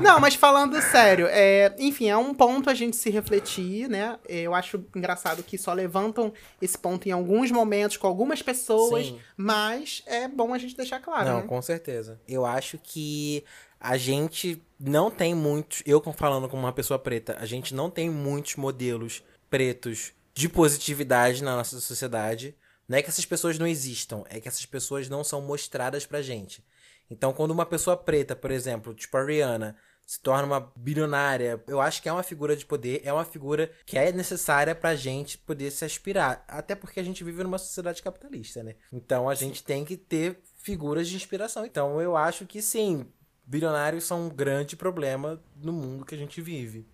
Não, 0.00 0.20
mas 0.20 0.36
falando 0.36 0.80
sério, 0.80 1.26
é, 1.28 1.74
enfim, 1.80 2.08
é 2.08 2.16
um 2.16 2.32
ponto 2.32 2.70
a 2.70 2.74
gente 2.74 2.96
se 2.96 3.10
refletir, 3.10 3.88
né? 3.88 4.16
Eu 4.28 4.54
acho 4.54 4.84
engraçado 4.94 5.42
que 5.42 5.58
só 5.58 5.72
levantam 5.72 6.32
esse 6.62 6.78
ponto 6.78 7.08
em 7.08 7.12
alguns 7.20 7.50
momentos 7.50 7.96
com 7.96 8.06
algumas 8.06 8.42
pessoas, 8.42 9.06
Sim. 9.06 9.20
mas 9.36 10.02
é 10.06 10.26
bom 10.26 10.52
a 10.52 10.58
gente 10.58 10.76
deixar 10.76 11.00
claro, 11.00 11.28
Não, 11.28 11.40
né? 11.42 11.46
com 11.46 11.62
certeza. 11.62 12.20
Eu 12.26 12.44
acho 12.44 12.78
que 12.78 13.44
a 13.78 13.96
gente 13.96 14.62
não 14.78 15.10
tem 15.10 15.34
muitos. 15.34 15.82
Eu 15.86 16.02
falando 16.12 16.48
como 16.48 16.62
uma 16.62 16.72
pessoa 16.72 16.98
preta, 16.98 17.36
a 17.38 17.46
gente 17.46 17.74
não 17.74 17.90
tem 17.90 18.10
muitos 18.10 18.56
modelos 18.56 19.22
pretos 19.48 20.12
de 20.34 20.48
positividade 20.48 21.42
na 21.42 21.56
nossa 21.56 21.80
sociedade. 21.80 22.54
Não 22.88 22.98
é 22.98 23.02
que 23.02 23.08
essas 23.08 23.24
pessoas 23.24 23.58
não 23.58 23.66
existam, 23.66 24.24
é 24.28 24.40
que 24.40 24.48
essas 24.48 24.66
pessoas 24.66 25.08
não 25.08 25.22
são 25.22 25.40
mostradas 25.40 26.04
pra 26.04 26.22
gente. 26.22 26.64
Então, 27.08 27.32
quando 27.32 27.52
uma 27.52 27.66
pessoa 27.66 27.96
preta, 27.96 28.36
por 28.36 28.50
exemplo, 28.50 28.94
tipo 28.94 29.16
a 29.16 29.24
Rihanna, 29.24 29.76
se 30.10 30.20
torna 30.20 30.44
uma 30.44 30.72
bilionária, 30.74 31.62
eu 31.68 31.80
acho 31.80 32.02
que 32.02 32.08
é 32.08 32.12
uma 32.12 32.24
figura 32.24 32.56
de 32.56 32.66
poder, 32.66 33.00
é 33.04 33.12
uma 33.12 33.24
figura 33.24 33.70
que 33.86 33.96
é 33.96 34.10
necessária 34.10 34.74
pra 34.74 34.96
gente 34.96 35.38
poder 35.38 35.70
se 35.70 35.84
aspirar. 35.84 36.44
Até 36.48 36.74
porque 36.74 36.98
a 36.98 37.02
gente 37.04 37.22
vive 37.22 37.44
numa 37.44 37.58
sociedade 37.58 38.02
capitalista, 38.02 38.60
né? 38.60 38.74
Então 38.92 39.28
a 39.28 39.36
gente 39.36 39.62
tem 39.62 39.84
que 39.84 39.96
ter 39.96 40.40
figuras 40.56 41.06
de 41.06 41.14
inspiração. 41.14 41.64
Então 41.64 42.00
eu 42.00 42.16
acho 42.16 42.44
que 42.44 42.60
sim, 42.60 43.06
bilionários 43.46 44.02
são 44.02 44.26
um 44.26 44.28
grande 44.28 44.74
problema 44.74 45.40
no 45.54 45.72
mundo 45.72 46.04
que 46.04 46.16
a 46.16 46.18
gente 46.18 46.42
vive. 46.42 46.88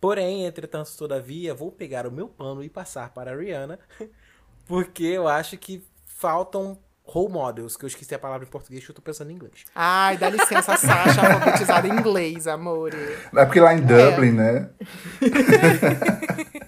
Porém, 0.00 0.44
entretanto, 0.44 0.90
todavia, 0.98 1.54
vou 1.54 1.70
pegar 1.70 2.04
o 2.04 2.10
meu 2.10 2.26
pano 2.28 2.64
e 2.64 2.68
passar 2.68 3.14
para 3.14 3.30
a 3.30 3.36
Rihanna, 3.36 3.78
porque 4.66 5.04
eu 5.04 5.28
acho 5.28 5.56
que 5.56 5.86
faltam 6.04 6.76
role 7.06 7.32
models, 7.32 7.76
que 7.76 7.84
eu 7.84 7.88
esqueci 7.88 8.14
a 8.14 8.18
palavra 8.18 8.46
em 8.46 8.50
português, 8.50 8.84
que 8.84 8.90
eu 8.90 8.94
tô 8.94 9.00
pensando 9.00 9.30
em 9.30 9.34
inglês. 9.34 9.64
Ai, 9.74 10.16
dá 10.18 10.28
licença, 10.28 10.76
Sasha, 10.76 11.20
alfabetizada 11.34 11.86
em 11.86 11.92
inglês, 11.92 12.46
amor. 12.48 12.92
É 13.34 13.44
porque 13.44 13.60
lá 13.60 13.72
em 13.74 13.80
Dublin, 13.80 14.32
né? 14.32 14.68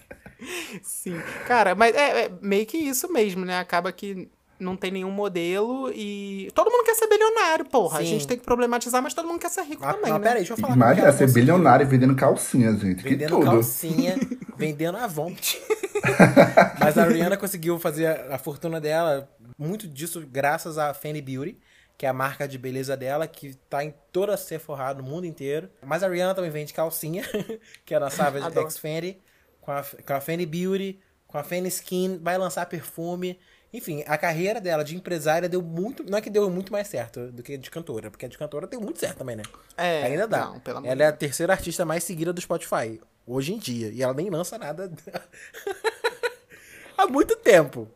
Sim. 0.83 1.21
Cara, 1.47 1.75
mas 1.75 1.95
é, 1.95 2.25
é 2.27 2.31
meio 2.41 2.67
que 2.67 2.77
isso 2.79 3.13
mesmo, 3.13 3.45
né? 3.45 3.59
Acaba 3.59 3.91
que 3.93 4.29
não 4.59 4.77
tem 4.77 4.91
nenhum 4.91 5.11
modelo 5.11 5.91
e. 5.95 6.51
Todo 6.55 6.71
mundo 6.71 6.85
quer 6.85 6.95
ser 6.95 7.09
bilionário, 7.09 7.65
porra. 7.65 7.99
A 7.99 8.03
Sim. 8.03 8.07
gente 8.09 8.27
tem 8.27 8.39
que 8.39 8.45
problematizar, 8.45 9.03
mas 9.03 9.15
todo 9.15 9.29
mundo 9.29 9.41
quer 9.41 9.51
ser 9.51 9.63
rico 9.63 9.85
Ah, 9.85 9.95
também, 9.95 10.11
mas 10.11 10.21
né? 10.21 10.27
peraí, 10.27 10.39
deixa 10.39 10.53
eu 10.55 10.57
falar 10.57 10.75
Imagina 10.75 11.13
ser 11.13 11.33
bilionário 11.33 11.87
vendendo 11.87 12.15
calcinha, 12.15 12.73
gente. 12.77 13.03
Que 13.03 13.11
Vendendo 13.11 13.31
tudo. 13.37 13.45
calcinha, 13.45 14.17
vendendo 14.57 14.97
Avon. 14.99 15.33
Mas 16.79 16.97
a 16.97 17.05
Rihanna 17.05 17.37
conseguiu 17.37 17.77
fazer 17.79 18.07
a, 18.07 18.37
a 18.37 18.39
fortuna 18.39 18.81
dela, 18.81 19.29
muito 19.59 19.89
disso 19.89 20.25
graças 20.27 20.79
a 20.79 20.95
Fenty 20.95 21.21
Beauty, 21.21 21.59
que 21.99 22.07
é 22.07 22.09
a 22.09 22.13
marca 22.13 22.47
de 22.47 22.57
beleza 22.57 22.97
dela, 22.97 23.27
que 23.27 23.55
tá 23.69 23.83
em 23.83 23.93
toda 24.13 24.35
a 24.35 24.37
Sephora 24.37 24.95
no 24.95 25.03
mundo 25.03 25.27
inteiro. 25.27 25.69
Mas 25.85 26.05
a 26.05 26.09
Rihanna 26.09 26.35
também 26.35 26.51
vende 26.51 26.73
calcinha, 26.73 27.25
que 27.85 27.93
é 27.93 27.99
na 27.99 28.09
Savage. 28.09 28.57
X 28.57 28.79
Fenty, 28.79 29.21
com 29.61 29.73
a, 29.73 29.83
com 29.83 30.13
a 30.13 30.21
Fenty 30.21 30.47
Beauty, 30.47 31.01
com 31.27 31.37
a 31.37 31.43
Fenty 31.43 31.69
Skin, 31.69 32.19
vai 32.23 32.39
lançar 32.39 32.65
perfume. 32.67 33.39
Enfim, 33.73 34.03
a 34.07 34.17
carreira 34.17 34.61
dela 34.61 34.83
de 34.83 34.97
empresária 34.97 35.49
deu 35.49 35.61
muito. 35.61 36.09
Não 36.09 36.17
é 36.17 36.21
que 36.21 36.31
deu 36.31 36.49
muito 36.49 36.73
mais 36.73 36.87
certo 36.87 37.33
do 37.33 37.43
que 37.43 37.59
de 37.59 37.71
cantora, 37.71 38.11
porque 38.11 38.25
a 38.25 38.29
de 38.29 38.39
cantora 38.39 38.67
deu 38.67 38.81
muito 38.81 39.01
certo 39.01 39.19
também, 39.19 39.37
né? 39.37 39.43
É, 39.77 40.05
Ainda 40.05 40.27
dá. 40.27 40.47
não, 40.47 40.61
pelo 40.61 40.87
ela 40.87 41.03
é 41.03 41.07
a 41.07 41.13
terceira 41.13 41.53
artista 41.53 41.85
mais 41.85 42.05
seguida 42.05 42.33
do 42.33 42.41
Spotify, 42.41 43.01
hoje 43.27 43.53
em 43.53 43.59
dia. 43.59 43.91
E 43.91 44.03
ela 44.03 44.15
nem 44.15 44.31
lança 44.31 44.57
nada 44.57 44.89
há 46.97 47.07
muito 47.09 47.37
tempo. 47.37 47.89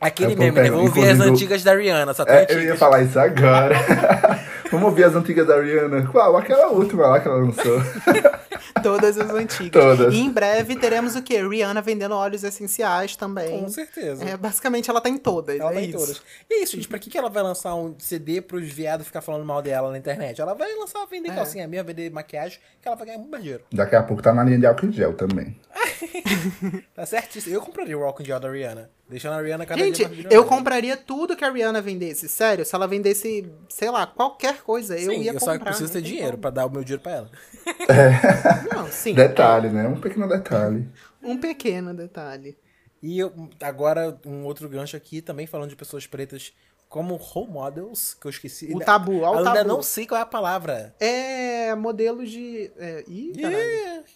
Aquele 0.00 0.36
meme, 0.36 0.60
né? 0.60 0.70
ver 0.92 1.10
as 1.10 1.20
antigas 1.20 1.62
da 1.62 1.74
Rihanna, 1.74 2.12
só 2.12 2.24
É, 2.26 2.46
eu 2.50 2.62
ia 2.62 2.76
falar 2.76 3.02
isso 3.02 3.18
agora. 3.18 3.74
Vamos 4.70 4.88
ouvir 4.88 5.04
as 5.04 5.14
antigas 5.14 5.46
da 5.46 5.60
Rihanna. 5.60 6.06
Qual? 6.08 6.36
Aquela 6.36 6.68
última 6.68 7.06
lá 7.06 7.20
que 7.20 7.28
ela 7.28 7.38
lançou. 7.38 7.80
Todas 8.82 9.18
as 9.18 9.30
antigas. 9.30 9.82
Todas. 9.82 10.14
E 10.14 10.18
em 10.18 10.30
breve 10.30 10.76
teremos 10.76 11.16
o 11.16 11.22
quê? 11.22 11.40
Rihanna 11.46 11.80
vendendo 11.80 12.14
óleos 12.14 12.44
essenciais 12.44 13.16
também. 13.16 13.60
Com 13.60 13.68
certeza. 13.68 14.24
É, 14.24 14.36
basicamente 14.36 14.90
ela 14.90 15.00
tá 15.00 15.08
em 15.08 15.16
todas. 15.16 15.58
Ela 15.58 15.70
é 15.70 15.74
tá 15.74 15.80
em 15.80 15.88
isso. 15.88 15.98
todas. 15.98 16.22
E 16.48 16.54
é 16.54 16.62
isso, 16.62 16.76
gente. 16.76 16.88
Pra 16.88 16.98
que, 16.98 17.08
que 17.10 17.16
ela 17.18 17.30
vai 17.30 17.42
lançar 17.42 17.74
um 17.74 17.94
CD 17.98 18.40
pros 18.40 18.68
viados 18.70 19.06
ficar 19.06 19.20
falando 19.20 19.44
mal 19.44 19.62
dela 19.62 19.90
na 19.90 19.98
internet? 19.98 20.40
Ela 20.40 20.54
vai 20.54 20.72
lançar, 20.74 21.04
vender 21.06 21.30
É. 21.30 21.34
calcinha 21.34 21.66
mesmo, 21.66 21.86
vender 21.86 22.10
maquiagem, 22.10 22.58
que 22.80 22.86
ela 22.86 22.96
vai 22.96 23.06
ganhar 23.06 23.18
muito 23.18 23.30
mais 23.30 23.42
dinheiro. 23.42 23.64
Daqui 23.72 23.96
a 23.96 24.02
pouco 24.02 24.22
tá 24.22 24.32
na 24.32 24.44
linha 24.44 24.58
de 24.58 24.66
álcool 24.66 24.86
em 24.86 24.92
gel 24.92 25.14
também. 25.14 25.56
Tá 26.94 27.04
certíssimo. 27.06 27.54
Eu 27.54 27.60
compraria 27.60 27.96
o 27.96 28.00
Rock 28.02 28.22
and 28.22 28.26
Gel 28.26 28.40
da 28.40 28.50
Rihanna. 28.50 28.90
Deixando 29.08 29.34
a 29.34 29.40
Rihanna 29.42 29.66
cada 29.66 29.80
Gente, 29.82 29.96
dia 30.04 30.08
mais 30.08 30.26
eu 30.30 30.44
compraria 30.44 30.96
tudo 30.96 31.36
que 31.36 31.44
a 31.44 31.50
Rihanna 31.50 31.80
vendesse. 31.80 32.28
Sério, 32.28 32.64
se 32.64 32.74
ela 32.74 32.86
vendesse, 32.88 33.48
sei 33.68 33.90
lá, 33.90 34.06
qualquer 34.06 34.55
coisa, 34.62 34.98
eu 34.98 35.12
Sim, 35.12 35.20
ia 35.22 35.30
eu 35.32 35.38
comprar. 35.38 35.54
só 35.58 35.64
preciso 35.64 35.84
não 35.84 35.92
ter 35.92 36.02
dinheiro 36.02 36.38
pra 36.38 36.50
dar 36.50 36.66
o 36.66 36.70
meu 36.70 36.82
dinheiro 36.84 37.02
pra 37.02 37.12
ela. 37.12 37.30
Não, 38.74 38.86
sim. 38.90 39.14
Detalhe, 39.14 39.68
né? 39.68 39.86
Um 39.88 40.00
pequeno 40.00 40.28
detalhe. 40.28 40.88
Um 41.22 41.38
pequeno 41.38 41.94
detalhe. 41.94 42.56
E 43.02 43.18
eu- 43.18 43.32
agora, 43.60 44.18
um 44.24 44.44
outro 44.44 44.68
gancho 44.68 44.96
aqui, 44.96 45.20
também 45.20 45.46
falando 45.46 45.70
de 45.70 45.76
pessoas 45.76 46.06
pretas 46.06 46.52
como 46.88 47.16
role 47.16 47.50
models, 47.50 48.14
que 48.14 48.26
eu 48.26 48.30
esqueci. 48.30 48.72
O 48.72 48.78
tabu, 48.78 49.20
ó 49.22 49.30
o 49.32 49.34
Eu 49.34 49.38
ainda 49.38 49.54
tabu. 49.54 49.68
não 49.68 49.82
sei 49.82 50.06
qual 50.06 50.18
é 50.18 50.22
a 50.22 50.26
palavra. 50.26 50.94
É 51.00 51.74
modelo 51.74 52.24
de. 52.24 52.70
É, 52.76 53.04
ih. 53.08 53.32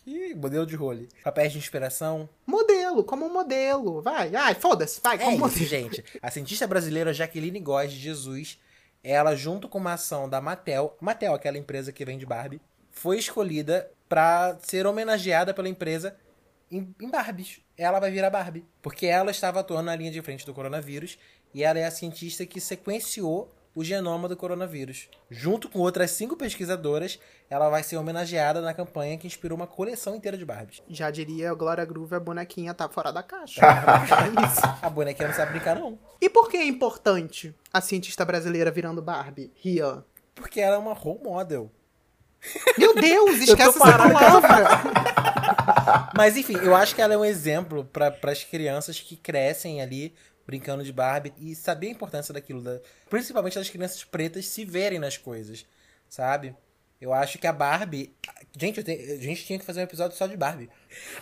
Ih, 0.06 0.30
ih, 0.30 0.34
modelo 0.36 0.64
de 0.64 0.76
role. 0.76 1.08
Papéis 1.24 1.52
de 1.52 1.58
inspiração. 1.58 2.28
Modelo, 2.46 3.02
como 3.02 3.28
modelo. 3.28 4.00
Vai, 4.00 4.34
ai, 4.36 4.54
foda-se, 4.54 5.00
vai, 5.02 5.16
É 5.16 5.18
como 5.18 5.32
isso, 5.48 5.58
modelo. 5.60 5.66
gente. 5.66 6.04
A 6.22 6.30
cientista 6.30 6.66
brasileira 6.66 7.12
Jaqueline 7.12 7.58
Góes 7.60 7.92
de 7.92 7.98
Jesus, 7.98 8.58
ela, 9.02 9.34
junto 9.34 9.68
com 9.68 9.78
uma 9.78 9.94
ação 9.94 10.28
da 10.28 10.40
Mattel, 10.40 10.96
Mattel, 11.00 11.34
aquela 11.34 11.58
empresa 11.58 11.92
que 11.92 12.04
vende 12.04 12.26
Barbie, 12.26 12.60
foi 12.90 13.18
escolhida 13.18 13.90
pra 14.08 14.58
ser 14.62 14.86
homenageada 14.86 15.54
pela 15.54 15.68
empresa 15.68 16.16
em, 16.70 16.94
em 17.00 17.10
Barbies. 17.10 17.60
Ela 17.76 17.98
vai 17.98 18.10
virar 18.10 18.30
Barbie. 18.30 18.66
Porque 18.82 19.06
ela 19.06 19.30
estava 19.30 19.60
atuando 19.60 19.84
na 19.84 19.96
linha 19.96 20.10
de 20.10 20.20
frente 20.22 20.44
do 20.44 20.54
coronavírus 20.54 21.18
e 21.54 21.62
ela 21.64 21.78
é 21.78 21.84
a 21.84 21.90
cientista 21.90 22.44
que 22.44 22.60
sequenciou 22.60 23.52
o 23.80 23.84
genoma 23.84 24.28
do 24.28 24.36
coronavírus. 24.36 25.08
Junto 25.30 25.68
com 25.68 25.78
outras 25.78 26.10
cinco 26.10 26.36
pesquisadoras, 26.36 27.18
ela 27.48 27.70
vai 27.70 27.82
ser 27.82 27.96
homenageada 27.96 28.60
na 28.60 28.74
campanha 28.74 29.16
que 29.16 29.26
inspirou 29.26 29.56
uma 29.56 29.66
coleção 29.66 30.14
inteira 30.14 30.36
de 30.36 30.44
Barbies. 30.44 30.82
Já 30.88 31.10
diria 31.10 31.50
a 31.50 31.54
Glória 31.54 31.84
Groove, 31.84 32.14
a 32.14 32.20
bonequinha 32.20 32.74
tá 32.74 32.88
fora 32.90 33.10
da 33.10 33.22
caixa. 33.22 33.60
é. 33.64 34.86
A 34.86 34.90
bonequinha 34.90 35.28
não 35.28 35.34
sabe 35.34 35.52
brincar, 35.52 35.76
não. 35.76 35.98
E 36.20 36.28
por 36.28 36.50
que 36.50 36.58
é 36.58 36.64
importante 36.64 37.54
a 37.72 37.80
cientista 37.80 38.22
brasileira 38.22 38.70
virando 38.70 39.00
Barbie? 39.00 39.50
Rian. 39.56 40.04
Porque 40.34 40.60
ela 40.60 40.76
é 40.76 40.78
uma 40.78 40.92
role 40.92 41.20
model. 41.24 41.70
Meu 42.76 42.94
Deus, 42.94 43.40
esquece 43.40 43.62
essa 43.62 43.78
palavra. 43.78 44.82
Mas 46.14 46.36
enfim, 46.36 46.56
eu 46.56 46.76
acho 46.76 46.94
que 46.94 47.00
ela 47.00 47.14
é 47.14 47.16
um 47.16 47.24
exemplo 47.24 47.84
para 47.84 48.14
as 48.24 48.44
crianças 48.44 49.00
que 49.00 49.16
crescem 49.16 49.80
ali 49.80 50.14
brincando 50.50 50.82
de 50.82 50.92
Barbie 50.92 51.32
e 51.38 51.54
saber 51.54 51.86
a 51.86 51.90
importância 51.90 52.34
daquilo, 52.34 52.60
da- 52.60 52.80
principalmente 53.08 53.54
das 53.54 53.70
crianças 53.70 54.02
pretas 54.02 54.46
se 54.46 54.64
verem 54.64 54.98
nas 54.98 55.16
coisas, 55.16 55.64
sabe? 56.08 56.54
Eu 57.00 57.12
acho 57.14 57.38
que 57.38 57.46
a 57.46 57.52
Barbie. 57.52 58.12
Gente, 58.58 58.82
te- 58.82 58.90
a 58.90 59.16
gente 59.22 59.46
tinha 59.46 59.58
que 59.58 59.64
fazer 59.64 59.80
um 59.80 59.84
episódio 59.84 60.16
só 60.16 60.26
de 60.26 60.36
Barbie. 60.36 60.68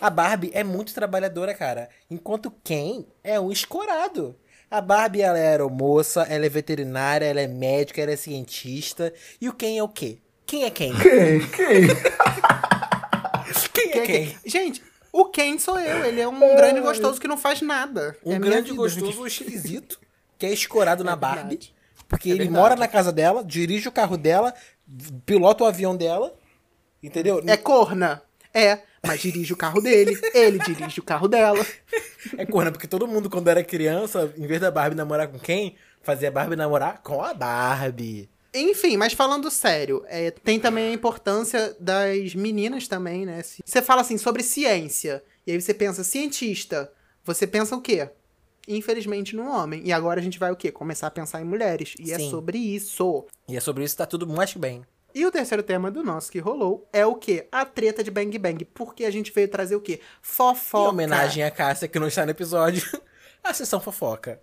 A 0.01 0.09
Barbie 0.09 0.49
é 0.53 0.63
muito 0.63 0.93
trabalhadora, 0.93 1.53
cara. 1.53 1.89
Enquanto 2.09 2.51
Ken 2.63 3.05
é 3.23 3.39
um 3.39 3.51
escorado. 3.51 4.35
A 4.69 4.81
Barbie, 4.81 5.21
ela 5.21 5.37
é 5.39 5.47
aeromoça, 5.47 6.23
ela 6.23 6.45
é 6.45 6.49
veterinária, 6.49 7.25
ela 7.25 7.39
é 7.41 7.47
médica, 7.47 8.01
ela 8.01 8.11
é 8.11 8.15
cientista. 8.17 9.13
E 9.39 9.47
o 9.47 9.53
Ken 9.53 9.77
é 9.77 9.83
o 9.83 9.87
quê? 9.89 10.17
Quem 10.45 10.63
é 10.65 10.69
quem? 10.71 10.91
Quem? 10.97 11.39
Quem? 11.49 11.87
Quem 13.73 13.91
é 13.93 14.05
quem? 14.05 14.37
Gente, 14.45 14.83
o 15.11 15.25
Ken 15.25 15.57
sou 15.57 15.79
eu. 15.79 16.05
Ele 16.05 16.21
é 16.21 16.27
um 16.27 16.39
grande 16.55 16.79
gostoso 16.81 17.19
que 17.19 17.27
não 17.27 17.37
faz 17.37 17.61
nada. 17.61 18.15
Um 18.25 18.33
É 18.33 18.39
grande 18.39 18.71
gostoso 18.73 19.25
esquisito, 19.25 19.99
que 20.37 20.45
é 20.45 20.51
escorado 20.53 21.03
na 21.05 21.15
Barbie. 21.15 21.41
verdade. 21.41 21.75
Porque 22.07 22.29
É 22.29 22.31
ele 22.31 22.39
verdade. 22.45 22.59
mora 22.61 22.75
na 22.75 22.87
casa 22.87 23.11
dela, 23.11 23.43
dirige 23.43 23.87
o 23.87 23.91
carro 23.91 24.17
dela, 24.17 24.53
pilota 25.25 25.63
o 25.63 25.67
avião 25.67 25.95
dela. 25.95 26.33
Entendeu? 27.01 27.41
É 27.47 27.55
corna. 27.55 28.21
É, 28.53 28.79
mas 29.05 29.21
dirige 29.21 29.53
o 29.53 29.57
carro 29.57 29.79
dele. 29.79 30.19
Ele 30.33 30.57
dirige 30.59 30.99
o 30.99 31.03
carro 31.03 31.27
dela. 31.27 31.65
É 32.37 32.45
corna, 32.45 32.71
porque 32.71 32.87
todo 32.87 33.07
mundo, 33.07 33.29
quando 33.29 33.47
era 33.47 33.63
criança, 33.63 34.33
em 34.35 34.45
vez 34.47 34.59
da 34.59 34.71
Barbie 34.71 34.95
namorar 34.95 35.27
com 35.27 35.39
quem, 35.39 35.75
fazia 36.01 36.27
a 36.29 36.31
Barbie 36.31 36.55
namorar 36.55 37.01
com 37.03 37.23
a 37.23 37.33
Barbie. 37.33 38.29
Enfim, 38.53 38.97
mas 38.97 39.13
falando 39.13 39.51
sério, 39.51 40.03
é, 40.07 40.31
tem 40.31 40.59
também 40.59 40.89
a 40.89 40.93
importância 40.93 41.75
das 41.79 42.33
meninas 42.33 42.87
também, 42.87 43.25
né? 43.25 43.41
Você 43.63 43.81
fala 43.81 44.01
assim 44.01 44.17
sobre 44.17 44.41
ciência, 44.41 45.23
e 45.45 45.51
aí 45.51 45.61
você 45.61 45.73
pensa 45.73 46.03
cientista, 46.03 46.91
você 47.23 47.45
pensa 47.45 47.75
o 47.75 47.81
quê? 47.81 48.09
Infelizmente 48.67 49.35
no 49.35 49.49
homem. 49.49 49.81
E 49.85 49.91
agora 49.91 50.19
a 50.19 50.23
gente 50.23 50.39
vai 50.39 50.51
o 50.51 50.55
quê? 50.55 50.71
Começar 50.71 51.07
a 51.07 51.11
pensar 51.11 51.41
em 51.41 51.45
mulheres. 51.45 51.95
E 51.99 52.11
é 52.11 52.17
Sim. 52.17 52.29
sobre 52.29 52.57
isso. 52.57 53.25
E 53.47 53.57
é 53.57 53.59
sobre 53.59 53.83
isso 53.83 53.95
que 53.95 53.97
tá 53.97 54.05
tudo 54.05 54.27
mais 54.27 54.53
que 54.53 54.59
bem. 54.59 54.83
E 55.13 55.25
o 55.25 55.31
terceiro 55.31 55.63
tema 55.63 55.89
do 55.89 56.03
nosso 56.03 56.31
que 56.31 56.37
rolou 56.37 56.87
é 56.93 57.03
o 57.05 57.15
quê? 57.15 57.47
A 57.51 57.65
treta 57.65 58.03
de 58.03 58.11
Bang 58.11 58.37
Bang. 58.37 58.63
Porque 58.65 59.05
a 59.05 59.11
gente 59.11 59.31
veio 59.31 59.47
trazer 59.47 59.75
o 59.75 59.81
quê? 59.81 59.99
Fofoca. 60.21 60.85
Em 60.85 60.89
homenagem 60.89 61.43
a 61.43 61.49
Cássia, 61.49 61.87
que 61.87 61.99
não 61.99 62.07
está 62.07 62.25
no 62.25 62.31
episódio, 62.31 62.83
a 63.43 63.53
sessão 63.53 63.79
fofoca. 63.79 64.39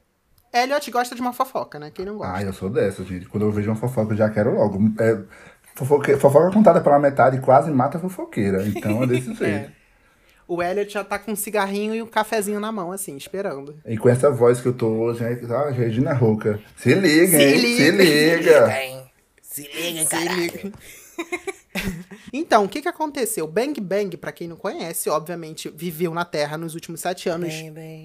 Elliot 0.63 0.91
gosta 0.91 1.15
de 1.15 1.21
uma 1.21 1.33
fofoca, 1.33 1.79
né? 1.79 1.91
Quem 1.93 2.05
não 2.05 2.17
gosta? 2.17 2.37
Ah, 2.37 2.43
eu 2.43 2.53
sou 2.53 2.69
dessa, 2.71 3.05
gente. 3.05 3.27
Quando 3.27 3.45
eu 3.45 3.53
vejo 3.53 3.71
uma 3.71 3.77
fofoca, 3.77 4.13
eu 4.13 4.17
já 4.17 4.29
quero 4.31 4.55
logo. 4.55 4.79
É, 5.01 5.19
fofoque- 5.75 6.17
fofoca 6.17 6.51
contada 6.53 6.81
pela 6.81 6.99
metade 6.99 7.39
quase 7.41 7.71
mata 7.71 7.99
a 7.99 8.01
fofoqueira. 8.01 8.67
Então 8.67 9.03
é 9.03 9.07
desse 9.07 9.33
jeito. 9.35 9.71
O 10.49 10.63
Elliot 10.63 10.93
já 10.93 11.03
tá 11.03 11.19
com 11.19 11.33
um 11.33 11.37
cigarrinho 11.37 11.93
e 11.95 12.01
um 12.03 12.07
cafezinho 12.07 12.61
na 12.61 12.71
mão, 12.71 12.93
assim, 12.93 13.17
esperando. 13.17 13.77
E 13.85 13.99
com 13.99 14.09
essa 14.09 14.31
voz 14.31 14.61
que 14.61 14.69
eu 14.69 14.73
tô 14.73 14.87
hoje, 14.89 15.25
é, 15.25 15.41
ah, 15.53 15.71
Regina 15.71 16.13
Roca. 16.15 16.61
Se 16.77 16.95
liga, 16.95 17.37
Se 17.37 17.43
hein? 17.43 17.59
liga. 17.59 17.77
Se 17.77 17.91
liga. 17.91 18.67
Bem, 18.69 19.03
se 19.43 19.63
liga, 19.75 20.05
caralho. 20.07 20.73
Então, 22.33 22.65
o 22.65 22.69
que 22.69 22.83
que 22.83 22.89
aconteceu? 22.89 23.47
Bang 23.47 23.81
Bang, 23.81 24.17
pra 24.17 24.33
quem 24.33 24.49
não 24.49 24.57
conhece, 24.57 25.09
obviamente 25.09 25.69
viveu 25.69 26.13
na 26.13 26.25
Terra 26.25 26.57
nos 26.57 26.75
últimos 26.75 27.01
sete 27.01 27.29
anos. 27.29 27.53
Bem, 27.53 27.73
bem. 27.73 27.97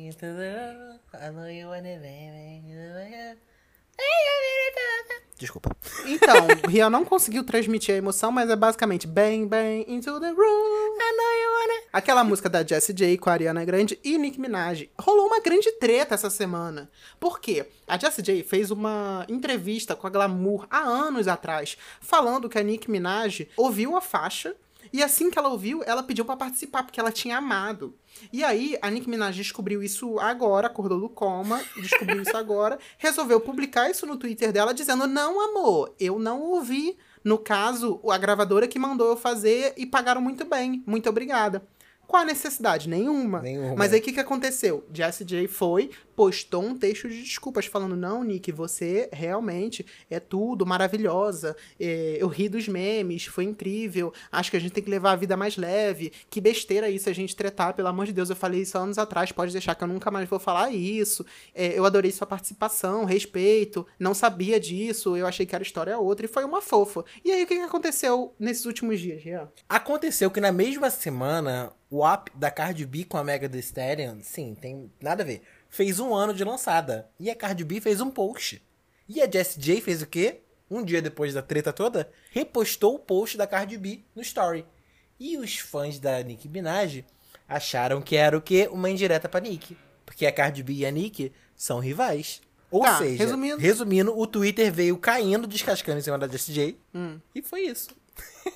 Desculpa. 5.41 5.75
Então, 6.05 6.47
Rian 6.69 6.91
não 6.91 7.03
conseguiu 7.03 7.43
transmitir 7.43 7.95
a 7.95 7.97
emoção, 7.97 8.31
mas 8.31 8.47
é 8.47 8.55
basicamente 8.55 9.07
Bang 9.07 9.47
Bang 9.47 9.85
into 9.87 10.19
the 10.19 10.29
room. 10.29 10.97
I 10.99 11.11
know 11.17 11.31
you 11.41 11.51
wanna... 11.59 11.81
Aquela 11.91 12.23
música 12.23 12.47
da 12.47 12.63
Jessie 12.63 12.93
J 12.93 13.17
com 13.17 13.27
a 13.27 13.33
Ariana 13.33 13.65
Grande 13.65 13.99
e 14.03 14.19
Nicki 14.19 14.39
Minaj. 14.39 14.87
Rolou 14.99 15.25
uma 15.25 15.39
grande 15.39 15.71
treta 15.73 16.13
essa 16.13 16.29
semana. 16.29 16.91
Por 17.19 17.39
quê? 17.39 17.65
A 17.87 17.97
Jessie 17.97 18.23
J 18.23 18.43
fez 18.43 18.69
uma 18.69 19.25
entrevista 19.27 19.95
com 19.95 20.05
a 20.05 20.11
Glamour 20.11 20.67
há 20.69 20.81
anos 20.81 21.27
atrás, 21.27 21.75
falando 21.99 22.47
que 22.47 22.59
a 22.59 22.63
Nicki 22.63 22.91
Minaj 22.91 23.47
ouviu 23.57 23.97
a 23.97 24.01
faixa 24.01 24.55
e 24.93 25.01
assim 25.01 25.29
que 25.29 25.39
ela 25.39 25.49
ouviu, 25.49 25.81
ela 25.85 26.03
pediu 26.03 26.25
pra 26.25 26.35
participar, 26.35 26.83
porque 26.83 26.99
ela 26.99 27.11
tinha 27.11 27.37
amado. 27.37 27.95
E 28.31 28.43
aí, 28.43 28.77
a 28.81 28.89
Nicki 28.89 29.09
Minaj 29.09 29.35
descobriu 29.35 29.81
isso 29.81 30.19
agora, 30.19 30.67
acordou 30.67 30.99
do 30.99 31.09
coma, 31.09 31.61
descobriu 31.77 32.21
isso 32.21 32.35
agora, 32.35 32.77
resolveu 32.97 33.39
publicar 33.39 33.89
isso 33.89 34.05
no 34.05 34.17
Twitter 34.17 34.51
dela, 34.51 34.73
dizendo: 34.73 35.07
Não, 35.07 35.39
amor, 35.41 35.95
eu 35.99 36.19
não 36.19 36.41
ouvi. 36.41 36.97
No 37.23 37.37
caso, 37.37 38.01
a 38.09 38.17
gravadora 38.17 38.67
que 38.67 38.79
mandou 38.79 39.07
eu 39.07 39.15
fazer 39.15 39.73
e 39.77 39.85
pagaram 39.85 40.19
muito 40.19 40.43
bem. 40.43 40.83
Muito 40.87 41.07
obrigada. 41.07 41.63
Qual 42.11 42.23
a 42.23 42.25
necessidade? 42.25 42.89
Nenhuma. 42.89 43.39
Nenhuma. 43.39 43.75
Mas 43.75 43.93
aí 43.93 43.99
o 43.99 44.03
que, 44.03 44.11
que 44.11 44.19
aconteceu? 44.19 44.85
Jessie 44.91 45.25
J 45.25 45.47
foi, 45.47 45.91
postou 46.15 46.63
um 46.63 46.77
texto 46.77 47.07
de 47.07 47.21
desculpas 47.21 47.65
falando: 47.65 47.95
Não, 47.95 48.23
Nick, 48.23 48.51
você 48.51 49.09
realmente 49.11 49.85
é 50.09 50.19
tudo, 50.19 50.65
maravilhosa. 50.65 51.55
é, 51.79 52.17
eu 52.19 52.27
ri 52.27 52.49
dos 52.49 52.67
memes, 52.67 53.25
foi 53.25 53.43
incrível. 53.43 54.13
Acho 54.31 54.51
que 54.51 54.57
a 54.57 54.59
gente 54.59 54.71
tem 54.71 54.83
que 54.83 54.89
levar 54.89 55.11
a 55.11 55.15
vida 55.15 55.35
mais 55.35 55.57
leve. 55.57 56.11
Que 56.29 56.41
besteira 56.41 56.89
isso 56.89 57.09
a 57.09 57.13
gente 57.13 57.35
tretar, 57.35 57.73
pelo 57.73 57.87
amor 57.87 58.05
de 58.05 58.13
Deus. 58.13 58.29
Eu 58.29 58.35
falei 58.35 58.61
isso 58.61 58.77
anos 58.77 58.97
atrás, 58.97 59.31
pode 59.31 59.51
deixar 59.51 59.75
que 59.75 59.83
eu 59.83 59.87
nunca 59.87 60.11
mais 60.11 60.27
vou 60.27 60.39
falar 60.39 60.71
isso. 60.71 61.25
É, 61.53 61.77
eu 61.77 61.85
adorei 61.85 62.11
sua 62.11 62.27
participação, 62.27 63.05
respeito. 63.05 63.85
Não 63.99 64.13
sabia 64.13 64.59
disso, 64.59 65.15
eu 65.17 65.27
achei 65.27 65.45
que 65.45 65.55
era 65.55 65.63
história 65.63 65.97
outra. 65.97 66.25
E 66.25 66.29
foi 66.29 66.43
uma 66.43 66.61
fofa. 66.61 67.03
E 67.23 67.31
aí, 67.31 67.43
o 67.43 67.47
que 67.47 67.53
aconteceu 67.55 68.33
nesses 68.39 68.65
últimos 68.65 68.99
dias, 68.99 69.21
Jean? 69.21 69.49
Aconteceu 69.67 70.29
que 70.29 70.41
na 70.41 70.51
mesma 70.51 70.89
semana, 70.89 71.71
o 71.89 72.05
app 72.05 72.31
da 72.35 72.49
Cardi 72.49 72.85
B 72.85 73.03
com 73.03 73.17
a 73.17 73.23
Mega 73.23 73.49
The 73.49 73.59
Stallion, 73.59 74.17
sim, 74.21 74.55
tem 74.59 74.91
nada 75.01 75.23
a 75.23 75.25
ver, 75.25 75.41
fez 75.71 75.99
um 75.99 76.13
ano 76.13 76.33
de 76.35 76.43
lançada. 76.43 77.09
E 77.19 77.31
a 77.31 77.35
Cardi 77.35 77.63
B 77.63 77.81
fez 77.81 77.99
um 78.01 78.11
post. 78.11 78.61
E 79.09 79.19
a 79.21 79.29
Jessie 79.31 79.59
J 79.59 79.81
fez 79.81 80.03
o 80.03 80.05
quê? 80.05 80.41
Um 80.69 80.83
dia 80.83 81.01
depois 81.01 81.33
da 81.33 81.41
treta 81.41 81.73
toda, 81.73 82.11
repostou 82.29 82.95
o 82.95 82.99
post 82.99 83.35
da 83.37 83.47
Cardi 83.47 83.77
B 83.77 84.01
no 84.15 84.21
story. 84.21 84.65
E 85.19 85.37
os 85.37 85.57
fãs 85.57 85.97
da 85.99 86.21
Nicki 86.21 86.47
Minaj 86.47 87.03
acharam 87.47 88.01
que 88.01 88.15
era 88.15 88.37
o 88.37 88.41
quê? 88.41 88.69
Uma 88.71 88.89
indireta 88.89 89.27
pra 89.27 89.39
Nicki. 89.39 89.75
Porque 90.05 90.25
a 90.25 90.31
Cardi 90.31 90.61
B 90.63 90.73
e 90.73 90.85
a 90.85 90.91
Nicki 90.91 91.31
são 91.55 91.79
rivais. 91.79 92.41
Ou 92.69 92.81
Tá, 92.83 92.97
seja, 92.99 93.23
resumindo- 93.23 93.57
resumindo, 93.61 94.17
o 94.17 94.25
Twitter 94.25 94.71
veio 94.71 94.97
caindo, 94.97 95.45
descascando 95.47 95.99
em 95.99 96.01
cima 96.01 96.17
da 96.17 96.27
Jessie 96.27 96.53
J. 96.53 96.77
Hum. 96.95 97.19
E 97.35 97.41
foi 97.41 97.61
isso. 97.63 97.89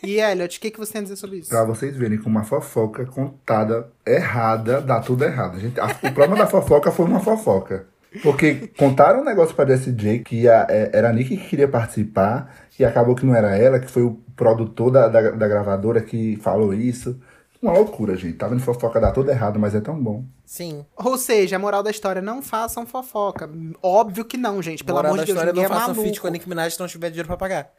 E 0.03 0.20
Elliot, 0.20 0.58
o 0.58 0.62
que, 0.62 0.72
que 0.72 0.80
você 0.80 0.93
tem 0.93 0.99
a 0.99 1.03
dizer 1.03 1.16
sobre 1.16 1.38
isso? 1.38 1.49
Pra 1.49 1.64
vocês 1.64 1.95
verem 1.95 2.18
como 2.18 2.38
uma 2.38 2.43
fofoca 2.43 3.06
contada 3.06 3.88
errada 4.06 4.82
dá 4.82 4.99
tudo 4.99 5.24
errado. 5.24 5.60
Gente, 5.60 5.80
a- 5.80 5.86
o 5.86 6.12
problema 6.14 6.36
da 6.36 6.47
fofoca 6.47 6.91
foi 6.91 7.06
uma 7.06 7.20
fofoca. 7.20 7.88
Porque 8.24 8.70
contaram 8.78 9.22
um 9.22 9.26
negócio 9.26 9.53
pra 9.56 9.66
SJ 9.74 10.20
que 10.20 10.41
ia- 10.43 10.66
é, 10.70 10.89
era 10.93 11.10
a 11.10 11.14
Nick 11.14 11.36
que 11.38 11.47
queria 11.49 11.68
participar 11.68 12.56
e 12.80 12.86
acabou 12.86 13.14
que 13.16 13.26
não 13.26 13.36
era 13.36 13.56
ela, 13.58 13.80
que 13.80 13.89
foi 13.91 14.03
o 14.03 14.20
produtor 14.36 14.89
da, 14.91 15.08
da, 15.08 15.32
da 15.32 15.47
gravadora 15.47 16.01
que 16.01 16.38
falou 16.38 16.74
isso. 16.74 17.20
Uma 17.62 17.74
loucura, 17.74 18.16
gente. 18.16 18.38
Tá 18.38 18.47
vendo 18.47 18.62
fofoca 18.62 18.99
dá 19.01 19.12
tudo 19.12 19.32
errado, 19.32 19.60
mas 19.60 19.74
é 19.74 19.82
tão 19.82 20.01
bom. 20.01 20.24
Sim. 20.45 20.86
Ou 20.95 21.18
seja, 21.18 21.56
a 21.56 21.60
moral 21.60 21.82
da 21.82 21.89
história, 21.89 22.22
não 22.22 22.41
façam 22.41 22.86
fofoca. 22.86 23.49
Óbvio 23.82 24.24
que 24.24 24.38
não, 24.38 24.62
gente. 24.62 24.84
Pelo 24.84 24.97
Moral 24.97 25.12
amor 25.14 25.18
da 25.18 25.24
de 25.24 25.28
Deus, 25.34 25.38
história, 25.38 25.51
ninguém 25.53 25.68
não 25.70 25.76
é 25.76 25.80
façam 25.80 25.93
maluco. 25.95 26.03
feat 26.08 26.22
com 26.22 26.28
a 26.28 26.30
Nicki 26.30 26.47
Minaj 26.47 26.74
se 26.74 26.80
não 26.80 26.88
tiver 26.88 27.10
dinheiro 27.10 27.28
pra 27.28 27.38
pagar. 27.38 27.70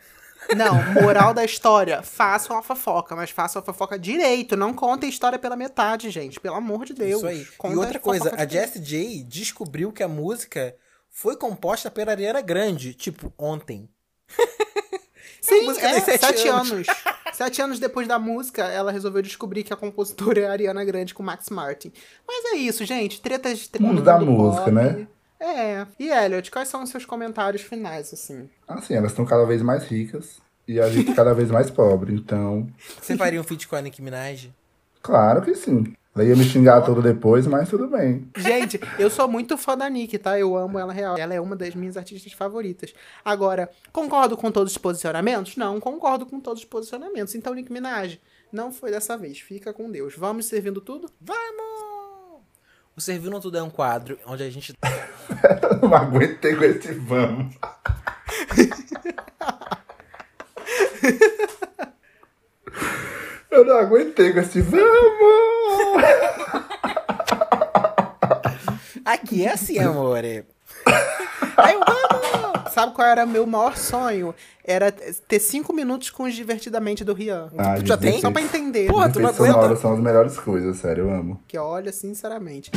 Não, 0.55 1.03
moral 1.03 1.32
da 1.34 1.44
história, 1.44 2.03
façam 2.03 2.57
a 2.57 2.62
fofoca, 2.62 3.16
mas 3.16 3.30
façam 3.30 3.61
a 3.61 3.64
fofoca 3.64 3.99
direito. 3.99 4.57
Não 4.57 4.72
contem 4.72 5.09
a 5.09 5.11
história 5.11 5.38
pela 5.38 5.57
metade, 5.57 6.11
gente. 6.11 6.38
Pelo 6.38 6.57
amor 6.57 6.84
de 6.84 6.94
Deus. 6.94 7.18
Isso 7.18 7.26
aí. 7.26 7.44
Conta 7.57 7.74
e 7.74 7.78
outra 7.78 7.99
coisa, 7.99 8.24
fofoca 8.24 8.42
a. 8.42 8.47
Jessie 8.47 8.80
J 8.80 9.24
descobriu 9.24 9.92
que 9.92 10.03
a 10.03 10.09
música 10.09 10.74
foi 11.11 11.36
composta 11.36 11.90
pela 11.90 12.12
Ariana 12.12 12.40
Grande, 12.40 12.94
tipo, 12.94 13.32
ontem. 13.38 13.88
Sim, 15.40 15.62
música 15.62 15.88
é, 15.88 16.01
sete, 16.01 16.20
sete 16.20 16.49
anos. 16.49 16.72
anos. 16.72 16.86
sete 17.32 17.62
anos 17.62 17.78
depois 17.78 18.09
da 18.09 18.18
música, 18.18 18.64
ela 18.64 18.90
resolveu 18.90 19.22
descobrir 19.22 19.62
que 19.62 19.72
a 19.72 19.76
compositora 19.76 20.40
é 20.40 20.47
a 20.47 20.53
Ariana 20.53 20.84
Grande 20.84 21.14
com 21.14 21.22
Max 21.22 21.51
Martin. 21.51 21.92
Mas 22.26 22.53
é 22.53 22.57
isso, 22.57 22.84
gente. 22.84 23.20
Tretas 23.20 23.61
de 23.61 23.80
Mundo 23.80 24.03
da 24.03 24.18
música, 24.18 24.70
né? 24.70 25.07
É. 25.41 25.87
E 25.99 26.09
Elliot, 26.09 26.51
quais 26.51 26.68
são 26.68 26.82
os 26.82 26.91
seus 26.91 27.05
comentários 27.05 27.62
finais, 27.62 28.12
assim? 28.12 28.49
Assim, 28.66 28.95
elas 28.95 29.12
estão 29.12 29.24
cada 29.24 29.45
vez 29.45 29.62
mais 29.62 29.84
ricas 29.84 30.39
e 30.66 30.80
a 30.80 30.89
gente 30.89 31.12
cada 31.14 31.34
vez 31.34 31.51
mais 31.51 31.70
pobre. 31.70 32.14
Então, 32.14 32.66
Você 33.01 33.16
faria 33.16 33.41
um 33.41 33.45
feat 33.45 33.68
com 33.68 33.76
a 33.76 33.80
Nicki 33.82 34.03
Minaj? 34.03 34.51
claro 35.03 35.41
que 35.43 35.55
sim. 35.55 35.95
Ela 36.16 36.24
ia 36.24 36.34
me 36.34 36.45
xingar 36.45 36.80
todo 36.80 37.03
depois, 37.03 37.47
mas 37.47 37.68
tudo 37.68 37.87
bem. 37.89 38.26
Gente, 38.39 38.80
eu 38.99 39.11
sou 39.11 39.28
muito 39.28 39.59
fã 39.59 39.76
da 39.76 39.87
Nick, 39.89 40.16
tá? 40.16 40.39
Eu 40.39 40.57
amo 40.57 40.78
ela 40.78 40.91
real. 40.91 41.18
Ela 41.18 41.34
é 41.34 41.41
uma 41.41 41.55
das 41.55 41.74
minhas 41.74 41.95
artistas 41.95 42.32
favoritas. 42.32 42.95
Agora, 43.22 43.70
concordo 43.93 44.34
com 44.34 44.51
todos 44.51 44.72
os 44.72 44.78
posicionamentos? 44.78 45.57
Não, 45.57 45.78
concordo 45.78 46.24
com 46.24 46.41
todos 46.41 46.62
os 46.62 46.68
posicionamentos. 46.68 47.34
Então, 47.34 47.53
Nick 47.53 47.70
Minaj, 47.70 48.18
não 48.51 48.72
foi 48.72 48.91
dessa 48.91 49.14
vez. 49.14 49.39
Fica 49.41 49.74
com 49.74 49.91
Deus. 49.91 50.14
Vamos 50.16 50.47
servindo 50.47 50.80
tudo? 50.80 51.11
Vamos! 51.20 51.86
O 52.97 53.01
Servindo 53.01 53.38
Tudo 53.40 53.59
é 53.59 53.62
um 53.62 53.68
quadro 53.68 54.18
onde 54.24 54.42
a 54.42 54.49
gente 54.49 54.72
Eu 55.82 55.88
não 55.88 55.94
aguentei 55.94 56.57
com 56.57 56.64
esse 56.64 56.92
vamos. 56.92 57.55
Eu 63.51 63.64
não 63.66 63.76
aguentei 63.76 64.32
com 64.32 64.40
esse 64.40 64.62
vamos. 64.62 64.86
Aqui 69.05 69.44
é 69.44 69.53
assim, 69.53 69.78
amore. 69.78 70.47
Aí 71.57 71.74
eu, 71.74 71.81
vamos! 71.81 72.72
Sabe 72.72 72.93
qual 72.93 73.09
era 73.09 73.24
meu 73.24 73.47
maior 73.47 73.77
sonho? 73.77 74.35
Era 74.62 74.93
ter 74.93 75.39
cinco 75.39 75.72
minutos 75.72 76.11
com 76.11 76.24
os 76.24 76.35
Divertidamente 76.35 77.05
do 77.05 77.14
Rian. 77.14 77.51
Ah, 77.57 77.77
Tu 77.77 77.87
já 77.87 77.97
tem? 77.97 78.20
Só 78.20 78.31
pra 78.31 78.43
entender. 78.43 78.89
Porra, 78.89 79.11
tu 79.11 79.18
não 79.18 79.31
aguenta? 79.31 79.77
são 79.77 79.95
as 79.95 80.01
melhores 80.01 80.39
coisas, 80.39 80.77
sério, 80.77 81.05
eu 81.05 81.11
amo. 81.11 81.41
Que 81.49 81.57
olha, 81.57 81.91
sinceramente. 81.91 82.70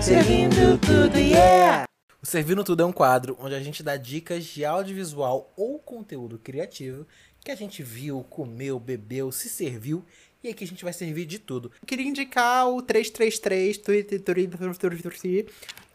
Servindo 0.00 0.78
tudo, 0.78 1.16
yeah! 1.18 1.84
O 2.20 2.26
Servindo 2.26 2.64
Tudo 2.64 2.82
é 2.82 2.86
um 2.86 2.92
quadro 2.92 3.36
onde 3.40 3.54
a 3.54 3.60
gente 3.60 3.84
dá 3.84 3.96
dicas 3.96 4.44
de 4.44 4.64
audiovisual 4.64 5.52
ou 5.56 5.78
conteúdo 5.78 6.38
criativo 6.38 7.06
que 7.46 7.52
a 7.52 7.54
gente 7.54 7.80
viu, 7.84 8.26
comeu, 8.28 8.80
bebeu, 8.80 9.30
se 9.30 9.48
serviu 9.48 10.04
e 10.46 10.50
aqui 10.50 10.64
a 10.64 10.66
gente 10.66 10.84
vai 10.84 10.92
servir 10.92 11.26
de 11.26 11.38
tudo. 11.38 11.70
Eu 11.82 11.86
queria 11.86 12.06
indicar 12.06 12.68
o 12.68 12.80
333, 12.82 13.78
Twitter, 13.78 14.22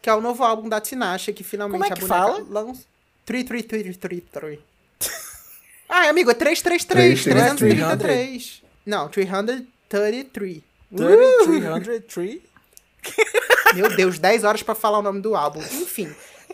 que 0.01 0.09
é 0.09 0.13
o 0.13 0.21
novo 0.21 0.43
álbum 0.43 0.67
da 0.67 0.81
Tinashe, 0.81 1.31
que 1.33 1.43
finalmente 1.43 1.81
Como 1.81 1.83
é 1.85 1.87
a 1.87 1.95
que 1.95 2.01
boneca 2.05 2.43
fala? 2.43 2.45
lança. 2.49 2.83
333. 3.25 4.59
Ah, 5.93 6.07
amigo, 6.07 6.31
é 6.31 6.33
333, 6.33 7.21
333. 7.21 7.83
333. 7.89 8.63
Não, 8.85 9.09
333. 9.09 10.63
333? 10.95 12.41
Meu 13.75 13.93
Deus, 13.93 14.17
10 14.17 14.45
horas 14.45 14.63
pra 14.63 14.73
falar 14.73 14.99
o 14.99 15.01
nome 15.01 15.19
do 15.19 15.35
álbum. 15.35 15.59
Enfim, 15.59 16.09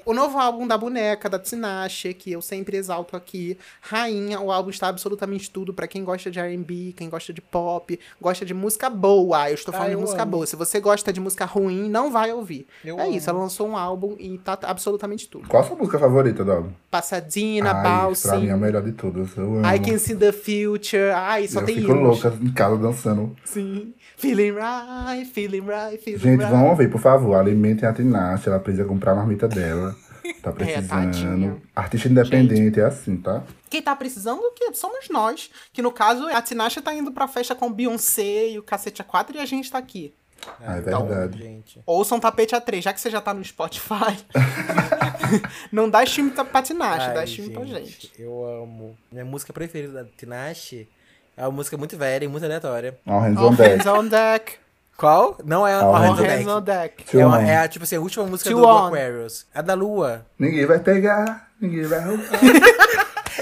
o 0.09 0.13
novo 0.13 0.37
álbum 0.39 0.65
da 0.65 0.77
boneca, 0.77 1.29
da 1.29 1.37
Tinashe, 1.37 2.13
que 2.13 2.31
eu 2.31 2.41
sempre 2.41 2.77
exalto 2.77 3.15
aqui. 3.15 3.57
Rainha, 3.81 4.39
o 4.39 4.51
álbum 4.51 4.69
está 4.69 4.87
absolutamente 4.87 5.49
tudo 5.51 5.73
pra 5.73 5.87
quem 5.87 6.03
gosta 6.03 6.31
de 6.31 6.39
R&B, 6.39 6.93
quem 6.95 7.09
gosta 7.09 7.33
de 7.33 7.41
pop, 7.41 7.99
gosta 8.21 8.45
de 8.45 8.53
música 8.53 8.89
boa. 8.89 9.49
Eu 9.49 9.55
estou 9.55 9.73
Ah, 9.73 9.77
falando 9.77 9.89
de 9.89 9.95
eu 9.95 10.01
música 10.01 10.23
amo. 10.23 10.31
boa. 10.31 10.45
Se 10.47 10.55
você 10.55 10.79
gosta 10.79 11.11
de 11.11 11.19
música 11.19 11.45
ruim, 11.45 11.89
não 11.89 12.11
vai 12.11 12.31
ouvir. 12.31 12.65
Eu 12.83 12.99
é 12.99 13.03
amo. 13.03 13.13
isso, 13.15 13.29
ela 13.29 13.39
lançou 13.39 13.67
um 13.67 13.75
álbum 13.77 14.15
e 14.17 14.37
tá 14.37 14.57
absolutamente 14.63 15.27
tudo. 15.27 15.47
Qual 15.47 15.61
a 15.61 15.65
sua 15.65 15.75
música 15.75 15.99
favorita 15.99 16.43
do 16.43 16.51
álbum? 16.51 16.69
Passadina, 16.89 17.71
Ai, 17.73 17.81
pra 17.81 18.05
Bouncing, 18.05 18.37
mim 18.41 18.47
é 18.47 18.51
a 18.51 18.57
melhor 18.57 18.81
de 18.83 18.91
todas. 18.93 19.35
Eu 19.35 19.57
amo. 19.57 19.67
I 19.67 19.79
Can 19.79 19.97
See 19.97 20.15
The 20.15 20.31
Future. 20.31 21.11
Ai, 21.13 21.47
só 21.47 21.59
eu 21.59 21.65
tem 21.65 21.75
fico 21.75 21.91
hinos. 21.91 22.23
louca 22.23 22.37
em 22.41 22.51
casa 22.51 22.77
dançando. 22.77 23.35
Sim. 23.43 23.93
Feeling 24.15 24.53
right, 24.53 25.25
feeling 25.31 25.61
right, 25.61 25.97
feeling 26.03 26.17
Gente, 26.19 26.39
right. 26.39 26.51
vão 26.51 26.69
ouvir, 26.69 26.89
por 26.89 26.99
favor. 26.99 27.35
Alimentem 27.35 27.87
a 27.87 27.93
Tinashe. 27.93 28.49
Ela 28.49 28.59
precisa 28.59 28.83
comprar 28.85 29.11
a 29.11 29.15
marmita 29.15 29.47
dela. 29.47 29.95
Tá 30.35 30.51
tadinha. 30.51 30.77
precisando. 30.81 31.61
Artista 31.75 32.07
independente 32.07 32.79
é 32.79 32.85
assim, 32.85 33.17
tá? 33.17 33.43
Quem 33.69 33.81
tá 33.81 33.95
precisando 33.95 34.39
o 34.39 34.51
quê? 34.51 34.69
Somos 34.73 35.09
nós. 35.09 35.49
Que 35.73 35.81
no 35.81 35.91
caso, 35.91 36.27
a 36.27 36.41
Tinashe 36.41 36.81
tá 36.81 36.93
indo 36.93 37.11
pra 37.11 37.27
festa 37.27 37.55
com 37.55 37.71
Beyoncé 37.71 38.49
e 38.49 38.59
o 38.59 38.63
Cacete 38.63 39.03
A4 39.03 39.35
e 39.35 39.39
a 39.39 39.45
gente 39.45 39.71
tá 39.71 39.77
aqui. 39.77 40.13
Ah, 40.61 40.77
é 40.77 40.79
então, 40.79 41.05
verdade. 41.07 41.39
gente. 41.39 41.81
Ouçam 41.85 42.19
Tapete 42.19 42.55
A3, 42.55 42.81
já 42.81 42.93
que 42.93 43.01
você 43.01 43.09
já 43.09 43.19
tá 43.19 43.33
no 43.33 43.43
Spotify. 43.43 44.17
não 45.71 45.89
dá 45.89 46.03
stream 46.03 46.29
pra 46.29 46.61
Tinashe, 46.61 47.13
dá 47.13 47.23
stream 47.23 47.49
pra 47.49 47.65
gente. 47.65 48.11
Eu 48.17 48.45
amo. 48.63 48.95
Minha 49.11 49.25
música 49.25 49.51
preferida 49.51 50.03
da 50.03 50.09
Tinashe 50.17 50.87
é 51.35 51.41
uma 51.43 51.51
música 51.51 51.75
muito 51.77 51.97
velha 51.97 52.25
e 52.25 52.27
muito 52.27 52.43
aleatória. 52.45 52.97
All 53.05 53.19
hands 53.19 53.37
All 53.39 53.49
on 53.49 53.55
deck. 53.55 53.69
hands 53.69 53.85
on 53.87 54.07
deck. 54.07 54.53
Qual? 54.97 55.37
Não 55.45 55.65
é 55.67 55.75
All 55.75 55.93
Hands 55.93 56.47
on 56.47 56.57
on 56.57 56.61
deck. 56.61 57.17
É, 57.17 57.25
uma- 57.25 57.41
é 57.43 57.57
a, 57.59 57.67
tipo 57.67 57.83
assim, 57.83 57.95
a 57.95 58.01
última 58.01 58.25
música 58.25 58.49
Two 58.49 58.59
do, 58.59 58.65
do 58.65 58.71
on. 58.73 58.87
Aquarius. 58.87 59.45
A 59.53 59.61
da 59.61 59.73
Lua. 59.75 60.25
Ninguém 60.39 60.65
vai 60.65 60.79
pegar, 60.79 61.49
ninguém 61.61 61.83
vai 61.83 61.99
roubar. 62.03 62.23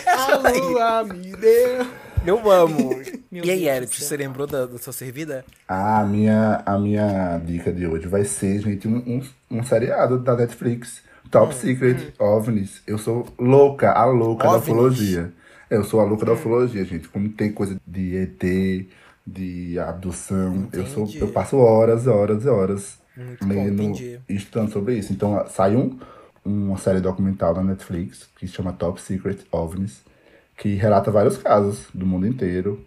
A 0.08 0.38
lua 0.38 1.04
me 1.04 1.36
deu. 1.36 1.86
Eu 2.26 2.52
amo. 2.52 2.90
Meu 3.32 3.46
e 3.46 3.52
aí, 3.52 3.68
Eric, 3.68 3.96
céu. 3.96 4.08
você 4.08 4.18
lembrou 4.18 4.48
da, 4.48 4.66
da 4.66 4.78
sua 4.78 4.92
servida? 4.94 5.46
Ah, 5.68 6.02
a 6.02 6.06
minha, 6.06 6.62
a 6.66 6.78
minha 6.78 7.38
dica 7.44 7.72
de 7.72 7.86
hoje 7.88 8.08
vai 8.08 8.24
ser, 8.26 8.60
gente, 8.62 8.88
um, 8.88 8.98
um, 8.98 9.58
um 9.60 9.64
seriado 9.64 10.20
da 10.20 10.36
Netflix. 10.36 11.02
Top 11.32 11.54
Hum, 11.54 11.58
Secret 11.58 12.14
OVNIs. 12.20 12.82
Eu 12.86 12.98
sou 12.98 13.28
louca, 13.40 13.92
a 13.92 14.06
louca 14.06 14.44
da 14.44 14.50
OVNIs? 14.52 14.64
ufologia. 14.68 15.34
Eu 15.70 15.84
sou 15.84 16.00
a 16.00 16.04
louca 16.04 16.26
da 16.26 16.32
Hum. 16.32 16.36
ufologia, 16.36 16.84
gente. 16.86 17.08
Como 17.08 17.30
tem 17.30 17.52
coisa 17.52 17.78
de 17.86 18.18
ET, 18.18 18.88
de 19.26 19.78
abdução. 19.80 20.68
Eu, 20.72 20.86
sou, 20.88 21.10
eu 21.16 21.28
passo 21.30 21.58
horas, 21.58 22.08
horas 22.08 22.44
e 22.44 22.48
horas 22.48 22.98
Muito 23.18 23.48
lendo 23.48 23.98
e 24.30 24.36
estudando 24.36 24.72
sobre 24.72 24.96
isso. 24.98 25.12
Então, 25.14 25.46
sai 25.50 25.76
um, 25.76 25.98
uma 26.44 26.78
série 26.78 27.00
documental 27.00 27.54
da 27.54 27.64
Netflix 27.64 28.28
que 28.38 28.48
se 28.48 28.54
chama 28.54 28.74
Top 28.74 29.02
Secret 29.02 29.40
OVNIs, 29.52 30.02
que 30.58 30.76
relata 30.76 31.10
vários 31.12 31.38
casos 31.38 31.86
do 31.94 32.06
mundo 32.06 32.28
inteiro. 32.28 32.84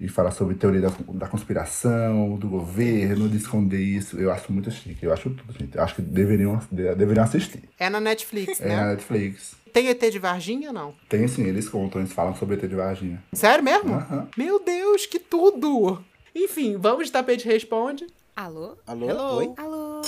e 0.00 0.06
falar 0.08 0.30
sobre 0.30 0.54
teoria 0.54 0.80
da, 0.82 0.92
da 1.14 1.26
conspiração, 1.26 2.36
do 2.36 2.48
governo, 2.48 3.28
de 3.28 3.36
esconder 3.36 3.80
isso. 3.80 4.16
Eu 4.16 4.30
acho 4.30 4.52
muito 4.52 4.70
chique. 4.70 5.04
Eu 5.04 5.12
acho 5.12 5.28
tudo, 5.30 5.52
gente. 5.58 5.76
Eu 5.76 5.82
acho 5.82 5.96
que 5.96 6.02
deveriam, 6.02 6.60
de- 6.70 6.94
deveriam 6.94 7.24
assistir. 7.24 7.64
É 7.76 7.90
na 7.90 7.98
Netflix, 7.98 8.60
É 8.60 8.68
né? 8.68 8.76
na 8.76 8.86
Netflix. 8.90 9.56
Tem 9.72 9.88
ET 9.88 10.00
de 10.00 10.18
Varginha, 10.18 10.72
não? 10.72 10.94
Tem 11.08 11.26
sim, 11.28 11.44
eles 11.44 11.68
contam, 11.68 12.00
eles 12.00 12.12
falam 12.12 12.34
sobre 12.34 12.56
ET 12.56 12.68
de 12.68 12.74
Varginha. 12.74 13.22
Sério 13.32 13.64
mesmo? 13.64 13.94
Aham. 13.94 14.28
Meu 14.36 14.62
Deus, 14.62 15.06
que 15.06 15.18
tudo! 15.18 16.02
Enfim, 16.34 16.76
vamos 16.76 17.06
de 17.06 17.12
Tapete 17.12 17.46
Responde. 17.46 18.06
Alô? 18.36 18.76
Alô? 18.86 19.08
Hello. 19.08 19.36
Oi? 19.38 19.52
Alô? 19.56 20.02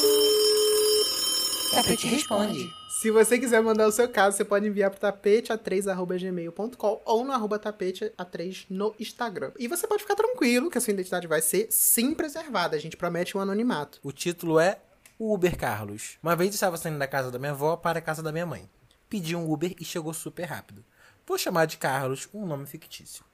Tapete 1.73 2.07
responde. 2.09 2.69
Se 3.01 3.11
você 3.11 3.39
quiser 3.39 3.63
mandar 3.63 3.87
o 3.87 3.93
seu 3.93 4.09
caso, 4.09 4.37
você 4.37 4.45
pode 4.45 4.67
enviar 4.67 4.91
pro 4.91 5.01
tapete.a3.gmail.com 5.01 7.01
ou 7.05 7.25
no 7.25 7.33
arroba 7.33 7.59
tapete.a3 7.59 8.67
no 8.69 8.95
Instagram. 8.99 9.53
E 9.59 9.69
você 9.69 9.87
pode 9.87 10.03
ficar 10.03 10.17
tranquilo 10.17 10.69
que 10.69 10.79
a 10.79 10.81
sua 10.81 10.93
identidade 10.93 11.27
vai 11.27 11.41
ser 11.41 11.69
sim 11.71 12.13
preservada. 12.13 12.77
A 12.77 12.81
gente 12.81 12.97
promete 12.97 13.37
um 13.37 13.41
anonimato. 13.41 14.01
O 14.03 14.13
título 14.13 14.59
é 14.59 14.79
Uber 15.19 15.57
Carlos. 15.57 16.19
Uma 16.23 16.37
vez 16.37 16.51
eu 16.51 16.55
estava 16.55 16.77
saindo 16.77 16.99
da 16.99 17.07
casa 17.07 17.31
da 17.31 17.39
minha 17.39 17.53
avó 17.53 17.77
para 17.77 18.01
a 18.01 18.03
casa 18.03 18.23
da 18.23 18.33
minha 18.33 18.47
mãe. 18.47 18.69
Pedi 19.11 19.35
um 19.35 19.51
Uber 19.51 19.75
e 19.81 19.85
chegou 19.85 20.15
super 20.15 20.45
rápido. 20.45 20.85
Vou 21.27 21.37
chamar 21.37 21.67
de 21.67 21.77
Carlos, 21.77 22.29
um 22.33 22.47
nome 22.47 22.65
fictício. 22.65 23.25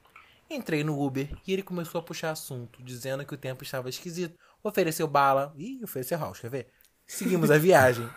Entrei 0.48 0.82
no 0.82 0.98
Uber 0.98 1.28
e 1.46 1.52
ele 1.52 1.62
começou 1.62 1.98
a 1.98 2.02
puxar 2.02 2.30
assunto, 2.30 2.82
dizendo 2.82 3.26
que 3.26 3.34
o 3.34 3.36
tempo 3.36 3.62
estava 3.62 3.90
esquisito. 3.90 4.38
Ofereceu 4.62 5.06
bala. 5.06 5.52
Ih, 5.54 5.84
ofereceu 5.84 6.18
house, 6.18 6.40
quer 6.40 6.48
ver? 6.48 6.68
Seguimos 7.06 7.50
a 7.50 7.58
viagem. 7.58 8.08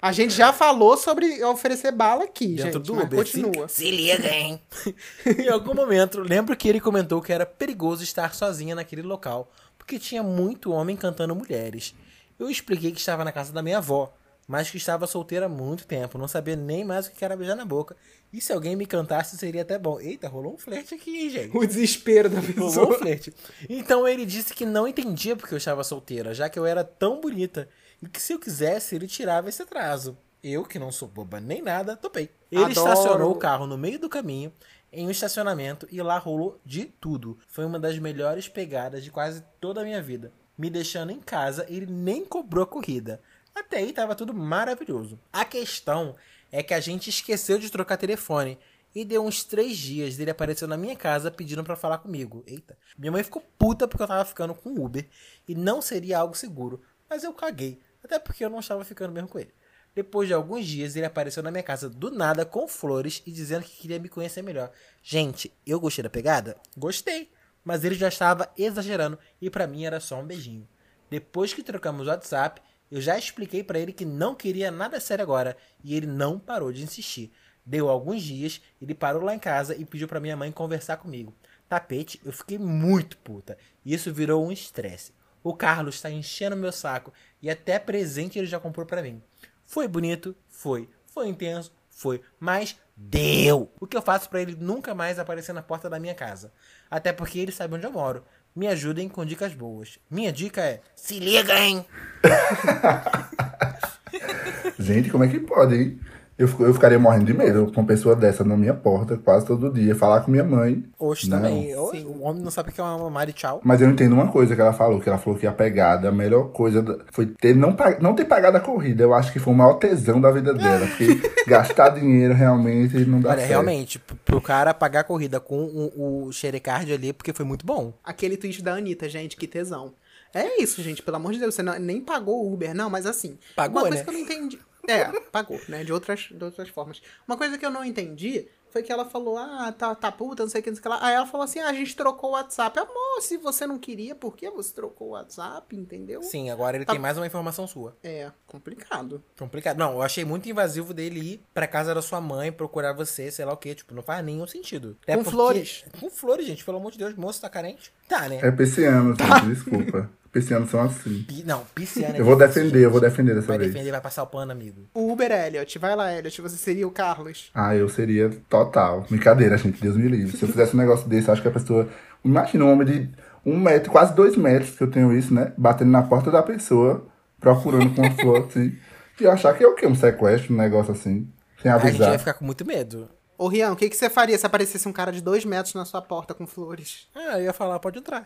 A 0.00 0.12
gente 0.12 0.34
já 0.34 0.52
falou 0.52 0.96
sobre 0.98 1.42
oferecer 1.42 1.90
bala 1.90 2.24
aqui, 2.24 2.48
Dentro 2.54 2.74
gente. 2.74 2.86
do 2.86 3.00
Uber, 3.00 3.18
continua. 3.18 3.66
Se 3.66 3.90
liga, 3.90 4.28
hein? 4.28 4.60
em 5.26 5.48
algum 5.48 5.74
momento, 5.74 6.20
lembro 6.20 6.54
que 6.54 6.68
ele 6.68 6.80
comentou 6.80 7.22
que 7.22 7.32
era 7.32 7.46
perigoso 7.46 8.04
estar 8.04 8.34
sozinha 8.34 8.74
naquele 8.74 9.02
local, 9.02 9.50
porque 9.78 9.98
tinha 9.98 10.22
muito 10.22 10.70
homem 10.70 10.96
cantando 10.96 11.34
mulheres. 11.34 11.94
Eu 12.38 12.50
expliquei 12.50 12.92
que 12.92 13.00
estava 13.00 13.24
na 13.24 13.32
casa 13.32 13.52
da 13.52 13.62
minha 13.62 13.78
avó, 13.78 14.14
mas 14.46 14.70
que 14.70 14.76
estava 14.76 15.06
solteira 15.06 15.46
há 15.46 15.48
muito 15.48 15.86
tempo, 15.86 16.18
não 16.18 16.28
sabia 16.28 16.54
nem 16.54 16.84
mais 16.84 17.06
o 17.06 17.10
que 17.10 17.24
era 17.24 17.36
beijar 17.36 17.56
na 17.56 17.64
boca. 17.64 17.96
E 18.32 18.40
se 18.40 18.52
alguém 18.52 18.76
me 18.76 18.86
cantasse, 18.86 19.36
seria 19.36 19.62
até 19.62 19.78
bom. 19.78 19.98
Eita, 20.00 20.28
rolou 20.28 20.54
um 20.54 20.58
flerte 20.58 20.94
aqui, 20.94 21.24
hein, 21.24 21.30
gente? 21.30 21.56
O 21.56 21.66
desespero 21.66 22.28
da 22.28 22.40
Rolou 22.40 22.52
um 22.52 22.54
pessoa. 22.68 22.98
flerte. 22.98 23.34
Então 23.68 24.06
ele 24.06 24.24
disse 24.24 24.54
que 24.54 24.64
não 24.66 24.86
entendia 24.86 25.34
porque 25.36 25.54
eu 25.54 25.58
estava 25.58 25.82
solteira, 25.82 26.34
já 26.34 26.48
que 26.48 26.58
eu 26.58 26.66
era 26.66 26.84
tão 26.84 27.20
bonita. 27.20 27.68
E 28.00 28.08
que 28.08 28.20
se 28.20 28.32
eu 28.32 28.38
quisesse, 28.38 28.94
ele 28.94 29.06
tirava 29.06 29.48
esse 29.48 29.62
atraso. 29.62 30.16
Eu, 30.42 30.64
que 30.64 30.78
não 30.78 30.92
sou 30.92 31.08
boba 31.08 31.40
nem 31.40 31.60
nada, 31.62 31.96
topei. 31.96 32.30
Ele 32.52 32.64
Adoro. 32.64 32.72
estacionou 32.90 33.32
o 33.32 33.36
carro 33.36 33.66
no 33.66 33.76
meio 33.76 33.98
do 33.98 34.08
caminho, 34.08 34.52
em 34.92 35.06
um 35.06 35.10
estacionamento, 35.10 35.88
e 35.90 36.00
lá 36.00 36.18
rolou 36.18 36.60
de 36.64 36.84
tudo. 36.84 37.38
Foi 37.48 37.64
uma 37.64 37.80
das 37.80 37.98
melhores 37.98 38.46
pegadas 38.48 39.02
de 39.02 39.10
quase 39.10 39.42
toda 39.60 39.80
a 39.80 39.84
minha 39.84 40.00
vida. 40.00 40.30
Me 40.56 40.70
deixando 40.70 41.10
em 41.10 41.20
casa, 41.20 41.66
ele 41.68 41.86
nem 41.86 42.24
cobrou 42.24 42.62
a 42.62 42.66
corrida. 42.66 43.20
Até 43.56 43.78
aí 43.78 43.90
tava 43.90 44.14
tudo 44.14 44.34
maravilhoso. 44.34 45.18
A 45.32 45.42
questão 45.42 46.14
é 46.52 46.62
que 46.62 46.74
a 46.74 46.80
gente 46.80 47.08
esqueceu 47.08 47.58
de 47.58 47.70
trocar 47.70 47.96
telefone. 47.96 48.58
E 48.94 49.02
deu 49.02 49.24
uns 49.24 49.44
três 49.44 49.78
dias 49.78 50.16
dele 50.16 50.30
apareceu 50.30 50.68
na 50.68 50.76
minha 50.76 50.94
casa 50.94 51.30
pedindo 51.30 51.64
pra 51.64 51.74
falar 51.74 51.98
comigo. 51.98 52.44
Eita. 52.46 52.76
Minha 52.98 53.12
mãe 53.12 53.22
ficou 53.22 53.42
puta 53.58 53.88
porque 53.88 54.02
eu 54.02 54.06
tava 54.06 54.24
ficando 54.26 54.54
com 54.54 54.70
o 54.70 54.84
Uber. 54.84 55.08
E 55.48 55.54
não 55.54 55.80
seria 55.80 56.18
algo 56.18 56.34
seguro. 56.34 56.82
Mas 57.08 57.24
eu 57.24 57.32
caguei. 57.32 57.80
Até 58.04 58.18
porque 58.18 58.44
eu 58.44 58.50
não 58.50 58.60
estava 58.60 58.84
ficando 58.84 59.12
mesmo 59.12 59.28
com 59.28 59.38
ele. 59.38 59.54
Depois 59.94 60.28
de 60.28 60.34
alguns 60.34 60.66
dias, 60.66 60.94
ele 60.94 61.06
apareceu 61.06 61.42
na 61.42 61.50
minha 61.50 61.62
casa 61.62 61.88
do 61.88 62.10
nada 62.10 62.44
com 62.44 62.68
flores 62.68 63.22
e 63.26 63.32
dizendo 63.32 63.64
que 63.64 63.78
queria 63.78 63.98
me 63.98 64.10
conhecer 64.10 64.42
melhor. 64.42 64.70
Gente, 65.02 65.50
eu 65.66 65.80
gostei 65.80 66.02
da 66.02 66.10
pegada? 66.10 66.58
Gostei. 66.76 67.30
Mas 67.64 67.84
ele 67.84 67.94
já 67.94 68.08
estava 68.08 68.52
exagerando 68.56 69.18
e 69.40 69.48
pra 69.48 69.66
mim 69.66 69.86
era 69.86 69.98
só 69.98 70.20
um 70.20 70.26
beijinho. 70.26 70.68
Depois 71.08 71.54
que 71.54 71.62
trocamos 71.62 72.06
o 72.06 72.10
WhatsApp, 72.10 72.60
eu 72.90 73.00
já 73.00 73.18
expliquei 73.18 73.62
pra 73.64 73.78
ele 73.78 73.92
que 73.92 74.04
não 74.04 74.34
queria 74.34 74.70
nada 74.70 75.00
sério 75.00 75.22
agora 75.22 75.56
e 75.82 75.94
ele 75.94 76.06
não 76.06 76.38
parou 76.38 76.72
de 76.72 76.82
insistir. 76.82 77.32
Deu 77.64 77.88
alguns 77.88 78.22
dias, 78.22 78.60
ele 78.80 78.94
parou 78.94 79.22
lá 79.22 79.34
em 79.34 79.38
casa 79.38 79.74
e 79.74 79.84
pediu 79.84 80.06
pra 80.06 80.20
minha 80.20 80.36
mãe 80.36 80.52
conversar 80.52 80.98
comigo. 80.98 81.34
Tapete, 81.68 82.20
eu 82.24 82.32
fiquei 82.32 82.58
muito 82.58 83.18
puta. 83.18 83.58
E 83.84 83.92
isso 83.92 84.12
virou 84.12 84.46
um 84.46 84.52
estresse. 84.52 85.12
O 85.42 85.54
Carlos 85.54 86.00
tá 86.00 86.10
enchendo 86.10 86.56
meu 86.56 86.70
saco 86.70 87.12
e 87.42 87.50
até 87.50 87.78
presente 87.78 88.38
ele 88.38 88.46
já 88.46 88.60
comprou 88.60 88.86
pra 88.86 89.02
mim. 89.02 89.20
Foi 89.64 89.88
bonito? 89.88 90.36
Foi. 90.48 90.88
Foi 91.06 91.28
intenso? 91.28 91.72
Foi. 91.90 92.20
Mas 92.38 92.76
deu! 92.96 93.72
O 93.80 93.86
que 93.86 93.96
eu 93.96 94.02
faço 94.02 94.28
pra 94.28 94.40
ele 94.40 94.54
nunca 94.54 94.94
mais 94.94 95.18
aparecer 95.18 95.52
na 95.52 95.62
porta 95.62 95.90
da 95.90 95.98
minha 95.98 96.14
casa? 96.14 96.52
Até 96.90 97.12
porque 97.12 97.38
ele 97.38 97.50
sabe 97.50 97.74
onde 97.74 97.86
eu 97.86 97.92
moro. 97.92 98.24
Me 98.56 98.66
ajudem 98.68 99.06
com 99.06 99.22
dicas 99.22 99.52
boas. 99.52 99.98
Minha 100.10 100.32
dica 100.32 100.62
é: 100.62 100.80
se 100.94 101.18
liga, 101.18 101.60
hein? 101.60 101.84
Gente, 104.78 105.10
como 105.10 105.24
é 105.24 105.28
que 105.28 105.38
pode, 105.38 105.74
hein? 105.74 106.00
Eu, 106.38 106.46
eu 106.60 106.74
ficaria 106.74 106.98
morrendo 106.98 107.24
de 107.24 107.32
medo 107.32 107.72
com 107.72 107.80
uma 107.80 107.86
pessoa 107.86 108.14
dessa 108.14 108.44
na 108.44 108.58
minha 108.58 108.74
porta 108.74 109.16
quase 109.16 109.46
todo 109.46 109.72
dia, 109.72 109.94
falar 109.94 110.20
com 110.20 110.30
minha 110.30 110.44
mãe. 110.44 110.84
Hoje 110.98 111.30
Não. 111.30 111.38
também. 111.38 111.74
Hoje, 111.74 112.04
o 112.04 112.20
homem 112.22 112.42
não 112.42 112.50
sabe 112.50 112.68
o 112.68 112.72
que 112.72 112.80
é 112.80 112.84
uma 112.84 113.24
e 113.24 113.32
tchau. 113.32 113.62
Mas 113.64 113.80
eu 113.80 113.88
entendo 113.88 114.12
uma 114.12 114.30
coisa 114.30 114.54
que 114.54 114.60
ela 114.60 114.74
falou, 114.74 115.00
que 115.00 115.08
ela 115.08 115.16
falou 115.16 115.38
que 115.38 115.46
a 115.46 115.52
pegada, 115.52 116.10
a 116.10 116.12
melhor 116.12 116.50
coisa 116.52 116.84
foi 117.10 117.24
ter 117.24 117.56
não, 117.56 117.74
não 118.02 118.14
ter 118.14 118.26
pagado 118.26 118.58
a 118.58 118.60
corrida. 118.60 119.02
Eu 119.02 119.14
acho 119.14 119.32
que 119.32 119.38
foi 119.38 119.54
o 119.54 119.56
maior 119.56 119.74
tesão 119.74 120.20
da 120.20 120.30
vida 120.30 120.52
dela. 120.52 120.86
Porque 120.86 121.06
gastar 121.48 121.88
dinheiro 121.90 122.34
realmente 122.34 122.98
não 123.06 123.18
dá 123.18 123.30
Olha, 123.30 123.38
certo. 123.38 123.48
realmente, 123.48 123.98
pro 124.22 124.40
cara 124.40 124.74
pagar 124.74 125.00
a 125.00 125.04
corrida 125.04 125.40
com 125.40 125.64
o, 125.64 126.26
o 126.26 126.32
Xerecard 126.32 126.92
ali, 126.92 127.14
porque 127.14 127.32
foi 127.32 127.46
muito 127.46 127.64
bom. 127.64 127.94
Aquele 128.04 128.36
tweet 128.36 128.62
da 128.62 128.74
Anitta, 128.74 129.08
gente, 129.08 129.38
que 129.38 129.46
tesão. 129.46 129.94
É 130.34 130.60
isso, 130.62 130.82
gente, 130.82 131.02
pelo 131.02 131.16
amor 131.16 131.32
de 131.32 131.38
Deus, 131.38 131.54
você 131.54 131.62
não- 131.62 131.78
nem 131.78 131.98
pagou 131.98 132.44
o 132.44 132.52
Uber, 132.52 132.74
não, 132.74 132.90
mas 132.90 133.06
assim. 133.06 133.38
Pagou, 133.54 133.76
uma 133.78 133.88
coisa 133.88 133.96
né? 133.98 134.04
que 134.04 134.10
eu 134.10 134.12
não 134.12 134.20
entendi. 134.20 134.58
É, 134.88 135.04
pagou, 135.32 135.60
né? 135.68 135.84
De 135.84 135.92
outras, 135.92 136.28
de 136.30 136.42
outras 136.44 136.68
formas. 136.68 137.00
Uma 137.26 137.36
coisa 137.36 137.56
que 137.58 137.64
eu 137.66 137.70
não 137.70 137.84
entendi 137.84 138.48
foi 138.68 138.82
que 138.82 138.92
ela 138.92 139.06
falou, 139.06 139.38
ah, 139.38 139.72
tá, 139.72 139.94
tá 139.94 140.12
puta, 140.12 140.42
não 140.42 140.50
sei 140.50 140.60
o 140.60 140.64
que, 140.64 140.68
não 140.70 140.74
sei 140.76 140.80
o 140.80 140.82
que 140.82 140.88
lá. 140.88 140.98
Aí 141.00 141.14
ela 141.14 141.24
falou 141.24 141.44
assim, 141.44 141.60
ah, 141.60 141.68
a 141.68 141.72
gente 141.72 141.96
trocou 141.96 142.30
o 142.30 142.32
WhatsApp. 142.34 142.78
Amor, 142.78 143.22
se 143.22 143.38
você 143.38 143.66
não 143.66 143.78
queria, 143.78 144.14
por 144.14 144.36
que 144.36 144.50
você 144.50 144.74
trocou 144.74 145.08
o 145.08 145.10
WhatsApp, 145.12 145.74
entendeu? 145.74 146.22
Sim, 146.22 146.50
agora 146.50 146.76
ele 146.76 146.84
Tá- 146.84 146.92
tem 146.92 147.00
mais 147.00 147.16
uma 147.16 147.26
informação 147.26 147.66
sua. 147.66 147.96
É, 148.04 148.30
complicado. 148.46 149.22
Complicado. 149.38 149.78
Não, 149.78 149.92
eu 149.92 150.02
achei 150.02 150.26
muito 150.26 150.46
invasivo 150.50 150.92
dele 150.92 151.20
ir 151.20 151.44
pra 151.54 151.66
casa 151.66 151.94
da 151.94 152.02
sua 152.02 152.20
mãe 152.20 152.52
procurar 152.52 152.92
você, 152.92 153.30
sei 153.30 153.46
lá 153.46 153.54
o 153.54 153.56
quê. 153.56 153.74
Tipo, 153.74 153.94
não 153.94 154.02
faz 154.02 154.22
nenhum 154.22 154.46
sentido. 154.46 154.94
Até 155.02 155.12
Com 155.16 155.22
porque- 155.24 155.30
flores. 155.36 155.84
Com 155.98 156.10
flores, 156.10 156.44
gente. 156.46 156.62
Pelo 156.64 156.76
amor 156.76 156.92
de 156.92 156.98
Deus, 156.98 157.14
moço 157.14 157.40
tá 157.40 157.48
carente? 157.48 157.94
Tá, 158.06 158.28
né? 158.28 158.40
É 158.42 158.50
pisciano, 158.50 159.14
gente, 159.16 159.46
desculpa. 159.54 160.10
Piscianos 160.40 160.68
são 160.70 160.80
assim. 160.80 161.22
Pi- 161.22 161.42
Não, 161.46 161.62
pisciana. 161.74 162.16
é 162.16 162.20
Eu 162.20 162.24
vou 162.26 162.36
defender, 162.36 162.84
eu 162.84 162.90
vou 162.90 163.00
defender 163.00 163.34
dessa 163.34 163.46
Vai 163.46 163.56
vez. 163.58 163.72
defender, 163.72 163.90
vai 163.90 164.00
passar 164.02 164.22
o 164.22 164.26
pano, 164.26 164.52
amigo. 164.52 164.82
O 164.92 165.10
Uber 165.12 165.30
Elliot, 165.32 165.78
vai 165.78 165.96
lá, 165.96 166.12
Elliot, 166.12 166.42
você 166.42 166.56
seria 166.56 166.86
o 166.86 166.90
Carlos. 166.90 167.50
Ah, 167.54 167.74
eu 167.74 167.88
seria 167.88 168.30
total. 168.50 169.06
Brincadeira, 169.08 169.56
gente, 169.56 169.80
Deus 169.80 169.96
me 169.96 170.06
livre. 170.08 170.36
Se 170.36 170.42
eu 170.42 170.48
fizesse 170.48 170.74
um 170.74 170.78
negócio 170.78 171.08
desse, 171.08 171.30
acho 171.30 171.40
que 171.40 171.48
a 171.48 171.52
pessoa. 171.52 171.88
Imagina 172.22 172.64
um 172.66 172.72
homem 172.72 172.86
de 172.86 173.10
um 173.46 173.58
metro, 173.58 173.90
quase 173.90 174.14
dois 174.14 174.36
metros, 174.36 174.76
que 174.76 174.82
eu 174.82 174.90
tenho 174.90 175.10
isso, 175.16 175.32
né? 175.32 175.52
Batendo 175.56 175.90
na 175.90 176.02
porta 176.02 176.30
da 176.30 176.42
pessoa, 176.42 177.06
procurando 177.40 177.94
com 177.94 178.02
uma 178.02 178.10
flor, 178.10 178.46
assim. 178.48 178.76
E 179.18 179.26
achar 179.26 179.56
que 179.56 179.64
é 179.64 179.66
o 179.66 179.74
quê? 179.74 179.86
Um 179.86 179.94
sequestro, 179.94 180.52
um 180.52 180.58
negócio 180.58 180.92
assim. 180.92 181.26
Sem 181.62 181.70
A 181.70 181.78
gente 181.78 181.86
avisar. 181.88 182.08
vai 182.10 182.18
ficar 182.18 182.34
com 182.34 182.44
muito 182.44 182.66
medo. 182.66 183.08
Ô, 183.38 183.48
Rian, 183.48 183.72
o 183.72 183.76
que, 183.76 183.90
que 183.90 183.96
você 183.96 184.08
faria 184.08 184.38
se 184.38 184.46
aparecesse 184.46 184.88
um 184.88 184.92
cara 184.92 185.12
de 185.12 185.20
dois 185.20 185.44
metros 185.44 185.74
na 185.74 185.84
sua 185.84 186.00
porta 186.00 186.32
com 186.32 186.46
flores? 186.46 187.06
Ah, 187.14 187.38
eu 187.38 187.44
ia 187.44 187.52
falar, 187.52 187.78
pode 187.78 187.98
entrar. 187.98 188.24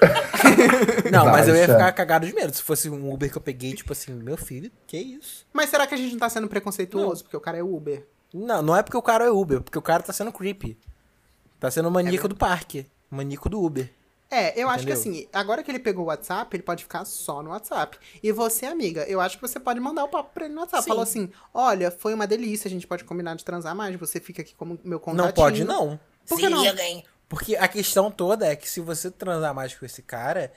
não, 1.10 1.26
mas 1.26 1.48
eu 1.48 1.56
ia 1.56 1.66
ficar 1.66 1.90
cagado 1.92 2.26
de 2.26 2.32
medo. 2.32 2.54
Se 2.54 2.62
fosse 2.62 2.88
um 2.88 3.12
Uber 3.12 3.30
que 3.30 3.36
eu 3.36 3.42
peguei, 3.42 3.74
tipo 3.74 3.92
assim, 3.92 4.12
meu 4.12 4.36
filho, 4.36 4.70
que 4.86 4.96
isso? 4.96 5.44
Mas 5.52 5.70
será 5.70 5.86
que 5.86 5.94
a 5.94 5.96
gente 5.96 6.12
não 6.12 6.20
tá 6.20 6.28
sendo 6.28 6.46
preconceituoso? 6.46 7.24
Porque 7.24 7.36
o 7.36 7.40
cara 7.40 7.58
é 7.58 7.62
Uber. 7.62 8.06
Não, 8.32 8.62
não 8.62 8.76
é 8.76 8.82
porque 8.82 8.96
o 8.96 9.02
cara 9.02 9.24
é 9.24 9.30
Uber, 9.30 9.60
porque 9.60 9.78
o 9.78 9.82
cara 9.82 10.02
tá 10.02 10.12
sendo 10.12 10.32
creepy. 10.32 10.78
Tá 11.58 11.70
sendo 11.70 11.88
o 11.88 11.90
maníaco 11.90 12.28
do 12.28 12.36
parque. 12.36 12.86
o 13.10 13.16
Maníaco 13.16 13.48
do 13.48 13.60
Uber. 13.60 13.90
É, 14.34 14.52
eu 14.60 14.68
acho 14.68 14.84
que 14.86 14.92
Entendeu? 14.92 15.12
assim, 15.14 15.28
agora 15.32 15.62
que 15.62 15.70
ele 15.70 15.78
pegou 15.78 16.04
o 16.04 16.08
WhatsApp, 16.08 16.56
ele 16.56 16.62
pode 16.62 16.82
ficar 16.82 17.04
só 17.04 17.42
no 17.42 17.50
WhatsApp. 17.50 17.96
E 18.22 18.32
você, 18.32 18.66
amiga, 18.66 19.04
eu 19.04 19.20
acho 19.20 19.36
que 19.36 19.42
você 19.42 19.60
pode 19.60 19.78
mandar 19.78 20.04
o 20.04 20.08
papo 20.08 20.30
pra 20.34 20.46
ele 20.46 20.54
no 20.54 20.60
WhatsApp. 20.60 20.82
Sim. 20.82 20.88
Falou 20.88 21.02
assim: 21.02 21.30
olha, 21.52 21.90
foi 21.90 22.12
uma 22.12 22.26
delícia, 22.26 22.66
a 22.68 22.70
gente 22.70 22.86
pode 22.86 23.04
combinar 23.04 23.34
de 23.36 23.44
transar 23.44 23.74
mais, 23.74 23.94
você 23.96 24.18
fica 24.18 24.42
aqui 24.42 24.54
como 24.54 24.78
meu 24.82 24.98
contatinho. 24.98 25.26
Não 25.26 25.32
pode, 25.32 25.64
não. 25.64 26.00
Por 26.26 26.38
que 26.38 26.46
Se 26.46 26.50
não? 26.50 26.64
hein? 26.64 27.04
Porque 27.28 27.56
a 27.56 27.68
questão 27.68 28.10
toda 28.10 28.46
é 28.46 28.56
que 28.56 28.68
se 28.68 28.80
você 28.80 29.10
transar 29.10 29.54
mais 29.54 29.74
com 29.74 29.84
esse 29.84 30.02
cara, 30.02 30.52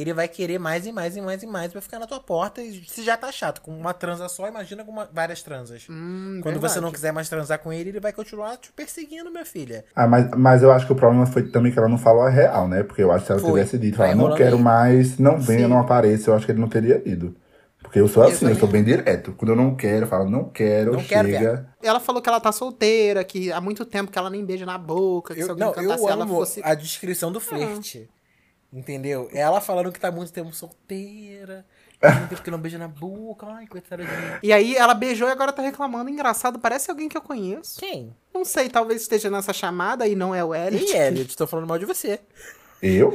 ele 0.00 0.14
vai 0.14 0.26
querer 0.28 0.58
mais 0.58 0.86
e 0.86 0.92
mais 0.92 1.16
e 1.16 1.20
mais 1.20 1.42
e 1.42 1.46
mais 1.46 1.70
pra 1.72 1.80
ficar 1.80 1.98
na 1.98 2.06
tua 2.06 2.18
porta. 2.20 2.62
E 2.62 2.82
se 2.86 3.02
já 3.02 3.16
tá 3.16 3.30
chato, 3.30 3.60
com 3.60 3.70
uma 3.70 3.92
transa 3.92 4.28
só, 4.28 4.48
imagina 4.48 4.84
com 4.84 4.90
uma- 4.90 5.08
várias 5.12 5.42
transas. 5.42 5.86
Hum, 5.90 6.40
Quando 6.42 6.54
verdade. 6.54 6.72
você 6.74 6.80
não 6.80 6.90
quiser 6.90 7.12
mais 7.12 7.28
transar 7.28 7.58
com 7.58 7.72
ele, 7.72 7.90
ele 7.90 8.00
vai 8.00 8.12
continuar 8.12 8.56
te 8.56 8.72
perseguindo, 8.72 9.30
minha 9.30 9.44
filha. 9.44 9.84
Ah, 9.94 10.06
mas, 10.06 10.30
mas 10.36 10.62
eu 10.62 10.72
acho 10.72 10.86
que 10.86 10.92
o 10.92 10.96
problema 10.96 11.26
foi 11.26 11.42
também 11.42 11.70
que 11.70 11.78
ela 11.78 11.88
não 11.88 11.98
falou 11.98 12.22
a 12.22 12.30
real, 12.30 12.66
né? 12.68 12.82
Porque 12.82 13.02
eu 13.02 13.12
acho 13.12 13.20
que 13.20 13.26
se 13.26 13.32
ela 13.32 13.40
Foi. 13.40 13.50
tivesse 13.50 13.78
dito, 13.78 13.98
Tá 13.98 14.04
falar, 14.04 14.14
não 14.14 14.34
quero 14.34 14.56
aí. 14.56 14.62
mais, 14.62 15.18
não 15.18 15.38
venha, 15.38 15.64
Sim. 15.64 15.68
não 15.68 15.78
apareça, 15.78 16.30
eu 16.30 16.34
acho 16.34 16.46
que 16.46 16.52
ele 16.52 16.60
não 16.60 16.68
teria 16.68 17.02
ido. 17.04 17.36
Porque 17.82 17.98
eu 18.00 18.08
sou 18.08 18.22
Eu 18.22 18.30
assim, 18.30 18.48
eu, 18.48 18.54
sou 18.54 18.68
bem 18.68 18.82
direto. 18.82 19.32
Quando 19.32 19.50
eu 19.50 19.56
não 19.56 19.74
quero, 19.74 20.04
eu 20.04 20.08
falo, 20.08 20.30
não 20.30 20.48
quero, 20.48 20.92
Não 20.92 21.02
quero, 21.04 21.28
chega. 21.28 21.66
Ela 21.82 22.00
falou 22.00 22.22
que 22.22 22.28
ela 22.28 22.40
tá 22.40 22.50
solteira, 22.52 23.22
que 23.24 23.52
há 23.52 23.60
muito 23.60 23.84
tempo 23.84 24.10
que 24.10 24.18
ela 24.18 24.30
nem 24.30 24.42
beija 24.42 24.64
na 24.64 24.78
boca, 24.78 25.34
que 25.34 25.42
se 25.42 25.46
Eu, 25.48 25.50
alguém 25.50 25.66
não, 25.66 25.72
eu 25.74 25.74
cantasse 25.90 26.06
ela 26.06 26.22
amo 26.24 26.34
fosse. 26.34 26.62
a 26.64 26.74
descrição 26.74 27.30
do 27.30 27.40
flerte. 27.40 28.08
Entendeu? 28.72 29.28
Ela 29.32 29.60
falando 29.60 29.92
que 29.92 30.00
tá 30.00 30.10
muito 30.10 30.32
tempo 30.32 30.52
solteira. 30.52 31.64
Muito 32.02 32.28
tempo 32.30 32.42
que 32.42 32.50
não 32.50 32.58
beija 32.58 32.78
na 32.78 32.88
boca. 32.88 33.46
Ai, 33.46 33.66
coitada 33.66 34.02
de 34.02 34.10
mim. 34.10 34.38
E 34.42 34.52
aí 34.52 34.74
ela 34.74 34.94
beijou 34.94 35.28
e 35.28 35.30
agora 35.30 35.52
tá 35.52 35.60
reclamando. 35.60 36.08
Engraçado, 36.08 36.58
parece 36.58 36.90
alguém 36.90 37.08
que 37.08 37.16
eu 37.16 37.20
conheço. 37.20 37.78
Quem? 37.78 38.16
Não 38.32 38.44
sei, 38.44 38.70
talvez 38.70 39.02
esteja 39.02 39.30
nessa 39.30 39.52
chamada 39.52 40.06
e 40.06 40.16
não 40.16 40.34
é 40.34 40.42
o 40.42 40.54
Elliot. 40.54 40.90
E 40.90 40.96
Elliot, 40.96 41.36
tô 41.36 41.46
falando 41.46 41.68
mal 41.68 41.78
de 41.78 41.84
você. 41.84 42.18
Eu? 42.82 43.12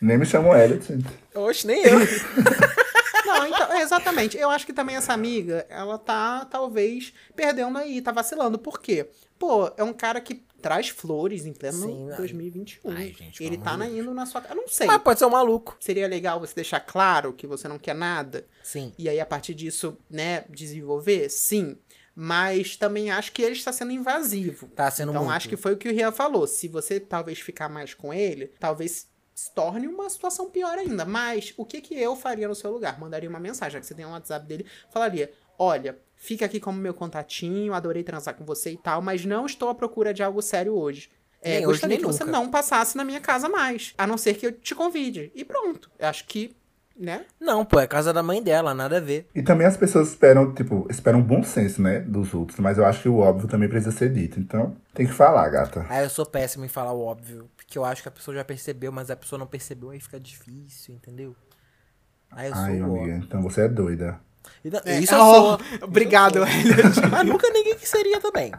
Nem 0.00 0.18
me 0.18 0.26
chamo 0.26 0.54
Elliot. 0.54 0.86
Oxe, 1.34 1.66
nem 1.66 1.82
eu. 1.82 1.98
Não, 3.24 3.46
então, 3.46 3.72
é, 3.72 3.80
exatamente. 3.80 4.36
Eu 4.36 4.50
acho 4.50 4.66
que 4.66 4.72
também 4.72 4.96
essa 4.96 5.14
amiga, 5.14 5.66
ela 5.70 5.98
tá, 5.98 6.44
talvez, 6.44 7.12
perdendo 7.34 7.78
aí, 7.78 8.02
tá 8.02 8.12
vacilando. 8.12 8.58
Por 8.58 8.80
quê? 8.80 9.08
Pô, 9.38 9.72
é 9.76 9.82
um 9.82 9.94
cara 9.94 10.20
que 10.20 10.44
traz 10.64 10.88
flores 10.88 11.44
em 11.44 11.52
pleno 11.52 11.86
Sim, 11.86 12.10
ai. 12.10 12.16
2021. 12.16 12.90
Ai, 12.90 13.14
gente, 13.16 13.44
Ele 13.44 13.58
tá 13.58 13.72
amor 13.72 13.86
de 13.86 13.92
na, 13.92 13.98
indo 14.00 14.14
na 14.14 14.24
sua 14.24 14.40
casa. 14.40 14.54
Eu 14.54 14.56
não 14.62 14.66
sei. 14.66 14.86
Mas 14.86 15.02
pode 15.02 15.18
ser 15.18 15.26
um 15.26 15.30
maluco. 15.30 15.76
Seria 15.78 16.08
legal 16.08 16.40
você 16.40 16.54
deixar 16.54 16.80
claro 16.80 17.34
que 17.34 17.46
você 17.46 17.68
não 17.68 17.78
quer 17.78 17.94
nada. 17.94 18.46
Sim. 18.62 18.94
E 18.96 19.06
aí, 19.06 19.20
a 19.20 19.26
partir 19.26 19.52
disso, 19.52 19.98
né, 20.08 20.46
desenvolver? 20.48 21.28
Sim. 21.28 21.76
Mas 22.16 22.76
também 22.76 23.10
acho 23.10 23.30
que 23.32 23.42
ele 23.42 23.52
está 23.54 23.72
sendo 23.74 23.92
invasivo. 23.92 24.68
Tá 24.68 24.90
sendo 24.90 25.10
Então, 25.10 25.24
muito. 25.24 25.36
acho 25.36 25.48
que 25.50 25.56
foi 25.56 25.74
o 25.74 25.76
que 25.76 25.88
o 25.88 25.92
Rian 25.92 26.12
falou. 26.12 26.46
Se 26.46 26.66
você 26.66 26.98
talvez 26.98 27.40
ficar 27.40 27.68
mais 27.68 27.92
com 27.92 28.14
ele, 28.14 28.46
talvez 28.58 29.06
se 29.34 29.52
torne 29.52 29.86
uma 29.86 30.08
situação 30.08 30.48
pior 30.48 30.78
ainda. 30.78 31.04
Mas 31.04 31.52
o 31.58 31.64
que, 31.66 31.82
que 31.82 31.94
eu 31.94 32.16
faria 32.16 32.48
no 32.48 32.54
seu 32.54 32.70
lugar? 32.70 32.98
Mandaria 32.98 33.28
uma 33.28 33.40
mensagem, 33.40 33.72
já 33.74 33.80
que 33.80 33.86
você 33.86 33.94
tem 33.94 34.06
um 34.06 34.12
WhatsApp 34.12 34.46
dele, 34.46 34.64
falaria: 34.90 35.30
olha, 35.58 35.98
fica 36.24 36.46
aqui 36.46 36.58
como 36.58 36.78
meu 36.78 36.94
contatinho, 36.94 37.74
adorei 37.74 38.02
transar 38.02 38.34
com 38.34 38.44
você 38.44 38.70
e 38.72 38.76
tal, 38.78 39.02
mas 39.02 39.24
não 39.24 39.44
estou 39.44 39.68
à 39.68 39.74
procura 39.74 40.12
de 40.14 40.22
algo 40.22 40.40
sério 40.40 40.74
hoje. 40.74 41.10
É, 41.42 41.50
Nem 41.50 41.66
hoje, 41.66 41.66
gostaria 41.66 41.96
nem 41.96 41.98
que 41.98 42.06
você 42.10 42.24
nunca. 42.24 42.38
não 42.38 42.50
passasse 42.50 42.96
na 42.96 43.04
minha 43.04 43.20
casa 43.20 43.48
mais. 43.48 43.92
A 43.98 44.06
não 44.06 44.16
ser 44.16 44.32
que 44.34 44.46
eu 44.46 44.52
te 44.52 44.74
convide. 44.74 45.30
E 45.34 45.44
pronto. 45.44 45.90
Eu 45.98 46.08
acho 46.08 46.24
que, 46.24 46.56
né? 46.98 47.26
Não, 47.38 47.66
pô, 47.66 47.78
é 47.78 47.86
casa 47.86 48.14
da 48.14 48.22
mãe 48.22 48.42
dela, 48.42 48.72
nada 48.72 48.96
a 48.96 49.00
ver. 49.00 49.28
E 49.34 49.42
também 49.42 49.66
as 49.66 49.76
pessoas 49.76 50.08
esperam, 50.08 50.54
tipo, 50.54 50.86
esperam 50.88 51.20
bom 51.20 51.42
senso, 51.42 51.82
né, 51.82 52.00
dos 52.00 52.32
outros. 52.32 52.58
Mas 52.58 52.78
eu 52.78 52.86
acho 52.86 53.02
que 53.02 53.08
o 53.10 53.18
óbvio 53.18 53.46
também 53.46 53.68
precisa 53.68 53.92
ser 53.92 54.10
dito. 54.10 54.40
Então, 54.40 54.74
tem 54.94 55.06
que 55.06 55.12
falar, 55.12 55.46
gata. 55.50 55.84
Ah, 55.90 56.02
eu 56.02 56.08
sou 56.08 56.24
péssimo 56.24 56.64
em 56.64 56.68
falar 56.68 56.94
o 56.94 57.02
óbvio. 57.04 57.50
Porque 57.54 57.76
eu 57.76 57.84
acho 57.84 58.00
que 58.00 58.08
a 58.08 58.12
pessoa 58.12 58.34
já 58.34 58.44
percebeu, 58.44 58.90
mas 58.90 59.10
a 59.10 59.16
pessoa 59.16 59.38
não 59.38 59.46
percebeu, 59.46 59.90
aí 59.90 60.00
fica 60.00 60.18
difícil, 60.18 60.94
entendeu? 60.94 61.36
Aí 62.30 62.48
eu 62.48 62.54
sou 62.54 62.64
Ai, 62.64 62.80
o 62.80 62.84
amiga, 62.84 63.12
óbvio. 63.12 63.16
então 63.26 63.42
você 63.42 63.60
é 63.62 63.68
doida. 63.68 64.18
É, 64.84 64.98
Isso 64.98 65.14
eu 65.14 65.20
oh, 65.20 65.34
sou. 65.34 65.58
Obrigado, 65.82 66.38
Elliot. 66.38 67.00
Mas 67.10 67.26
nunca 67.26 67.50
ninguém 67.50 67.76
que 67.76 67.88
seria 67.88 68.20
também. 68.20 68.52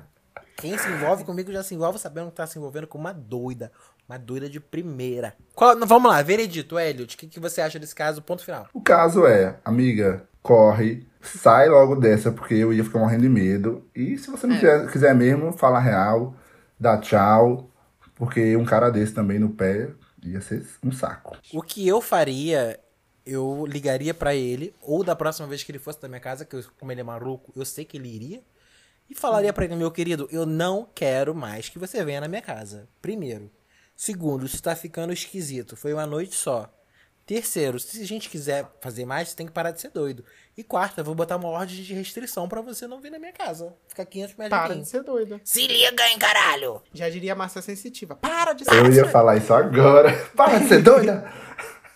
Quem 0.58 0.78
se 0.78 0.89
envolve 0.89 1.24
comigo 1.24 1.51
já 1.51 1.64
se 1.64 1.76
envolve 1.76 1.99
sabendo 1.99 2.30
que 2.30 2.36
tá 2.36 2.47
se 2.47 2.58
envolvendo 2.58 2.88
com 2.88 2.97
uma 2.97 3.14
doida. 3.14 3.72
Uma 4.08 4.18
doida 4.18 4.49
de 4.49 4.60
primeira. 4.60 5.34
Qual- 5.53 5.76
não, 5.76 5.88
vamos 5.88 6.10
lá, 6.12 6.22
veredito, 6.22 6.80
Elliot. 6.80 7.16
O 7.16 7.18
que, 7.18 7.28
que 7.28 7.39
você 7.39 7.60
acha 7.60 7.80
desse 7.80 7.95
caso? 7.95 8.22
Ponto 8.22 8.43
final. 8.43 8.68
O 8.74 8.82
caso 8.82 9.26
é, 9.26 9.58
amiga, 9.66 10.28
corre, 10.41 11.08
sai 11.22 11.68
logo 11.68 11.95
dessa, 11.95 12.32
porque 12.32 12.53
eu 12.53 12.72
ia 12.72 12.84
ficar 12.84 12.99
morrendo 12.99 13.24
de 13.24 13.30
medo. 13.30 13.84
E 13.95 14.18
se 14.18 14.30
você 14.30 14.45
não 14.45 14.56
quiser, 14.56 14.91
quiser 14.91 15.16
mesmo, 15.16 15.51
fala 15.51 15.80
real, 15.80 16.36
dá 16.80 16.97
tchau, 16.99 17.70
porque 18.16 18.56
um 18.56 18.64
cara 18.64 18.91
desse 18.91 19.14
também 19.14 19.39
no 19.39 19.49
pé 19.49 19.89
ia 20.24 20.39
ser 20.41 20.66
um 20.84 20.91
saco. 20.91 21.38
O 21.53 21.62
que 21.62 21.88
eu 21.88 21.99
faria, 21.99 22.80
eu 23.26 23.65
ligaria 23.65 24.13
pra 24.13 24.36
ele, 24.36 24.73
ou 24.82 25.03
da 25.03 25.15
próxima 25.15 25.47
vez 25.47 25.63
que 25.63 25.71
ele 25.71 25.80
fosse 25.80 26.01
da 26.01 26.07
minha 26.07 26.19
casa, 26.19 26.45
que 26.45 26.55
eu, 26.55 26.63
como 26.80 26.91
ele 26.91 27.01
é 27.01 27.03
maluco, 27.03 27.51
eu 27.55 27.65
sei 27.65 27.84
que 27.84 27.97
ele 27.97 28.07
iria, 28.07 28.43
e 29.09 29.15
falaria 29.15 29.53
pra 29.53 29.65
ele, 29.65 29.76
meu 29.76 29.91
querido, 29.91 30.28
eu 30.32 30.45
não 30.45 30.88
quero 30.93 31.36
mais 31.36 31.69
que 31.69 31.80
você 31.80 32.03
venha 32.03 32.21
na 32.21 32.28
minha 32.28 32.41
casa. 32.41 32.88
Primeiro. 33.01 33.51
Segundo, 33.95 34.45
isso 34.45 34.61
tá 34.61 34.76
ficando 34.76 35.13
esquisito. 35.13 35.78
Foi 35.78 35.93
uma 35.93 36.05
noite 36.05 36.36
só. 36.36 36.69
Terceiro, 37.26 37.80
se 37.80 38.01
a 38.01 38.05
gente 38.05 38.30
quiser 38.30 38.69
fazer 38.80 39.03
mais, 39.03 39.30
você 39.30 39.36
tem 39.36 39.47
que 39.47 39.51
parar 39.51 39.71
de 39.71 39.82
ser 39.82 39.89
doido. 39.89 40.23
E 40.55 40.63
quarta, 40.63 41.01
eu 41.01 41.05
vou 41.05 41.15
botar 41.15 41.38
uma 41.38 41.47
ordem 41.49 41.82
de 41.82 41.93
restrição 41.93 42.47
pra 42.47 42.61
você 42.61 42.86
não 42.86 43.01
vir 43.01 43.11
na 43.11 43.17
minha 43.17 43.34
casa. 43.34 43.73
Ficar 43.88 44.05
500 44.05 44.36
metros 44.36 44.59
Para 44.59 44.73
de 44.76 44.82
de 44.82 44.88
ser 44.88 45.03
doida. 45.03 45.41
Se 45.43 45.65
liga, 45.65 46.07
hein, 46.07 46.19
caralho! 46.19 46.84
Já 46.93 47.09
diria 47.09 47.34
a 47.34 47.36
Márcia 47.36 47.63
Sensitiva. 47.63 48.15
Para 48.15 48.53
de 48.53 48.63
ser 48.63 48.76
Eu 48.76 48.91
ia 48.91 49.09
falar 49.09 49.38
isso 49.38 49.51
agora. 49.51 50.13
Para 50.38 50.59
de 50.59 50.67
ser 50.67 50.84
doida! 50.84 51.32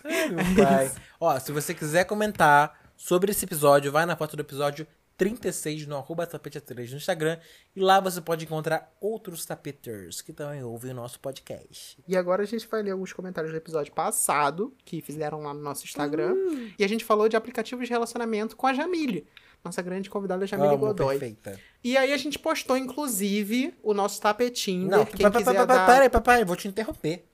Pai. 0.02 0.90
Ó, 1.20 1.38
se 1.38 1.52
você 1.52 1.74
quiser 1.74 2.04
comentar 2.04 2.78
sobre 2.96 3.30
esse 3.30 3.44
episódio, 3.44 3.92
vai 3.92 4.06
na 4.06 4.16
foto 4.16 4.36
do 4.36 4.40
episódio 4.40 4.86
36 5.16 5.86
no 5.86 5.96
arroba 5.96 6.26
tapete3 6.26 6.90
no 6.92 6.96
Instagram. 6.96 7.38
E 7.76 7.80
lá 7.80 8.00
você 8.00 8.20
pode 8.22 8.46
encontrar 8.46 8.90
outros 9.00 9.44
tapeters 9.44 10.22
que 10.22 10.32
também 10.32 10.62
ouvem 10.64 10.92
o 10.92 10.94
nosso 10.94 11.20
podcast. 11.20 11.98
E 12.08 12.16
agora 12.16 12.42
a 12.42 12.46
gente 12.46 12.66
vai 12.66 12.82
ler 12.82 12.92
alguns 12.92 13.12
comentários 13.12 13.52
do 13.52 13.56
episódio 13.58 13.92
passado, 13.92 14.74
que 14.84 15.02
fizeram 15.02 15.42
lá 15.42 15.52
no 15.52 15.60
nosso 15.60 15.84
Instagram. 15.84 16.32
Hum. 16.32 16.70
E 16.78 16.82
a 16.84 16.88
gente 16.88 17.04
falou 17.04 17.28
de 17.28 17.36
aplicativos 17.36 17.86
de 17.86 17.92
relacionamento 17.92 18.56
com 18.56 18.66
a 18.66 18.72
Jamile. 18.72 19.26
Nossa 19.62 19.82
grande 19.82 20.08
convidada 20.08 20.46
Jamile 20.46 20.70
Amo, 20.70 20.78
Godoy. 20.78 21.18
perfeita. 21.18 21.60
E 21.84 21.98
aí 21.98 22.14
a 22.14 22.16
gente 22.16 22.38
postou, 22.38 22.78
inclusive, 22.78 23.74
o 23.82 23.92
nosso 23.92 24.18
tapetinho. 24.22 24.88
Não, 24.88 25.04
quem 25.04 25.20
pa- 25.22 25.30
pa- 25.30 25.38
quiser 25.38 25.52
pa- 25.54 25.66
pa- 25.66 25.74
dar... 25.74 25.86
peraí, 25.86 26.08
papai, 26.08 26.44
vou 26.46 26.56
te 26.56 26.66
interromper. 26.66 27.26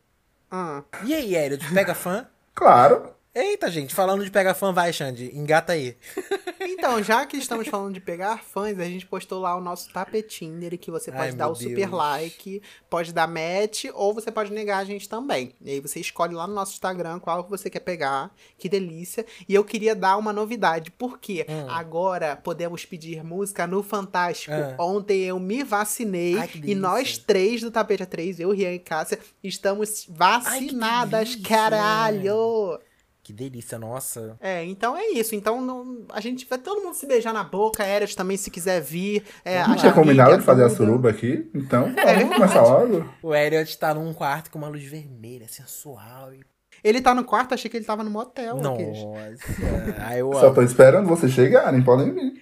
Ah. 0.50 0.82
E 1.04 1.14
aí, 1.14 1.36
Hélio, 1.36 1.56
tu 1.56 1.72
pega 1.72 1.94
fã? 1.94 2.26
Claro. 2.56 3.14
Eita, 3.34 3.70
gente, 3.70 3.94
falando 3.94 4.24
de 4.24 4.30
pegar 4.30 4.54
fã, 4.54 4.72
vai, 4.72 4.90
Xande, 4.90 5.26
engata 5.36 5.74
aí. 5.74 5.94
Então, 6.78 7.02
já 7.02 7.24
que 7.26 7.36
estamos 7.36 7.66
falando 7.68 7.94
de 7.94 8.00
pegar 8.00 8.42
fãs, 8.42 8.78
a 8.78 8.84
gente 8.84 9.06
postou 9.06 9.40
lá 9.40 9.56
o 9.56 9.60
nosso 9.60 9.90
tapetinho 9.92 10.58
dele, 10.60 10.76
que 10.76 10.90
você 10.90 11.10
pode 11.10 11.22
Ai, 11.24 11.32
dar 11.32 11.48
o 11.48 11.54
super 11.54 11.74
Deus. 11.74 11.90
like, 11.90 12.62
pode 12.90 13.12
dar 13.12 13.26
match, 13.26 13.86
ou 13.94 14.12
você 14.14 14.30
pode 14.30 14.52
negar 14.52 14.78
a 14.78 14.84
gente 14.84 15.08
também. 15.08 15.54
E 15.60 15.70
aí 15.70 15.80
você 15.80 16.00
escolhe 16.00 16.34
lá 16.34 16.46
no 16.46 16.54
nosso 16.54 16.72
Instagram 16.74 17.18
qual 17.18 17.44
que 17.44 17.50
você 17.50 17.70
quer 17.70 17.80
pegar. 17.80 18.30
Que 18.58 18.68
delícia. 18.68 19.24
E 19.48 19.54
eu 19.54 19.64
queria 19.64 19.94
dar 19.94 20.16
uma 20.16 20.32
novidade, 20.32 20.90
porque 20.90 21.46
Hum. 21.48 21.66
agora 21.70 22.36
podemos 22.36 22.84
pedir 22.84 23.22
música 23.24 23.66
no 23.66 23.82
Fantástico. 23.82 24.52
Ah. 24.54 24.76
Ontem 24.78 25.22
eu 25.22 25.38
me 25.40 25.62
vacinei 25.64 26.36
Ai, 26.38 26.50
e 26.64 26.74
nós 26.74 27.16
três 27.18 27.60
do 27.60 27.70
Tapete 27.70 28.04
3, 28.06 28.40
eu, 28.40 28.50
Rian 28.50 28.72
e 28.72 28.78
Cássia, 28.78 29.18
estamos 29.42 30.06
vacinadas, 30.08 31.30
delícia. 31.30 31.48
caralho! 31.48 32.78
Que 33.26 33.32
delícia, 33.32 33.76
nossa. 33.76 34.36
É, 34.40 34.62
então 34.64 34.96
é 34.96 35.08
isso. 35.08 35.34
Então 35.34 35.60
não- 35.60 36.06
a 36.12 36.20
gente 36.20 36.46
vai 36.48 36.58
todo 36.58 36.80
mundo 36.80 36.94
se 36.94 37.08
beijar 37.08 37.34
na 37.34 37.42
boca, 37.42 37.82
Eras 37.82 38.14
também 38.14 38.36
se 38.36 38.52
quiser 38.52 38.80
vir. 38.80 39.24
É, 39.44 39.58
a 39.60 39.64
tinha 39.64 39.78
Jamile, 39.78 39.94
combinado 39.96 40.38
de 40.38 40.44
fazer 40.44 40.62
a 40.62 40.70
suruba 40.70 41.10
aqui? 41.10 41.50
Então, 41.52 41.92
É 41.96 42.20
vamos 42.20 42.36
começar 42.36 42.62
logo. 42.62 43.04
O 43.20 43.34
Elliot 43.34 43.78
tá 43.78 43.92
num 43.92 44.14
quarto 44.14 44.48
com 44.48 44.58
uma 44.60 44.68
luz 44.68 44.84
vermelha, 44.84 45.48
sensual. 45.48 46.32
E... 46.34 46.44
Ele 46.84 47.00
tá 47.00 47.16
no 47.16 47.24
quarto, 47.24 47.52
achei 47.52 47.68
que 47.68 47.76
ele 47.76 47.84
tava 47.84 48.04
no 48.04 48.10
motel. 48.10 48.58
Nossa. 48.58 48.76
Eu 50.16 50.32
Só 50.34 50.52
tô 50.52 50.62
esperando 50.62 51.08
vocês 51.08 51.32
chegarem, 51.32 51.82
podem 51.82 52.14
vir. 52.14 52.32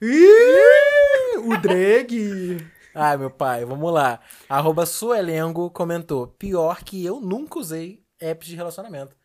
Ih, 0.00 1.38
o 1.38 1.56
Dreg! 1.56 2.64
Ai, 2.94 3.16
meu 3.16 3.30
pai, 3.30 3.64
vamos 3.64 3.92
lá. 3.92 4.20
Arroba 4.48 4.86
Suelengo 4.86 5.68
comentou: 5.68 6.28
Pior 6.28 6.84
que 6.84 7.04
eu 7.04 7.20
nunca 7.20 7.58
usei 7.58 8.04
apps 8.20 8.46
de 8.46 8.54
relacionamento. 8.54 9.17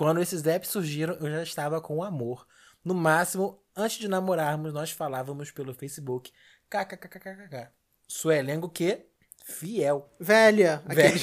Quando 0.00 0.22
esses 0.22 0.46
apps 0.46 0.70
surgiram, 0.70 1.14
eu 1.20 1.30
já 1.30 1.42
estava 1.42 1.78
com 1.78 1.98
o 1.98 2.02
amor. 2.02 2.46
No 2.82 2.94
máximo, 2.94 3.58
antes 3.76 3.98
de 3.98 4.08
namorarmos, 4.08 4.72
nós 4.72 4.90
falávamos 4.90 5.50
pelo 5.50 5.74
Facebook. 5.74 6.32
KKKKKK. 6.70 7.68
Suelengo 8.08 8.70
que? 8.70 9.04
Fiel. 9.44 10.08
Velha. 10.18 10.82
Aqueles- 10.88 11.20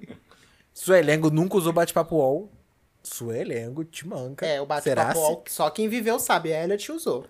Suelengo 0.72 1.28
nunca 1.30 1.58
usou 1.58 1.74
bate-papo 1.74 2.16
UOL. 2.16 2.50
Suelengo 3.02 3.84
te 3.84 4.08
manca. 4.08 4.46
É, 4.46 4.62
o 4.62 4.64
bate-papo 4.64 5.18
all- 5.18 5.44
só 5.46 5.68
quem 5.68 5.86
viveu 5.86 6.18
sabe. 6.18 6.54
A 6.54 6.64
Elliot 6.64 6.92
usou. 6.92 7.26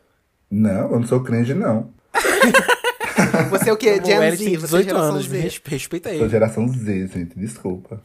Não, 0.49 0.93
eu 0.93 1.01
não 1.01 1.07
sou 1.09 1.21
cringe, 1.25 1.53
não. 1.53 1.93
Você 3.51 3.71
é 3.71 3.73
o 3.73 3.77
quê? 3.77 4.01
Gen 4.05 4.21
Z, 4.31 4.37
tem 4.37 4.57
você 4.57 4.77
é 4.77 4.83
18 4.83 4.85
geração 4.85 5.09
anos, 5.11 5.27
Z. 5.27 5.37
respe- 5.41 5.71
respeita 5.73 6.09
Sou 6.11 6.19
ele. 6.21 6.29
geração 6.29 6.69
Z, 6.69 7.07
gente, 7.09 7.37
desculpa. 7.37 8.01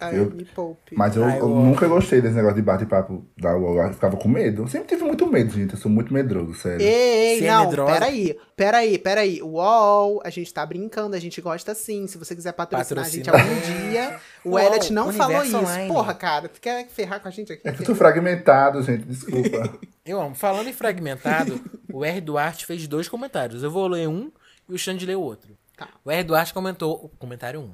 Ai, 0.00 0.18
Eu- 0.18 0.30
me 0.30 0.44
poupe. 0.44 0.94
Mas 0.96 1.16
eu, 1.16 1.24
Ai, 1.24 1.38
eu 1.38 1.42
eu 1.42 1.48
nunca 1.48 1.86
gostei 1.88 2.20
desse 2.20 2.34
negócio 2.34 2.56
de 2.56 2.62
bate-papo 2.62 3.24
da 3.36 3.56
UOL. 3.56 3.82
Eu 3.82 3.92
ficava 3.92 4.16
com 4.16 4.28
medo. 4.28 4.62
Eu 4.62 4.68
sempre 4.68 4.88
tive 4.88 5.04
muito 5.04 5.26
medo, 5.26 5.50
gente. 5.52 5.72
Eu 5.74 5.78
sou 5.78 5.90
muito 5.90 6.12
medroso, 6.14 6.54
sério. 6.54 6.80
Ei, 6.80 7.32
ei, 7.32 7.38
Se 7.38 7.46
é 7.46 7.50
não, 7.50 7.64
medrosa- 7.66 7.92
peraí, 7.92 8.38
peraí, 8.56 8.98
peraí. 8.98 9.42
Uol, 9.42 10.20
a 10.24 10.30
gente 10.30 10.52
tá 10.54 10.64
brincando, 10.64 11.16
a 11.16 11.18
gente 11.20 11.40
gosta 11.40 11.74
sim. 11.74 12.06
Se 12.06 12.16
você 12.18 12.34
quiser 12.34 12.52
patrocinar 12.52 13.04
a 13.04 13.08
gente 13.08 13.24
Patrocina. 13.30 13.54
algum 13.56 13.90
dia, 13.90 14.20
o 14.44 14.50
Uol, 14.56 14.58
Elliot 14.60 14.92
não 14.92 15.12
falou 15.12 15.42
isso. 15.42 15.56
Online. 15.58 15.88
Porra, 15.92 16.14
cara, 16.14 16.48
tu 16.48 16.60
quer 16.60 16.86
ferrar 16.88 17.20
com 17.20 17.28
a 17.28 17.30
gente 17.30 17.52
aqui? 17.52 17.66
É 17.66 17.72
tô 17.72 17.94
fragmentado, 17.94 18.82
gente, 18.82 19.04
desculpa. 19.04 19.78
Eu 20.06 20.20
amo. 20.20 20.34
Falando 20.34 20.68
em 20.68 20.72
fragmentado, 20.72 21.60
o 21.92 22.04
R. 22.04 22.20
Duarte 22.20 22.64
fez 22.64 22.86
dois 22.88 23.08
comentários. 23.08 23.62
Eu 23.62 23.70
vou 23.70 23.86
ler 23.86 24.08
um 24.08 24.30
e 24.68 24.72
o 24.74 24.78
Xande 24.78 25.04
lê 25.04 25.14
o 25.14 25.20
outro. 25.20 25.50
Tá. 25.76 25.88
O 26.04 26.10
R. 26.10 26.24
Duarte 26.24 26.54
comentou, 26.54 27.10
comentário 27.18 27.60
1. 27.60 27.70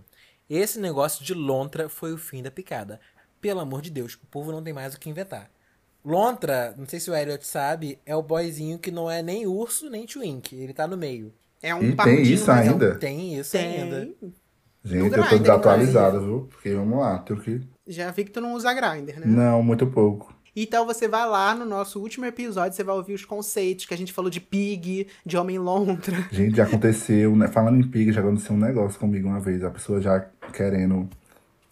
Esse 0.49 0.79
negócio 0.79 1.25
de 1.25 1.35
lontra 1.35 1.89
foi 1.89 2.13
o 2.13 2.19
fim 2.19 2.43
da 2.43 2.51
picada. 2.51 3.01
Pelo 3.41 3.61
amor 3.61 3.81
de 3.83 3.91
Deus, 3.91 4.15
o 4.15 4.27
povo 4.27 4.53
não 4.53 4.63
tem 4.63 4.73
mais 4.73 4.95
o 4.95 5.01
que 5.01 5.09
inventar. 5.09 5.51
Lontra, 6.05 6.75
não 6.77 6.87
sei 6.87 7.01
se 7.01 7.11
o 7.11 7.15
Elliot 7.15 7.47
sabe, 7.47 7.99
é 8.05 8.15
o 8.15 8.23
boyzinho 8.23 8.79
que 8.79 8.91
não 8.91 9.11
é 9.11 9.23
nem 9.23 9.47
urso 9.47 9.89
nem 9.89 10.07
twink. 10.07 10.55
Ele 10.55 10.75
tá 10.75 10.87
no 10.87 10.97
meio. 10.97 11.33
É 11.63 11.75
um 11.75 11.83
E 11.83 11.97
tem 11.97 12.23
isso 12.23 12.47
mas 12.47 12.67
é 12.67 12.71
um- 12.71 12.73
ainda? 12.75 12.95
Tem 12.97 13.39
isso 13.39 13.53
Tem. 13.53 13.83
ainda. 13.83 14.01
Gente, 14.85 14.99
No 15.11 15.17
eu 15.17 15.29
tô 15.31 15.39
desatualizado, 15.39 16.21
viu? 16.21 16.49
Porque 16.51 16.75
vamos 16.75 16.99
lá, 16.99 17.19
tenho 17.21 17.41
que. 17.41 17.63
Já 17.87 18.11
vi 18.11 18.25
que 18.27 18.31
tu 18.31 18.41
não 18.43 18.53
usa 18.53 18.73
Grindr, 18.75 19.19
né? 19.19 19.27
Não, 19.27 19.63
muito 19.63 19.87
pouco. 19.87 20.35
Então 20.57 20.87
você 20.87 21.09
vai 21.09 21.29
lá 21.29 21.55
no 21.55 21.65
nosso 21.65 22.01
último 22.01 22.25
episódio, 22.27 22.77
você 22.77 22.85
vai 22.85 22.95
ouvir 22.95 23.15
os 23.15 23.25
conceitos 23.25 23.87
que 23.87 23.95
a 23.95 23.97
gente 23.97 24.13
falou 24.13 24.31
de 24.31 24.41
pig, 24.41 25.09
de 25.27 25.37
homem 25.37 25.59
lontra. 25.59 26.17
Gente, 26.31 26.57
já 26.57 26.65
aconteceu, 26.65 27.35
né? 27.35 27.49
Falando 27.49 27.79
em 27.79 27.89
pig, 27.89 28.13
já 28.13 28.21
aconteceu 28.21 28.55
um 28.55 28.59
negócio 28.59 28.99
comigo 28.99 29.29
uma 29.29 29.41
vez. 29.41 29.65
A 29.65 29.71
pessoa 29.71 30.01
já 30.01 30.21
querendo 30.53 31.09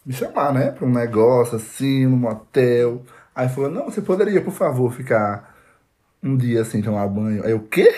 me 0.05 0.13
chamar, 0.13 0.53
né? 0.53 0.71
Pra 0.71 0.85
um 0.85 0.91
negócio 0.91 1.55
assim, 1.55 2.05
num 2.05 2.17
motel. 2.17 3.03
Aí 3.33 3.47
falou, 3.49 3.71
não, 3.71 3.85
você 3.85 4.01
poderia, 4.01 4.41
por 4.41 4.53
favor, 4.53 4.93
ficar 4.93 5.55
um 6.21 6.35
dia 6.35 6.63
sem 6.65 6.81
tomar 6.81 7.07
banho. 7.07 7.43
Aí 7.45 7.53
o 7.53 7.61
quê? 7.61 7.89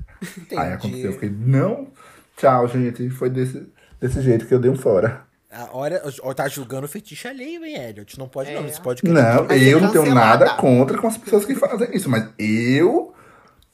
Aí 0.56 0.72
aconteceu, 0.72 1.06
eu 1.06 1.12
fiquei, 1.12 1.30
não, 1.30 1.88
tchau, 2.36 2.66
gente. 2.68 3.08
Foi 3.10 3.30
desse, 3.30 3.66
desse 4.00 4.20
jeito 4.20 4.46
que 4.46 4.54
eu 4.54 4.58
dei 4.58 4.70
um 4.70 4.76
fora. 4.76 5.23
Ah, 5.54 5.68
Olha, 5.72 6.02
tá 6.34 6.48
julgando 6.48 6.86
o 6.86 6.88
fetiche 6.88 7.28
alheio, 7.28 7.64
hein, 7.64 7.76
Elliot? 7.76 8.18
Não 8.18 8.28
pode 8.28 8.50
É. 8.50 8.54
não, 8.54 8.66
isso 8.66 8.82
pode 8.82 9.04
Não, 9.04 9.46
eu 9.46 9.80
não 9.80 9.92
tenho 9.92 10.14
nada 10.14 10.50
contra 10.54 10.98
com 10.98 11.06
as 11.06 11.16
pessoas 11.16 11.44
que 11.44 11.54
fazem 11.54 11.94
isso, 11.94 12.10
mas 12.10 12.28
eu 12.38 13.14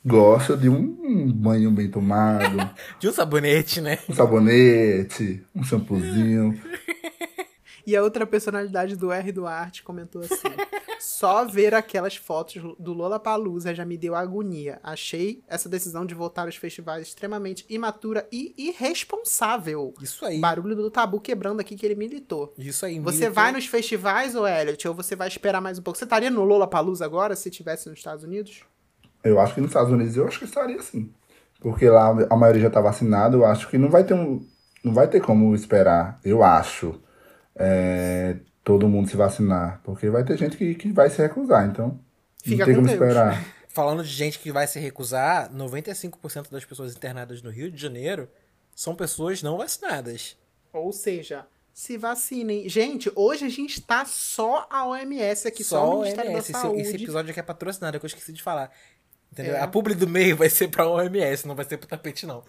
gosto 0.04 0.56
de 0.56 0.68
um 0.68 1.32
banho 1.32 1.70
bem 1.70 1.90
tomado, 1.90 2.56
De 3.00 3.08
um 3.08 3.12
sabonete, 3.12 3.80
né? 3.80 3.98
um 4.08 4.14
sabonete, 4.14 5.42
um 5.54 5.62
shampoozinho. 5.64 6.60
E 7.86 7.96
a 7.96 8.02
outra 8.02 8.26
personalidade 8.26 8.96
do 8.96 9.10
R 9.12 9.32
Duarte 9.32 9.82
comentou 9.82 10.22
assim: 10.22 10.48
Só 10.98 11.44
ver 11.44 11.74
aquelas 11.74 12.16
fotos 12.16 12.62
do 12.78 12.92
Lollapalooza 12.92 13.74
já 13.74 13.84
me 13.84 13.96
deu 13.96 14.14
agonia. 14.14 14.78
Achei 14.82 15.42
essa 15.48 15.68
decisão 15.68 16.04
de 16.04 16.14
voltar 16.14 16.46
aos 16.46 16.56
festivais 16.56 17.06
extremamente 17.06 17.64
imatura 17.68 18.26
e 18.30 18.54
irresponsável. 18.56 19.94
Isso 20.00 20.24
aí. 20.24 20.38
Barulho 20.38 20.76
do 20.76 20.90
tabu 20.90 21.20
quebrando 21.20 21.60
aqui 21.60 21.76
que 21.76 21.86
ele 21.86 21.94
militou. 21.94 22.52
Isso 22.58 22.84
aí. 22.84 22.98
Você 23.00 23.18
militou. 23.18 23.34
vai 23.34 23.52
nos 23.52 23.66
festivais, 23.66 24.34
ô 24.34 24.46
Elliot, 24.46 24.88
ou 24.88 24.94
você 24.94 25.16
vai 25.16 25.28
esperar 25.28 25.60
mais 25.60 25.78
um 25.78 25.82
pouco? 25.82 25.98
Você 25.98 26.04
estaria 26.04 26.30
no 26.30 26.44
Lollapalooza 26.44 27.04
agora, 27.04 27.34
se 27.34 27.50
tivesse 27.50 27.88
nos 27.88 27.98
Estados 27.98 28.24
Unidos? 28.24 28.62
Eu 29.22 29.38
acho 29.38 29.54
que 29.54 29.60
nos 29.60 29.70
Estados 29.70 29.92
Unidos 29.92 30.16
eu 30.16 30.26
acho 30.26 30.38
que 30.38 30.44
estaria 30.44 30.76
assim. 30.76 31.12
Porque 31.60 31.88
lá 31.88 32.08
a 32.30 32.36
maioria 32.36 32.62
já 32.62 32.70
tá 32.70 32.80
vacinada, 32.80 33.36
eu 33.36 33.44
acho 33.44 33.68
que 33.68 33.76
não 33.76 33.90
vai 33.90 34.02
ter 34.04 34.14
um. 34.14 34.40
Não 34.82 34.94
vai 34.94 35.06
ter 35.06 35.20
como 35.20 35.54
esperar, 35.54 36.18
eu 36.24 36.42
acho, 36.42 36.98
é, 37.60 38.36
todo 38.64 38.88
mundo 38.88 39.08
se 39.08 39.16
vacinar. 39.16 39.80
Porque 39.84 40.08
vai 40.08 40.24
ter 40.24 40.36
gente 40.38 40.56
que, 40.56 40.74
que 40.74 40.90
vai 40.90 41.10
se 41.10 41.20
recusar, 41.20 41.68
então. 41.68 42.00
Fica 42.42 42.58
não 42.60 42.66
tem 42.66 42.74
com 42.74 42.80
como 42.80 42.86
Deus. 42.88 43.00
esperar. 43.00 43.44
Falando 43.68 44.02
de 44.02 44.10
gente 44.10 44.38
que 44.38 44.50
vai 44.50 44.66
se 44.66 44.80
recusar, 44.80 45.52
95% 45.52 46.50
das 46.50 46.64
pessoas 46.64 46.96
internadas 46.96 47.40
no 47.42 47.50
Rio 47.50 47.70
de 47.70 47.80
Janeiro 47.80 48.28
são 48.74 48.96
pessoas 48.96 49.42
não 49.42 49.58
vacinadas. 49.58 50.36
Ou 50.72 50.92
seja, 50.92 51.46
se 51.72 51.96
vacinem. 51.96 52.68
Gente, 52.68 53.12
hoje 53.14 53.44
a 53.44 53.48
gente 53.48 53.80
tá 53.80 54.04
só 54.04 54.66
a 54.70 54.86
OMS 54.88 55.46
aqui, 55.46 55.62
só, 55.62 55.98
o 55.98 56.00
Ministério 56.00 56.30
OMS. 56.32 56.52
da 56.52 56.58
Esse, 56.58 56.66
Saúde. 56.66 56.82
esse 56.82 56.96
episódio 56.96 57.30
aqui 57.30 57.40
é 57.40 57.42
patrocinado, 57.42 57.96
é 57.96 58.00
que 58.00 58.04
eu 58.06 58.08
esqueci 58.08 58.32
de 58.32 58.42
falar. 58.42 58.72
Entendeu? 59.30 59.54
É. 59.54 59.60
A 59.60 59.68
publi 59.68 59.94
do 59.94 60.08
meio 60.08 60.36
vai 60.36 60.50
ser 60.50 60.68
pra 60.68 60.88
OMS, 60.88 61.46
não 61.46 61.54
vai 61.54 61.64
ser 61.64 61.76
pro 61.78 61.86
tapete, 61.88 62.26
não. 62.26 62.42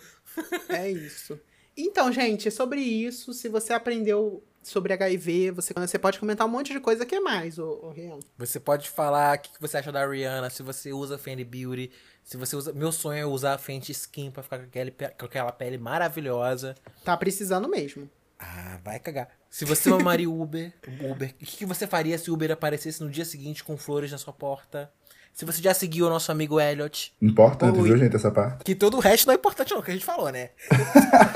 É 0.69 0.89
isso. 0.89 1.39
Então, 1.81 2.11
gente, 2.11 2.51
sobre 2.51 2.79
isso, 2.79 3.33
se 3.33 3.49
você 3.49 3.73
aprendeu 3.73 4.43
sobre 4.61 4.93
HIV, 4.93 5.51
você, 5.51 5.73
você 5.73 5.97
pode 5.97 6.19
comentar 6.19 6.45
um 6.45 6.49
monte 6.49 6.71
de 6.71 6.79
coisa 6.79 7.05
que 7.05 7.15
é 7.15 7.19
mais, 7.19 7.57
ô, 7.57 7.79
ô 7.83 7.89
Rian. 7.89 8.19
Você 8.37 8.59
pode 8.59 8.89
falar 8.89 9.37
o 9.37 9.41
que 9.41 9.49
você 9.59 9.77
acha 9.77 9.91
da 9.91 10.07
Rihanna, 10.07 10.49
se 10.49 10.61
você 10.61 10.93
usa 10.93 11.17
Fendi 11.17 11.43
Beauty, 11.43 11.91
se 12.23 12.37
você 12.37 12.55
usa. 12.55 12.71
Meu 12.71 12.91
sonho 12.91 13.19
é 13.19 13.25
usar 13.25 13.55
a 13.55 13.57
Fenty 13.57 13.91
Skin 13.91 14.29
pra 14.29 14.43
ficar 14.43 14.59
com, 14.59 14.65
aquele, 14.65 14.91
com 14.91 15.25
aquela 15.25 15.51
pele 15.51 15.77
maravilhosa. 15.77 16.75
Tá 17.03 17.17
precisando 17.17 17.67
mesmo. 17.67 18.07
Ah, 18.37 18.79
vai 18.83 18.99
cagar. 18.99 19.29
Se 19.49 19.65
você 19.65 19.89
mamaria 19.89 20.29
o 20.29 20.41
Uber, 20.41 20.73
Uber, 21.11 21.29
o 21.29 21.45
que, 21.45 21.57
que 21.57 21.65
você 21.65 21.85
faria 21.85 22.17
se 22.17 22.31
o 22.31 22.33
Uber 22.33 22.51
aparecesse 22.51 23.03
no 23.03 23.09
dia 23.09 23.25
seguinte 23.25 23.63
com 23.63 23.77
flores 23.77 24.11
na 24.11 24.17
sua 24.17 24.33
porta? 24.33 24.91
Se 25.33 25.45
você 25.45 25.61
já 25.61 25.73
seguiu 25.73 26.07
o 26.07 26.09
nosso 26.09 26.31
amigo 26.31 26.59
Elliot, 26.59 27.13
Importante, 27.21 27.81
viu, 27.81 27.97
gente, 27.97 28.15
essa 28.15 28.29
parte? 28.29 28.63
que 28.63 28.75
todo 28.75 28.97
o 28.97 28.99
resto 28.99 29.27
não 29.27 29.33
é 29.33 29.37
importante 29.37 29.73
não, 29.73 29.81
que 29.81 29.91
a 29.91 29.93
gente 29.93 30.05
falou, 30.05 30.31
né? 30.31 30.49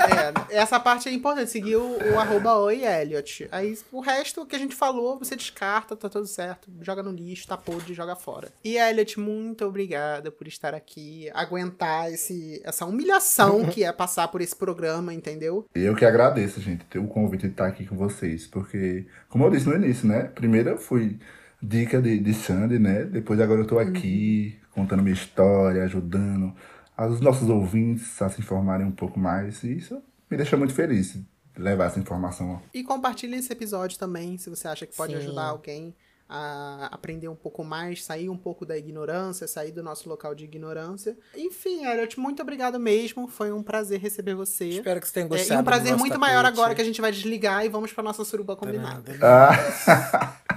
É, 0.48 0.58
essa 0.58 0.78
parte 0.78 1.08
é 1.08 1.12
importante, 1.12 1.50
seguir 1.50 1.76
o, 1.76 1.98
o 2.12 2.18
arroba 2.18 2.56
oi 2.58 2.84
Elliot. 2.84 3.48
Aí 3.50 3.76
o 3.90 4.00
resto 4.00 4.46
que 4.46 4.54
a 4.54 4.58
gente 4.58 4.74
falou, 4.74 5.18
você 5.18 5.34
descarta, 5.34 5.96
tá 5.96 6.08
tudo 6.08 6.26
certo. 6.26 6.70
Joga 6.80 7.02
no 7.02 7.10
lixo, 7.10 7.46
tá 7.46 7.56
podre, 7.56 7.92
joga 7.92 8.14
fora. 8.14 8.48
E 8.64 8.76
Elliot, 8.76 9.18
muito 9.18 9.64
obrigada 9.64 10.30
por 10.30 10.46
estar 10.46 10.74
aqui, 10.74 11.28
aguentar 11.34 12.10
esse, 12.12 12.62
essa 12.64 12.86
humilhação 12.86 13.66
que 13.66 13.84
é 13.84 13.92
passar 13.92 14.28
por 14.28 14.40
esse 14.40 14.54
programa, 14.54 15.12
entendeu? 15.12 15.66
Eu 15.74 15.94
que 15.94 16.04
agradeço, 16.04 16.60
gente, 16.60 16.84
ter 16.84 16.98
o 16.98 17.06
convite 17.06 17.42
de 17.42 17.52
estar 17.52 17.66
aqui 17.66 17.84
com 17.84 17.96
vocês. 17.96 18.46
Porque, 18.46 19.06
como 19.28 19.44
eu 19.44 19.50
disse 19.50 19.68
no 19.68 19.74
início, 19.74 20.06
né? 20.06 20.30
Primeiro 20.34 20.70
eu 20.70 20.78
fui 20.78 21.18
dica 21.66 22.00
de, 22.00 22.18
de 22.18 22.34
Sandy, 22.34 22.78
né? 22.78 23.04
Depois 23.04 23.40
agora 23.40 23.60
eu 23.60 23.66
tô 23.66 23.78
aqui 23.78 24.58
contando 24.72 25.02
minha 25.02 25.14
história, 25.14 25.82
ajudando 25.84 26.54
os 26.98 27.20
nossos 27.20 27.48
ouvintes 27.48 28.20
a 28.22 28.28
se 28.28 28.40
informarem 28.40 28.86
um 28.86 28.92
pouco 28.92 29.18
mais. 29.18 29.62
E 29.64 29.76
isso 29.76 30.00
me 30.30 30.36
deixa 30.36 30.56
muito 30.56 30.74
feliz 30.74 31.18
levar 31.56 31.86
essa 31.86 31.98
informação. 31.98 32.60
E 32.72 32.82
compartilhe 32.84 33.36
esse 33.36 33.52
episódio 33.52 33.98
também, 33.98 34.36
se 34.38 34.48
você 34.50 34.68
acha 34.68 34.86
que 34.86 34.94
pode 34.96 35.12
Sim. 35.12 35.18
ajudar 35.18 35.44
alguém 35.44 35.94
a 36.28 36.88
aprender 36.90 37.28
um 37.28 37.36
pouco 37.36 37.62
mais, 37.62 38.04
sair 38.04 38.28
um 38.28 38.36
pouco 38.36 38.66
da 38.66 38.76
ignorância, 38.76 39.46
sair 39.46 39.70
do 39.70 39.80
nosso 39.82 40.08
local 40.08 40.34
de 40.34 40.44
ignorância. 40.44 41.16
Enfim, 41.36 41.84
Elliot, 41.86 42.18
muito 42.18 42.42
obrigado 42.42 42.80
mesmo. 42.80 43.28
Foi 43.28 43.52
um 43.52 43.62
prazer 43.62 44.00
receber 44.00 44.34
você. 44.34 44.68
Espero 44.70 45.00
que 45.00 45.06
você 45.06 45.14
tenha 45.14 45.26
É, 45.26 45.28
gostado. 45.28 45.60
e 45.60 45.62
um 45.62 45.64
prazer 45.64 45.96
muito 45.96 46.18
maior 46.18 46.42
tapete. 46.42 46.58
agora 46.58 46.74
que 46.74 46.82
a 46.82 46.84
gente 46.84 47.00
vai 47.00 47.12
desligar 47.12 47.64
e 47.64 47.68
vamos 47.68 47.92
pra 47.92 48.02
nossa 48.02 48.24
suruba 48.24 48.56
combinada. 48.56 49.12
Ah, 49.22 50.36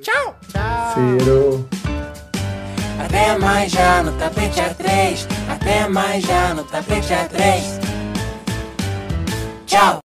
Tchau! 0.00 0.34
Tchau! 0.50 0.94
Ciro! 0.94 1.68
Até 3.04 3.38
mais 3.38 3.70
já 3.70 4.02
no 4.02 4.12
tapete 4.12 4.60
A3. 4.60 5.26
Até 5.48 5.86
mais 5.88 6.24
já 6.24 6.54
no 6.54 6.64
tapete 6.64 7.12
A3. 7.12 7.62
Tchau. 9.66 10.00